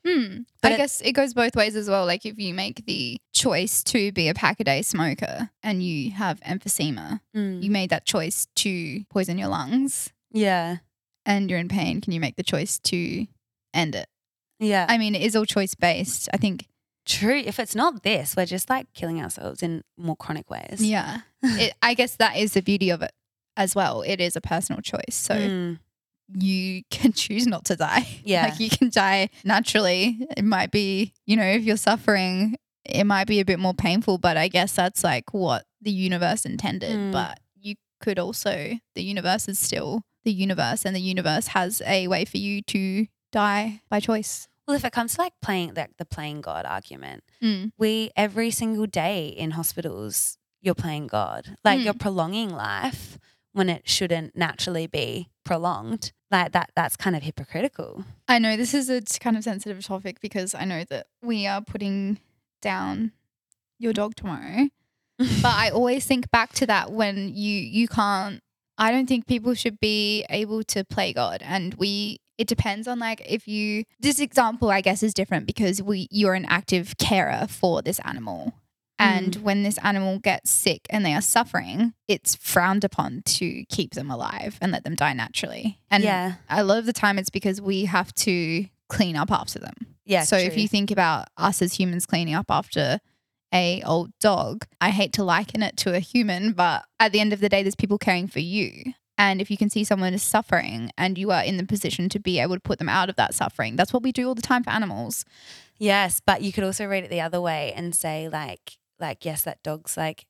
Hmm. 0.07 0.41
I 0.63 0.73
it- 0.73 0.77
guess 0.77 1.01
it 1.01 1.11
goes 1.13 1.33
both 1.33 1.55
ways 1.55 1.75
as 1.75 1.89
well. 1.89 2.05
Like 2.05 2.25
if 2.25 2.37
you 2.39 2.53
make 2.53 2.85
the 2.85 3.17
choice 3.33 3.83
to 3.85 4.11
be 4.11 4.29
a 4.29 4.33
pack 4.33 4.59
a 4.59 4.63
day 4.63 4.81
smoker 4.81 5.49
and 5.63 5.83
you 5.83 6.11
have 6.11 6.39
emphysema, 6.41 7.19
Mm. 7.35 7.61
you 7.63 7.69
made 7.71 7.89
that 7.89 8.05
choice 8.05 8.47
to 8.57 9.03
poison 9.09 9.37
your 9.37 9.49
lungs 9.49 10.13
Yeah. 10.31 10.77
and 11.25 11.49
you're 11.49 11.59
in 11.59 11.67
pain. 11.67 11.99
Can 12.01 12.13
you 12.13 12.19
make 12.19 12.35
the 12.37 12.43
choice 12.43 12.79
to 12.85 13.27
end 13.73 13.95
it? 13.95 14.07
Yeah. 14.59 14.85
I 14.89 14.97
mean, 14.97 15.13
it 15.15 15.21
is 15.21 15.35
all 15.35 15.45
choice 15.45 15.75
based. 15.75 16.29
I 16.33 16.37
think, 16.37 16.67
True. 17.05 17.37
If 17.37 17.57
it's 17.57 17.73
not 17.73 18.03
this, 18.03 18.35
we're 18.35 18.45
just 18.45 18.69
like 18.69 18.91
killing 18.93 19.21
ourselves 19.21 19.63
in 19.63 19.81
more 19.97 20.17
chronic 20.17 20.49
ways. 20.49 20.81
yeah. 20.81 21.21
it, 21.41 21.73
I 21.81 21.93
guess 21.93 22.17
that 22.17 22.35
is 22.35 22.51
the 22.53 22.61
beauty 22.61 22.89
of 22.89 23.01
it 23.01 23.13
as 23.55 23.75
well. 23.75 24.01
It 24.01 24.19
is 24.19 24.35
a 24.35 24.41
personal 24.41 24.81
choice. 24.81 25.15
So 25.15 25.33
Mm. 25.35 25.79
You 26.33 26.83
can 26.89 27.11
choose 27.13 27.47
not 27.47 27.65
to 27.65 27.75
die. 27.75 28.07
Yeah. 28.23 28.47
Like 28.47 28.59
you 28.59 28.69
can 28.69 28.89
die 28.89 29.29
naturally. 29.43 30.27
It 30.35 30.43
might 30.43 30.71
be, 30.71 31.13
you 31.25 31.35
know, 31.37 31.43
if 31.45 31.63
you're 31.63 31.77
suffering, 31.77 32.57
it 32.85 33.05
might 33.05 33.27
be 33.27 33.39
a 33.39 33.45
bit 33.45 33.59
more 33.59 33.73
painful, 33.73 34.17
but 34.17 34.37
I 34.37 34.47
guess 34.47 34.73
that's 34.73 35.03
like 35.03 35.33
what 35.33 35.65
the 35.81 35.91
universe 35.91 36.45
intended. 36.45 36.91
Mm. 36.95 37.11
But 37.11 37.39
you 37.55 37.75
could 38.01 38.19
also, 38.19 38.73
the 38.95 39.03
universe 39.03 39.47
is 39.47 39.59
still 39.59 40.03
the 40.23 40.31
universe, 40.33 40.83
and 40.85 40.93
the 40.95 40.99
universe 41.01 41.47
has 41.47 41.81
a 41.85 42.07
way 42.09 42.25
for 42.25 42.37
you 42.37 42.61
to 42.63 43.07
die 43.31 43.81
by 43.89 43.99
choice. 44.01 44.47
Well, 44.67 44.75
if 44.75 44.83
it 44.83 44.91
comes 44.91 45.15
to 45.15 45.21
like 45.21 45.33
playing 45.41 45.73
like 45.75 45.95
the 45.97 46.03
playing 46.05 46.41
God 46.41 46.65
argument, 46.65 47.23
Mm. 47.41 47.71
we 47.77 48.11
every 48.17 48.51
single 48.51 48.87
day 48.87 49.27
in 49.29 49.51
hospitals, 49.51 50.37
you're 50.61 50.75
playing 50.75 51.07
God. 51.07 51.55
Like 51.63 51.79
Mm. 51.79 51.85
you're 51.85 51.93
prolonging 51.93 52.49
life 52.49 53.17
when 53.53 53.69
it 53.69 53.87
shouldn't 53.87 54.35
naturally 54.35 54.85
be 54.87 55.29
prolonged. 55.45 56.11
Like 56.29 56.51
that 56.51 56.71
that's 56.75 56.95
kind 56.95 57.15
of 57.15 57.23
hypocritical. 57.23 58.03
I 58.27 58.39
know 58.39 58.57
this 58.57 58.73
is 58.73 58.89
a 58.89 59.01
kind 59.19 59.37
of 59.37 59.43
sensitive 59.43 59.83
topic 59.85 60.19
because 60.19 60.53
I 60.53 60.65
know 60.65 60.83
that 60.89 61.07
we 61.21 61.47
are 61.47 61.61
putting 61.61 62.19
down 62.61 63.13
your 63.79 63.93
dog 63.93 64.15
tomorrow. 64.15 64.67
but 65.17 65.45
I 65.45 65.69
always 65.69 66.05
think 66.05 66.29
back 66.29 66.53
to 66.53 66.65
that 66.67 66.91
when 66.91 67.29
you 67.33 67.53
you 67.53 67.87
can't 67.87 68.41
I 68.77 68.91
don't 68.91 69.07
think 69.07 69.25
people 69.25 69.55
should 69.55 69.79
be 69.79 70.25
able 70.29 70.63
to 70.65 70.83
play 70.83 71.13
God 71.13 71.41
and 71.43 71.73
we 71.75 72.19
it 72.37 72.47
depends 72.47 72.87
on 72.87 72.99
like 72.99 73.23
if 73.27 73.47
you 73.47 73.85
this 73.99 74.19
example 74.19 74.69
I 74.69 74.81
guess 74.81 75.01
is 75.01 75.13
different 75.13 75.47
because 75.47 75.81
we 75.81 76.07
you're 76.11 76.35
an 76.35 76.45
active 76.45 76.97
carer 76.97 77.47
for 77.49 77.81
this 77.81 77.99
animal 78.05 78.53
and 78.99 79.37
mm. 79.37 79.41
when 79.41 79.63
this 79.63 79.77
animal 79.79 80.19
gets 80.19 80.49
sick 80.49 80.87
and 80.89 81.05
they 81.05 81.13
are 81.13 81.21
suffering 81.21 81.93
it's 82.07 82.35
frowned 82.35 82.83
upon 82.83 83.21
to 83.25 83.63
keep 83.65 83.93
them 83.93 84.09
alive 84.09 84.57
and 84.61 84.71
let 84.71 84.83
them 84.83 84.95
die 84.95 85.13
naturally 85.13 85.79
and 85.91 86.03
yeah. 86.03 86.35
a 86.49 86.63
lot 86.63 86.77
of 86.77 86.85
the 86.85 86.93
time 86.93 87.17
it's 87.17 87.29
because 87.29 87.61
we 87.61 87.85
have 87.85 88.13
to 88.13 88.65
clean 88.89 89.15
up 89.15 89.31
after 89.31 89.59
them 89.59 89.75
Yeah. 90.05 90.23
so 90.23 90.37
if 90.37 90.57
you 90.57 90.67
think 90.67 90.91
about 90.91 91.27
us 91.37 91.61
as 91.61 91.73
humans 91.73 92.05
cleaning 92.05 92.35
up 92.35 92.47
after 92.49 92.99
a 93.53 93.81
old 93.83 94.11
dog, 94.19 94.65
I 94.81 94.89
hate 94.89 95.13
to 95.13 95.23
liken 95.23 95.63
it 95.63 95.77
to 95.77 95.95
a 95.95 95.99
human, 95.99 96.51
but 96.51 96.85
at 96.99 97.11
the 97.11 97.19
end 97.19 97.33
of 97.33 97.39
the 97.39 97.49
day, 97.49 97.63
there's 97.63 97.75
people 97.75 97.97
caring 97.97 98.27
for 98.27 98.39
you. 98.39 98.93
And 99.17 99.41
if 99.41 99.49
you 99.49 99.57
can 99.57 99.69
see 99.69 99.83
someone 99.83 100.13
is 100.13 100.21
suffering 100.21 100.91
and 100.97 101.17
you 101.17 101.31
are 101.31 101.43
in 101.43 101.57
the 101.57 101.65
position 101.65 102.07
to 102.09 102.19
be 102.19 102.39
able 102.39 102.55
to 102.55 102.61
put 102.61 102.77
them 102.77 102.89
out 102.89 103.09
of 103.09 103.15
that 103.15 103.33
suffering, 103.33 103.75
that's 103.75 103.91
what 103.91 104.03
we 104.03 104.11
do 104.11 104.27
all 104.27 104.35
the 104.35 104.41
time 104.41 104.63
for 104.63 104.69
animals. 104.69 105.25
Yes, 105.79 106.21
but 106.23 106.41
you 106.41 106.51
could 106.51 106.63
also 106.63 106.85
read 106.85 107.03
it 107.03 107.09
the 107.09 107.21
other 107.21 107.41
way 107.41 107.73
and 107.75 107.95
say 107.95 108.29
like 108.29 108.77
like 108.99 109.25
yes, 109.25 109.43
that 109.43 109.61
dog's 109.63 109.97
like 109.97 110.25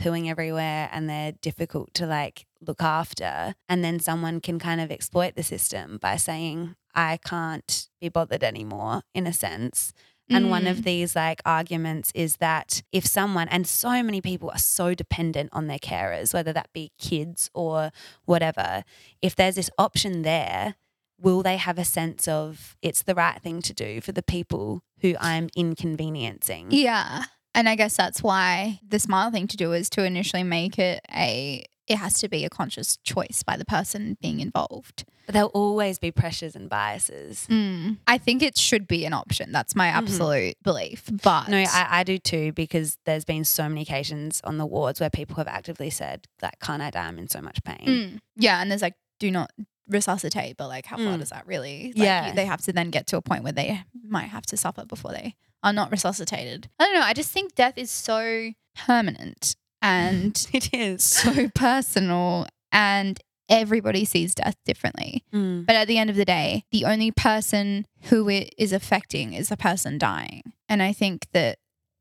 pooing 0.00 0.28
everywhere 0.28 0.88
and 0.92 1.08
they're 1.08 1.32
difficult 1.40 1.94
to 1.94 2.06
like 2.06 2.46
look 2.60 2.82
after 2.82 3.54
and 3.68 3.84
then 3.84 4.00
someone 4.00 4.40
can 4.40 4.58
kind 4.58 4.80
of 4.80 4.90
exploit 4.90 5.36
the 5.36 5.42
system 5.42 5.98
by 6.00 6.16
saying 6.16 6.74
I 6.94 7.18
can't 7.24 7.88
be 8.00 8.08
bothered 8.08 8.42
anymore 8.42 9.02
in 9.14 9.26
a 9.26 9.32
sense. 9.32 9.92
And 10.30 10.48
one 10.48 10.64
Mm. 10.64 10.70
of 10.70 10.84
these 10.84 11.14
like 11.14 11.42
arguments 11.44 12.10
is 12.14 12.36
that 12.36 12.82
if 12.92 13.04
someone 13.06 13.46
and 13.48 13.66
so 13.66 14.02
many 14.02 14.20
people 14.22 14.50
are 14.50 14.58
so 14.58 14.94
dependent 14.94 15.50
on 15.52 15.66
their 15.66 15.78
carers, 15.78 16.32
whether 16.32 16.52
that 16.54 16.72
be 16.72 16.92
kids 16.98 17.50
or 17.52 17.90
whatever, 18.24 18.84
if 19.20 19.36
there's 19.36 19.56
this 19.56 19.70
option 19.76 20.22
there, 20.22 20.76
will 21.20 21.42
they 21.42 21.58
have 21.58 21.78
a 21.78 21.84
sense 21.84 22.26
of 22.26 22.74
it's 22.80 23.02
the 23.02 23.14
right 23.14 23.40
thing 23.42 23.60
to 23.62 23.74
do 23.74 24.00
for 24.00 24.12
the 24.12 24.22
people 24.22 24.82
who 25.02 25.14
I'm 25.20 25.50
inconveniencing? 25.54 26.68
Yeah. 26.70 27.24
And 27.54 27.68
I 27.68 27.76
guess 27.76 27.96
that's 27.96 28.22
why 28.22 28.80
the 28.86 28.98
smart 28.98 29.32
thing 29.32 29.46
to 29.48 29.56
do 29.56 29.72
is 29.72 29.88
to 29.90 30.04
initially 30.04 30.42
make 30.42 30.78
it 30.78 31.00
a, 31.14 31.64
it 31.86 31.96
has 31.98 32.14
to 32.14 32.28
be 32.28 32.44
a 32.44 32.50
conscious 32.50 32.96
choice 33.04 33.42
by 33.44 33.56
the 33.56 33.64
person 33.64 34.16
being 34.20 34.40
involved. 34.40 35.04
But 35.26 35.32
there'll 35.34 35.48
always 35.50 35.98
be 35.98 36.10
pressures 36.10 36.54
and 36.56 36.68
biases. 36.68 37.46
Mm. 37.48 37.98
I 38.06 38.18
think 38.18 38.42
it 38.42 38.58
should 38.58 38.86
be 38.88 39.04
an 39.06 39.12
option. 39.14 39.52
That's 39.52 39.74
my 39.74 39.88
Mhm. 39.88 39.94
absolute 39.94 40.56
belief. 40.62 41.04
But 41.22 41.48
No, 41.48 41.58
I, 41.58 41.86
I 41.90 42.02
do 42.04 42.18
too 42.18 42.52
because 42.52 42.98
there's 43.06 43.24
been 43.24 43.44
so 43.44 43.68
many 43.68 43.82
occasions 43.82 44.40
on 44.44 44.58
the 44.58 44.66
wards 44.66 45.00
where 45.00 45.08
people 45.10 45.36
have 45.36 45.48
actively 45.48 45.88
said, 45.90 46.26
like, 46.42 46.58
can't 46.60 46.82
I 46.82 46.90
die? 46.90 47.06
I'm 47.06 47.18
in 47.18 47.28
so 47.28 47.40
much 47.40 47.62
pain. 47.64 47.86
Mm. 47.86 48.18
Yeah, 48.36 48.60
and 48.60 48.70
there's 48.70 48.82
like, 48.82 48.94
do 49.18 49.30
not 49.30 49.50
resuscitate, 49.88 50.56
but 50.56 50.68
like, 50.68 50.86
how 50.86 50.96
far 50.96 51.06
Mm. 51.14 51.18
does 51.20 51.30
that 51.30 51.46
really? 51.46 51.92
Like, 51.96 52.04
Yeah. 52.04 52.28
you- 52.28 52.34
they 52.34 52.46
have 52.46 52.60
to 52.62 52.72
then 52.72 52.90
get 52.90 53.06
to 53.08 53.16
a 53.16 53.22
point 53.22 53.44
where 53.44 53.52
they 53.52 53.82
might 54.06 54.28
have 54.28 54.44
to 54.46 54.56
suffer 54.56 54.84
before 54.84 55.12
they 55.12 55.34
are 55.64 55.72
not 55.72 55.90
resuscitated. 55.90 56.68
I 56.78 56.84
don't 56.84 56.94
know. 56.94 57.00
I 57.00 57.12
just 57.14 57.32
think 57.32 57.54
death 57.56 57.76
is 57.76 57.90
so 57.90 58.50
permanent 58.76 59.56
and 59.82 60.46
It 60.52 60.72
is. 60.72 61.02
so 61.02 61.48
personal, 61.54 62.46
and 62.70 63.18
everybody 63.48 64.04
sees 64.04 64.34
death 64.34 64.56
differently. 64.64 65.24
Mm. 65.32 65.66
But 65.66 65.76
at 65.76 65.88
the 65.88 65.98
end 65.98 66.10
of 66.10 66.16
the 66.16 66.24
day, 66.24 66.64
the 66.70 66.84
only 66.84 67.10
person 67.10 67.86
who 68.04 68.28
it 68.28 68.54
is 68.56 68.72
affecting 68.72 69.32
is 69.34 69.48
the 69.48 69.56
person 69.56 69.98
dying. 69.98 70.42
And 70.68 70.82
I 70.82 70.92
think 70.92 71.26
that 71.32 71.58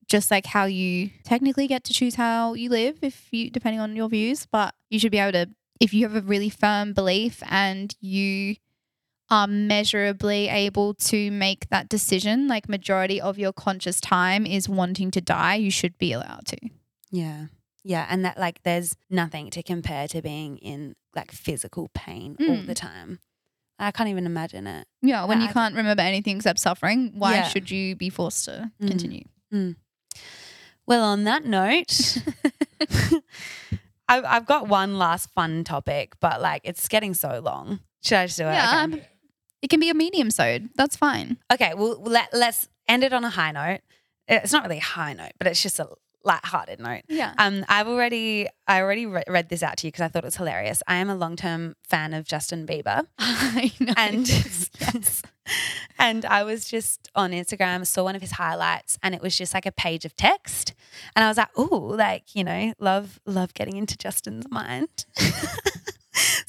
just 0.08 0.32
like 0.32 0.45
how 0.45 0.65
you 0.65 1.10
technically 1.23 1.67
get 1.67 1.84
to 1.86 1.93
choose 1.93 2.15
how 2.15 2.54
you 2.54 2.69
live 2.69 2.99
if 3.02 3.28
you 3.32 3.49
depending 3.49 3.80
on 3.82 3.95
your 3.95 4.10
views, 4.10 4.45
but 4.52 4.73
you 4.89 4.99
should 4.99 5.12
be 5.12 5.17
able 5.17 5.32
to 5.34 5.49
if 5.80 5.93
you 5.93 6.08
have 6.08 6.15
a 6.15 6.21
really 6.21 6.49
firm 6.49 6.93
belief 6.93 7.41
and 7.49 7.95
you 7.99 8.56
are 9.34 9.48
measurably 9.48 10.48
able 10.48 10.93
to 10.93 11.32
make 11.32 11.67
that 11.69 11.89
decision, 11.89 12.48
like 12.48 12.69
majority 12.69 13.19
of 13.19 13.39
your 13.39 13.52
conscious 13.52 14.00
time 14.00 14.46
is 14.46 14.69
wanting 14.69 15.10
to 15.10 15.22
die, 15.22 15.56
you 15.56 15.72
should 15.72 15.98
be 15.98 16.13
allowed 16.13 16.46
to. 16.46 16.58
Yeah. 17.10 17.48
Yeah. 17.84 18.06
And 18.12 18.24
that, 18.26 18.38
like, 18.38 18.62
there's 18.62 18.96
nothing 19.10 19.50
to 19.52 19.63
compare 19.63 20.08
to 20.10 20.22
being 20.22 20.58
in 20.60 20.96
like 21.15 21.32
physical 21.32 21.89
pain 21.96 22.36
all 22.39 22.58
Mm. 22.58 22.67
the 22.67 22.76
time. 22.76 23.19
I 23.80 23.89
can't 23.91 24.10
even 24.10 24.26
imagine 24.28 24.67
it. 24.67 24.88
Yeah, 25.02 25.26
when 25.26 25.41
you 25.41 25.48
I 25.48 25.52
can't 25.52 25.76
remember 25.76 26.04
anything 26.04 26.38
except 26.38 26.60
suffering, 26.60 27.13
why 27.15 27.34
Yeah. 27.34 27.48
should 27.48 27.72
you 27.72 27.96
be 27.96 28.10
forced 28.12 28.46
to 28.46 28.72
Mm. 28.82 28.88
continue? 28.88 29.24
Well, 30.86 31.04
on 31.04 31.24
that 31.24 31.43
note, 31.46 32.17
I've, 34.08 34.26
I've 34.26 34.46
got 34.46 34.67
one 34.67 34.98
last 35.00 35.30
fun 35.32 35.63
topic, 35.63 36.13
but 36.19 36.39
like 36.41 36.62
it's 36.65 36.88
getting 36.88 37.13
so 37.15 37.39
long. 37.39 37.80
Should 38.04 38.17
I 38.17 38.26
just 38.28 38.38
do 38.38 38.43
it? 38.48 38.54
Yeah, 38.54 38.86
Okay. 38.88 39.08
It 39.63 39.69
can 39.69 39.80
be 39.80 39.89
a 39.89 39.93
medium 39.93 40.30
sode. 40.30 40.69
That's 40.76 40.95
fine. 40.95 41.38
Okay, 41.52 41.73
well 41.73 41.99
let, 42.04 42.30
let's 42.34 42.67
end 42.88 43.04
it 43.04 43.13
on 43.13 43.23
a 43.23 43.30
high 43.30 43.52
note. 43.52 43.80
It's 44.28 44.52
not 44.52 44.63
really 44.63 44.78
a 44.78 44.82
high 44.82 45.13
note, 45.13 45.32
but 45.39 45.47
it's 45.47 45.63
just 45.63 45.80
a 45.80 45.88
light-hearted 46.26 46.80
note. 46.80 47.02
Yeah. 47.10 47.34
Um, 47.38 47.65
I've 47.67 47.88
already 47.88 48.47
I 48.67 48.82
already 48.82 49.06
re- 49.06 49.23
read 49.28 49.49
this 49.49 49.63
out 49.63 49.78
to 49.78 49.88
you 49.88 49.91
because 49.91 50.04
I 50.04 50.08
thought 50.10 50.23
it 50.23 50.28
was 50.28 50.36
hilarious. 50.36 50.84
I 50.88 50.95
am 50.95 51.10
a 51.10 51.15
long-term 51.15 51.76
fan 51.88 52.13
of 52.13 52.26
Justin 52.26 52.65
Bieber, 52.65 53.08
I 53.17 53.71
know. 53.80 53.93
and 53.97 54.28
yes. 54.80 55.21
and 55.99 56.26
I 56.26 56.43
was 56.43 56.65
just 56.65 57.10
on 57.15 57.32
Instagram, 57.32 57.86
saw 57.86 58.04
one 58.04 58.15
of 58.15 58.21
his 58.21 58.32
highlights, 58.32 58.97
and 59.02 59.15
it 59.15 59.21
was 59.21 59.38
just 59.38 59.54
like 59.54 59.65
a 59.65 59.71
page 59.71 60.06
of 60.06 60.15
text, 60.15 60.73
and 61.15 61.23
I 61.23 61.28
was 61.30 61.38
like, 61.38 61.49
oh, 61.56 61.93
like 61.97 62.36
you 62.36 62.43
know, 62.43 62.73
love 62.80 63.19
love 63.26 63.54
getting 63.54 63.78
into 63.78 63.97
Justin's 63.97 64.45
mind. 64.49 65.06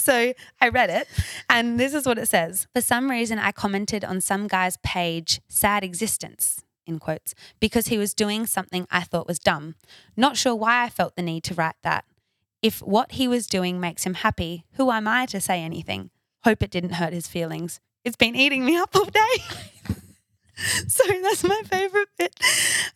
So 0.04 0.34
I 0.60 0.68
read 0.68 0.90
it, 0.90 1.08
and 1.48 1.80
this 1.80 1.94
is 1.94 2.06
what 2.06 2.18
it 2.18 2.28
says. 2.28 2.66
For 2.74 2.82
some 2.82 3.10
reason, 3.10 3.38
I 3.38 3.52
commented 3.52 4.04
on 4.04 4.20
some 4.20 4.48
guy's 4.48 4.76
page, 4.78 5.40
"sad 5.48 5.82
existence." 5.82 6.62
In 6.86 6.98
quotes, 6.98 7.34
because 7.60 7.86
he 7.86 7.96
was 7.96 8.12
doing 8.12 8.44
something 8.46 8.86
I 8.90 9.04
thought 9.04 9.26
was 9.26 9.38
dumb. 9.38 9.74
Not 10.18 10.36
sure 10.36 10.54
why 10.54 10.84
I 10.84 10.90
felt 10.90 11.16
the 11.16 11.22
need 11.22 11.42
to 11.44 11.54
write 11.54 11.80
that. 11.82 12.04
If 12.60 12.80
what 12.82 13.12
he 13.12 13.26
was 13.26 13.46
doing 13.46 13.80
makes 13.80 14.04
him 14.04 14.14
happy, 14.14 14.66
who 14.72 14.90
am 14.90 15.08
I 15.08 15.24
to 15.26 15.40
say 15.40 15.62
anything? 15.62 16.10
Hope 16.44 16.62
it 16.62 16.70
didn't 16.70 16.94
hurt 17.00 17.14
his 17.14 17.26
feelings. 17.26 17.80
It's 18.04 18.16
been 18.16 18.36
eating 18.36 18.66
me 18.66 18.76
up 18.76 18.94
all 18.94 19.06
day. 19.06 19.36
so 20.88 21.04
that's 21.22 21.42
my 21.42 21.62
favorite 21.64 22.08
bit. 22.18 22.38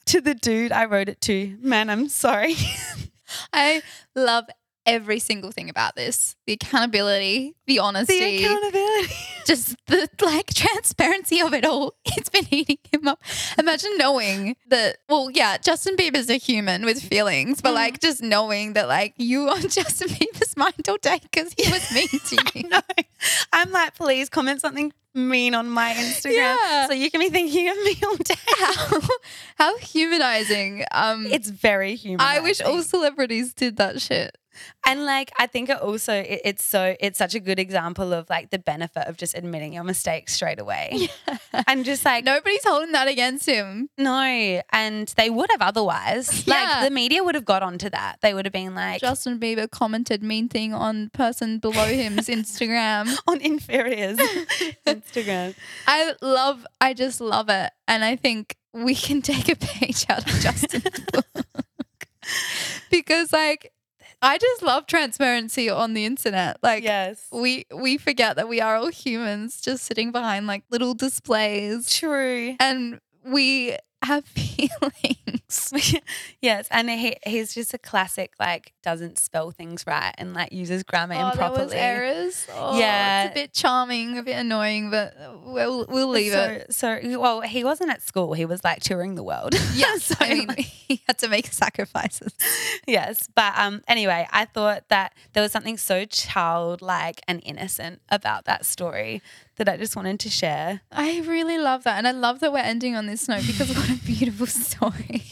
To 0.06 0.20
the 0.20 0.34
dude 0.34 0.70
I 0.70 0.84
wrote 0.84 1.08
it 1.08 1.22
to, 1.22 1.56
man, 1.62 1.88
I'm 1.88 2.10
sorry. 2.10 2.56
I 3.52 3.82
love 4.14 4.48
every 4.88 5.18
single 5.20 5.52
thing 5.52 5.68
about 5.70 5.94
this. 5.94 6.34
The 6.46 6.54
accountability, 6.54 7.54
the 7.66 7.78
honesty, 7.78 8.18
the 8.18 8.44
accountability. 8.44 9.14
just 9.46 9.76
the 9.86 10.08
like 10.22 10.52
transparency 10.54 11.40
of 11.40 11.52
it 11.54 11.64
all. 11.64 11.94
It's 12.16 12.28
been 12.30 12.46
eating 12.50 12.78
him 12.90 13.06
up. 13.06 13.22
Imagine 13.58 13.96
knowing 13.98 14.56
that 14.68 14.96
well, 15.08 15.30
yeah, 15.30 15.58
Justin 15.58 15.94
Bieber's 15.96 16.28
a 16.30 16.36
human 16.38 16.84
with 16.84 17.00
feelings, 17.02 17.60
but 17.60 17.70
Mm. 17.72 17.74
like 17.74 18.00
just 18.00 18.22
knowing 18.22 18.72
that 18.72 18.88
like 18.88 19.14
you 19.18 19.48
on 19.50 19.60
Justin 19.68 20.08
Bieber's 20.08 20.56
mind 20.56 20.88
all 20.88 20.96
day 21.00 21.20
because 21.22 21.52
he 21.56 21.70
was 21.70 21.84
mean 21.92 22.08
to 22.08 22.36
you. 22.58 22.68
no. 22.68 22.80
I'm 23.52 23.70
like, 23.70 23.94
please 23.94 24.28
comment 24.28 24.60
something 24.60 24.92
mean 25.14 25.54
on 25.54 25.68
my 25.68 25.92
Instagram. 25.92 26.32
Yeah. 26.34 26.86
So 26.86 26.92
you 26.94 27.10
can 27.10 27.20
be 27.20 27.28
thinking 27.28 27.68
of 27.68 27.76
me 27.84 27.94
all 28.06 28.16
day. 28.16 28.34
how, 28.58 29.00
how 29.56 29.78
humanizing. 29.78 30.84
Um, 30.92 31.26
It's 31.26 31.48
very 31.50 31.94
human. 31.96 32.20
I 32.20 32.40
wish 32.40 32.60
all 32.60 32.82
celebrities 32.82 33.52
did 33.54 33.76
that 33.76 34.00
shit. 34.00 34.36
And 34.86 35.04
like, 35.04 35.30
I 35.38 35.46
think 35.46 35.68
it 35.68 35.78
also 35.80 36.12
it, 36.14 36.40
it's 36.44 36.64
so 36.64 36.96
it's 37.00 37.18
such 37.18 37.34
a 37.34 37.40
good 37.40 37.58
example 37.58 38.12
of 38.12 38.28
like 38.30 38.50
the 38.50 38.58
benefit 38.58 39.06
of 39.06 39.16
just 39.16 39.34
admitting 39.36 39.72
your 39.74 39.84
mistakes 39.84 40.32
straight 40.34 40.58
away, 40.60 41.08
and 41.66 41.84
just 41.84 42.04
like 42.04 42.24
Nobody's 42.24 42.64
holding 42.64 42.92
that 42.92 43.08
against 43.08 43.46
him. 43.46 43.90
no, 43.98 44.60
and 44.72 45.08
they 45.16 45.30
would 45.30 45.50
have 45.50 45.62
otherwise. 45.62 46.44
Yeah. 46.48 46.54
Like 46.80 46.88
the 46.88 46.94
media 46.94 47.22
would 47.22 47.34
have 47.34 47.44
got 47.44 47.62
onto 47.62 47.90
that. 47.90 48.18
They 48.22 48.32
would 48.32 48.46
have 48.46 48.52
been 48.52 48.74
like 48.74 49.00
Justin 49.00 49.38
Bieber 49.38 49.70
commented 49.70 50.22
mean 50.22 50.48
thing 50.48 50.72
on 50.72 51.10
person 51.10 51.58
below 51.58 51.84
him's 51.86 52.26
Instagram. 52.38 53.14
on 53.26 53.40
inferiors 53.40 54.16
Instagram. 54.86 55.54
I 55.86 56.14
love, 56.22 56.66
I 56.80 56.94
just 56.94 57.20
love 57.20 57.48
it. 57.50 57.70
And 57.86 58.02
I 58.04 58.16
think 58.16 58.56
we 58.72 58.94
can 58.94 59.20
take 59.22 59.48
a 59.48 59.56
page 59.56 60.06
out 60.08 60.20
of 60.30 60.40
Justin's 60.40 61.00
book. 61.12 61.46
because, 62.90 63.32
like, 63.32 63.72
I 64.20 64.38
just 64.38 64.62
love 64.62 64.86
transparency 64.86 65.70
on 65.70 65.94
the 65.94 66.04
internet. 66.04 66.58
Like, 66.62 66.82
yes, 66.82 67.26
we 67.32 67.66
we 67.74 67.98
forget 67.98 68.36
that 68.36 68.48
we 68.48 68.60
are 68.60 68.76
all 68.76 68.88
humans 68.88 69.60
just 69.60 69.84
sitting 69.84 70.10
behind 70.10 70.46
like 70.46 70.64
little 70.70 70.94
displays 70.94 71.88
true. 71.90 72.56
and 72.58 73.00
we 73.24 73.76
have 74.02 74.24
feelings. 74.26 75.47
yes, 76.42 76.68
and 76.70 76.90
he 76.90 77.16
he's 77.26 77.54
just 77.54 77.72
a 77.72 77.78
classic 77.78 78.32
like 78.38 78.72
doesn't 78.82 79.18
spell 79.18 79.50
things 79.50 79.84
right 79.86 80.14
and 80.18 80.34
like 80.34 80.52
uses 80.52 80.82
grammar 80.82 81.14
Oh, 81.14 81.18
there 81.18 81.26
was 81.26 81.32
improperly. 81.34 81.76
errors. 81.76 82.46
Oh, 82.54 82.78
Yeah. 82.78 83.24
it's 83.24 83.32
a 83.32 83.34
bit 83.34 83.52
charming, 83.54 84.18
a 84.18 84.22
bit 84.22 84.36
annoying, 84.36 84.90
but 84.90 85.14
we'll 85.44 85.86
we'll 85.88 86.08
leave 86.08 86.32
so, 86.32 86.42
it. 86.42 86.74
So, 86.74 86.98
well, 87.18 87.40
he 87.40 87.64
wasn't 87.64 87.90
at 87.90 88.02
school. 88.02 88.34
He 88.34 88.44
was 88.44 88.62
like 88.62 88.80
touring 88.82 89.14
the 89.14 89.22
world. 89.22 89.54
Yes, 89.74 90.04
So, 90.04 90.14
I 90.20 90.34
mean 90.34 90.48
like, 90.48 90.58
he 90.88 91.02
had 91.06 91.18
to 91.18 91.28
make 91.28 91.46
sacrifices. 91.46 92.32
yes. 92.86 93.28
But 93.34 93.52
um, 93.56 93.82
anyway, 93.88 94.26
I 94.30 94.44
thought 94.44 94.88
that 94.88 95.12
there 95.32 95.42
was 95.42 95.52
something 95.52 95.76
so 95.78 96.04
childlike 96.04 97.20
and 97.28 97.40
innocent 97.44 98.00
about 98.08 98.44
that 98.46 98.66
story 98.66 99.22
that 99.56 99.68
I 99.68 99.76
just 99.76 99.96
wanted 99.96 100.20
to 100.20 100.30
share. 100.30 100.80
I 100.92 101.20
really 101.26 101.58
love 101.58 101.84
that, 101.84 101.98
and 101.98 102.06
I 102.06 102.12
love 102.12 102.40
that 102.40 102.52
we're 102.52 102.58
ending 102.60 102.94
on 102.96 103.06
this 103.06 103.28
note 103.28 103.44
because 103.46 103.74
what 103.76 103.90
a 103.90 103.94
beautiful 104.04 104.46
story. 104.46 105.22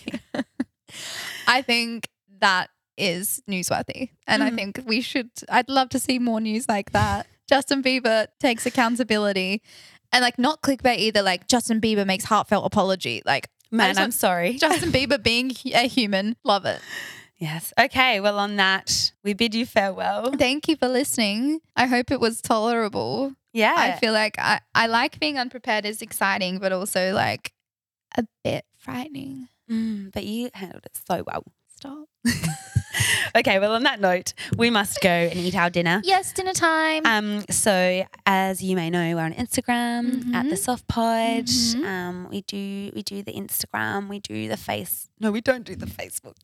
I 1.46 1.62
think 1.62 2.08
that 2.40 2.70
is 2.96 3.42
newsworthy, 3.48 4.10
and 4.26 4.42
I 4.42 4.50
Mhm. 4.50 4.56
think 4.56 4.80
we 4.86 5.00
should. 5.00 5.30
I'd 5.48 5.68
love 5.68 5.88
to 5.90 5.98
see 5.98 6.18
more 6.18 6.40
news 6.40 6.68
like 6.68 6.92
that. 6.92 7.26
Justin 7.48 7.82
Bieber 7.82 8.26
takes 8.40 8.66
accountability, 8.66 9.62
and 10.12 10.22
like 10.22 10.38
not 10.38 10.62
clickbait 10.62 10.98
either. 10.98 11.22
Like 11.22 11.46
Justin 11.48 11.80
Bieber 11.80 12.06
makes 12.06 12.24
heartfelt 12.24 12.64
apology. 12.64 13.22
Like 13.26 13.48
Man, 13.70 13.98
I'm 13.98 14.12
sorry. 14.12 14.54
Justin 14.58 14.92
Bieber 14.96 15.22
being 15.22 15.52
a 15.74 15.86
human, 15.88 16.36
love 16.44 16.64
it. 16.64 16.80
Yes. 17.38 17.72
Okay. 17.78 18.18
Well, 18.20 18.38
on 18.38 18.56
that, 18.56 19.12
we 19.22 19.34
bid 19.34 19.54
you 19.54 19.66
farewell. 19.66 20.32
Thank 20.38 20.68
you 20.68 20.76
for 20.76 20.88
listening. 20.88 21.60
I 21.76 21.86
hope 21.86 22.10
it 22.10 22.18
was 22.20 22.40
tolerable. 22.40 23.34
Yeah. 23.52 23.74
I 23.76 23.98
feel 23.98 24.14
like 24.14 24.38
I, 24.38 24.60
I 24.74 24.86
like 24.86 25.20
being 25.20 25.36
unprepared. 25.36 25.84
is 25.84 26.00
exciting, 26.00 26.58
but 26.58 26.72
also 26.72 27.12
like 27.12 27.52
a 28.16 28.24
bit 28.42 28.64
frightening. 28.78 29.48
Mm, 29.70 30.12
but 30.12 30.24
you 30.24 30.50
handled 30.54 30.84
it 30.86 30.98
so 31.08 31.22
well. 31.26 31.44
Stop. 31.76 32.08
Okay. 33.36 33.58
Well, 33.58 33.72
on 33.74 33.82
that 33.82 34.00
note, 34.00 34.32
we 34.56 34.70
must 34.70 35.00
go 35.02 35.10
and 35.10 35.34
eat 35.38 35.54
our 35.54 35.68
dinner. 35.68 36.00
Yes, 36.02 36.32
dinner 36.32 36.54
time. 36.54 37.04
Um, 37.04 37.44
so 37.50 38.04
as 38.24 38.62
you 38.62 38.74
may 38.74 38.88
know, 38.88 39.14
we're 39.14 39.20
on 39.22 39.34
Instagram 39.34 40.34
at 40.34 40.48
the 40.48 40.54
Mhm. 40.54 40.58
Soft 40.58 40.88
Pod. 40.88 41.44
Mhm. 41.44 41.84
Um, 41.84 42.28
we 42.30 42.40
do 42.42 42.90
we 42.94 43.02
do 43.02 43.22
the 43.22 43.32
Instagram, 43.34 44.08
we 44.08 44.20
do 44.20 44.48
the 44.48 44.56
face. 44.56 45.08
No, 45.20 45.30
we 45.30 45.42
don't 45.42 45.64
do 45.64 45.76
the 45.76 45.84
Facebook. 45.84 46.36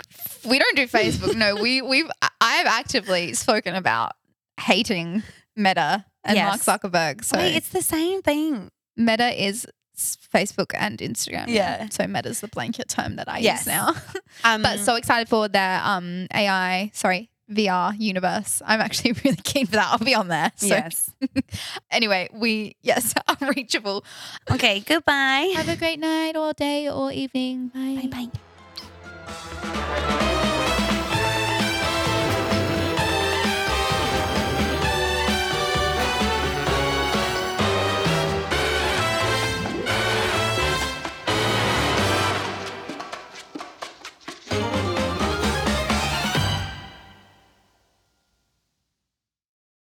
we 0.44 0.58
don't 0.58 0.76
do 0.76 0.86
Facebook. 0.86 1.34
no, 1.34 1.54
we 1.54 1.80
we've 1.92 2.10
I 2.42 2.56
have 2.56 2.66
actively 2.66 3.32
spoken 3.32 3.74
about 3.74 4.12
hating 4.60 5.22
Meta 5.56 6.04
and 6.24 6.36
Yes. 6.36 6.66
Mark 6.66 6.82
Zuckerberg. 6.82 7.24
So 7.24 7.38
Wait, 7.38 7.56
it's 7.56 7.70
the 7.70 7.82
same 7.82 8.20
thing. 8.20 8.70
Meta 8.98 9.30
is 9.42 9.66
s- 10.02 10.18
Facebook 10.34 10.72
and 10.78 10.98
Instagram. 10.98 11.46
Yeah. 11.48 11.88
So 11.90 12.06
Meta's 12.06 12.40
the 12.40 12.48
blanket 12.48 12.88
term 12.88 13.16
that 13.16 13.28
I 13.28 13.38
Yes. 13.38 13.60
use 13.60 13.66
now. 13.68 13.94
Um, 14.44 14.62
but 14.62 14.78
so 14.80 14.94
excited 14.96 15.28
for 15.28 15.46
their 15.48 15.80
um 15.84 16.26
AI, 16.34 16.90
sorry, 16.94 17.28
VR 17.50 17.94
universe. 17.98 18.62
I'm 18.64 18.80
actually 18.80 19.12
really 19.24 19.36
keen 19.44 19.66
for 19.66 19.72
that. 19.76 19.88
I'll 19.92 19.98
be 19.98 20.14
on 20.14 20.28
there. 20.28 20.50
So 20.56 20.66
yes. 20.68 21.10
anyway, 21.90 22.28
we 22.32 22.76
yes, 22.82 23.12
unreachable. 23.40 24.04
Okay. 24.50 24.80
Goodbye. 24.80 25.52
Have 25.54 25.68
a 25.68 25.76
great 25.76 25.98
night 26.00 26.34
or 26.36 26.52
day 26.54 26.88
or 26.88 27.12
evening. 27.12 27.68
Bye. 27.74 28.08
Bye 28.08 28.28
bye. 30.44 30.48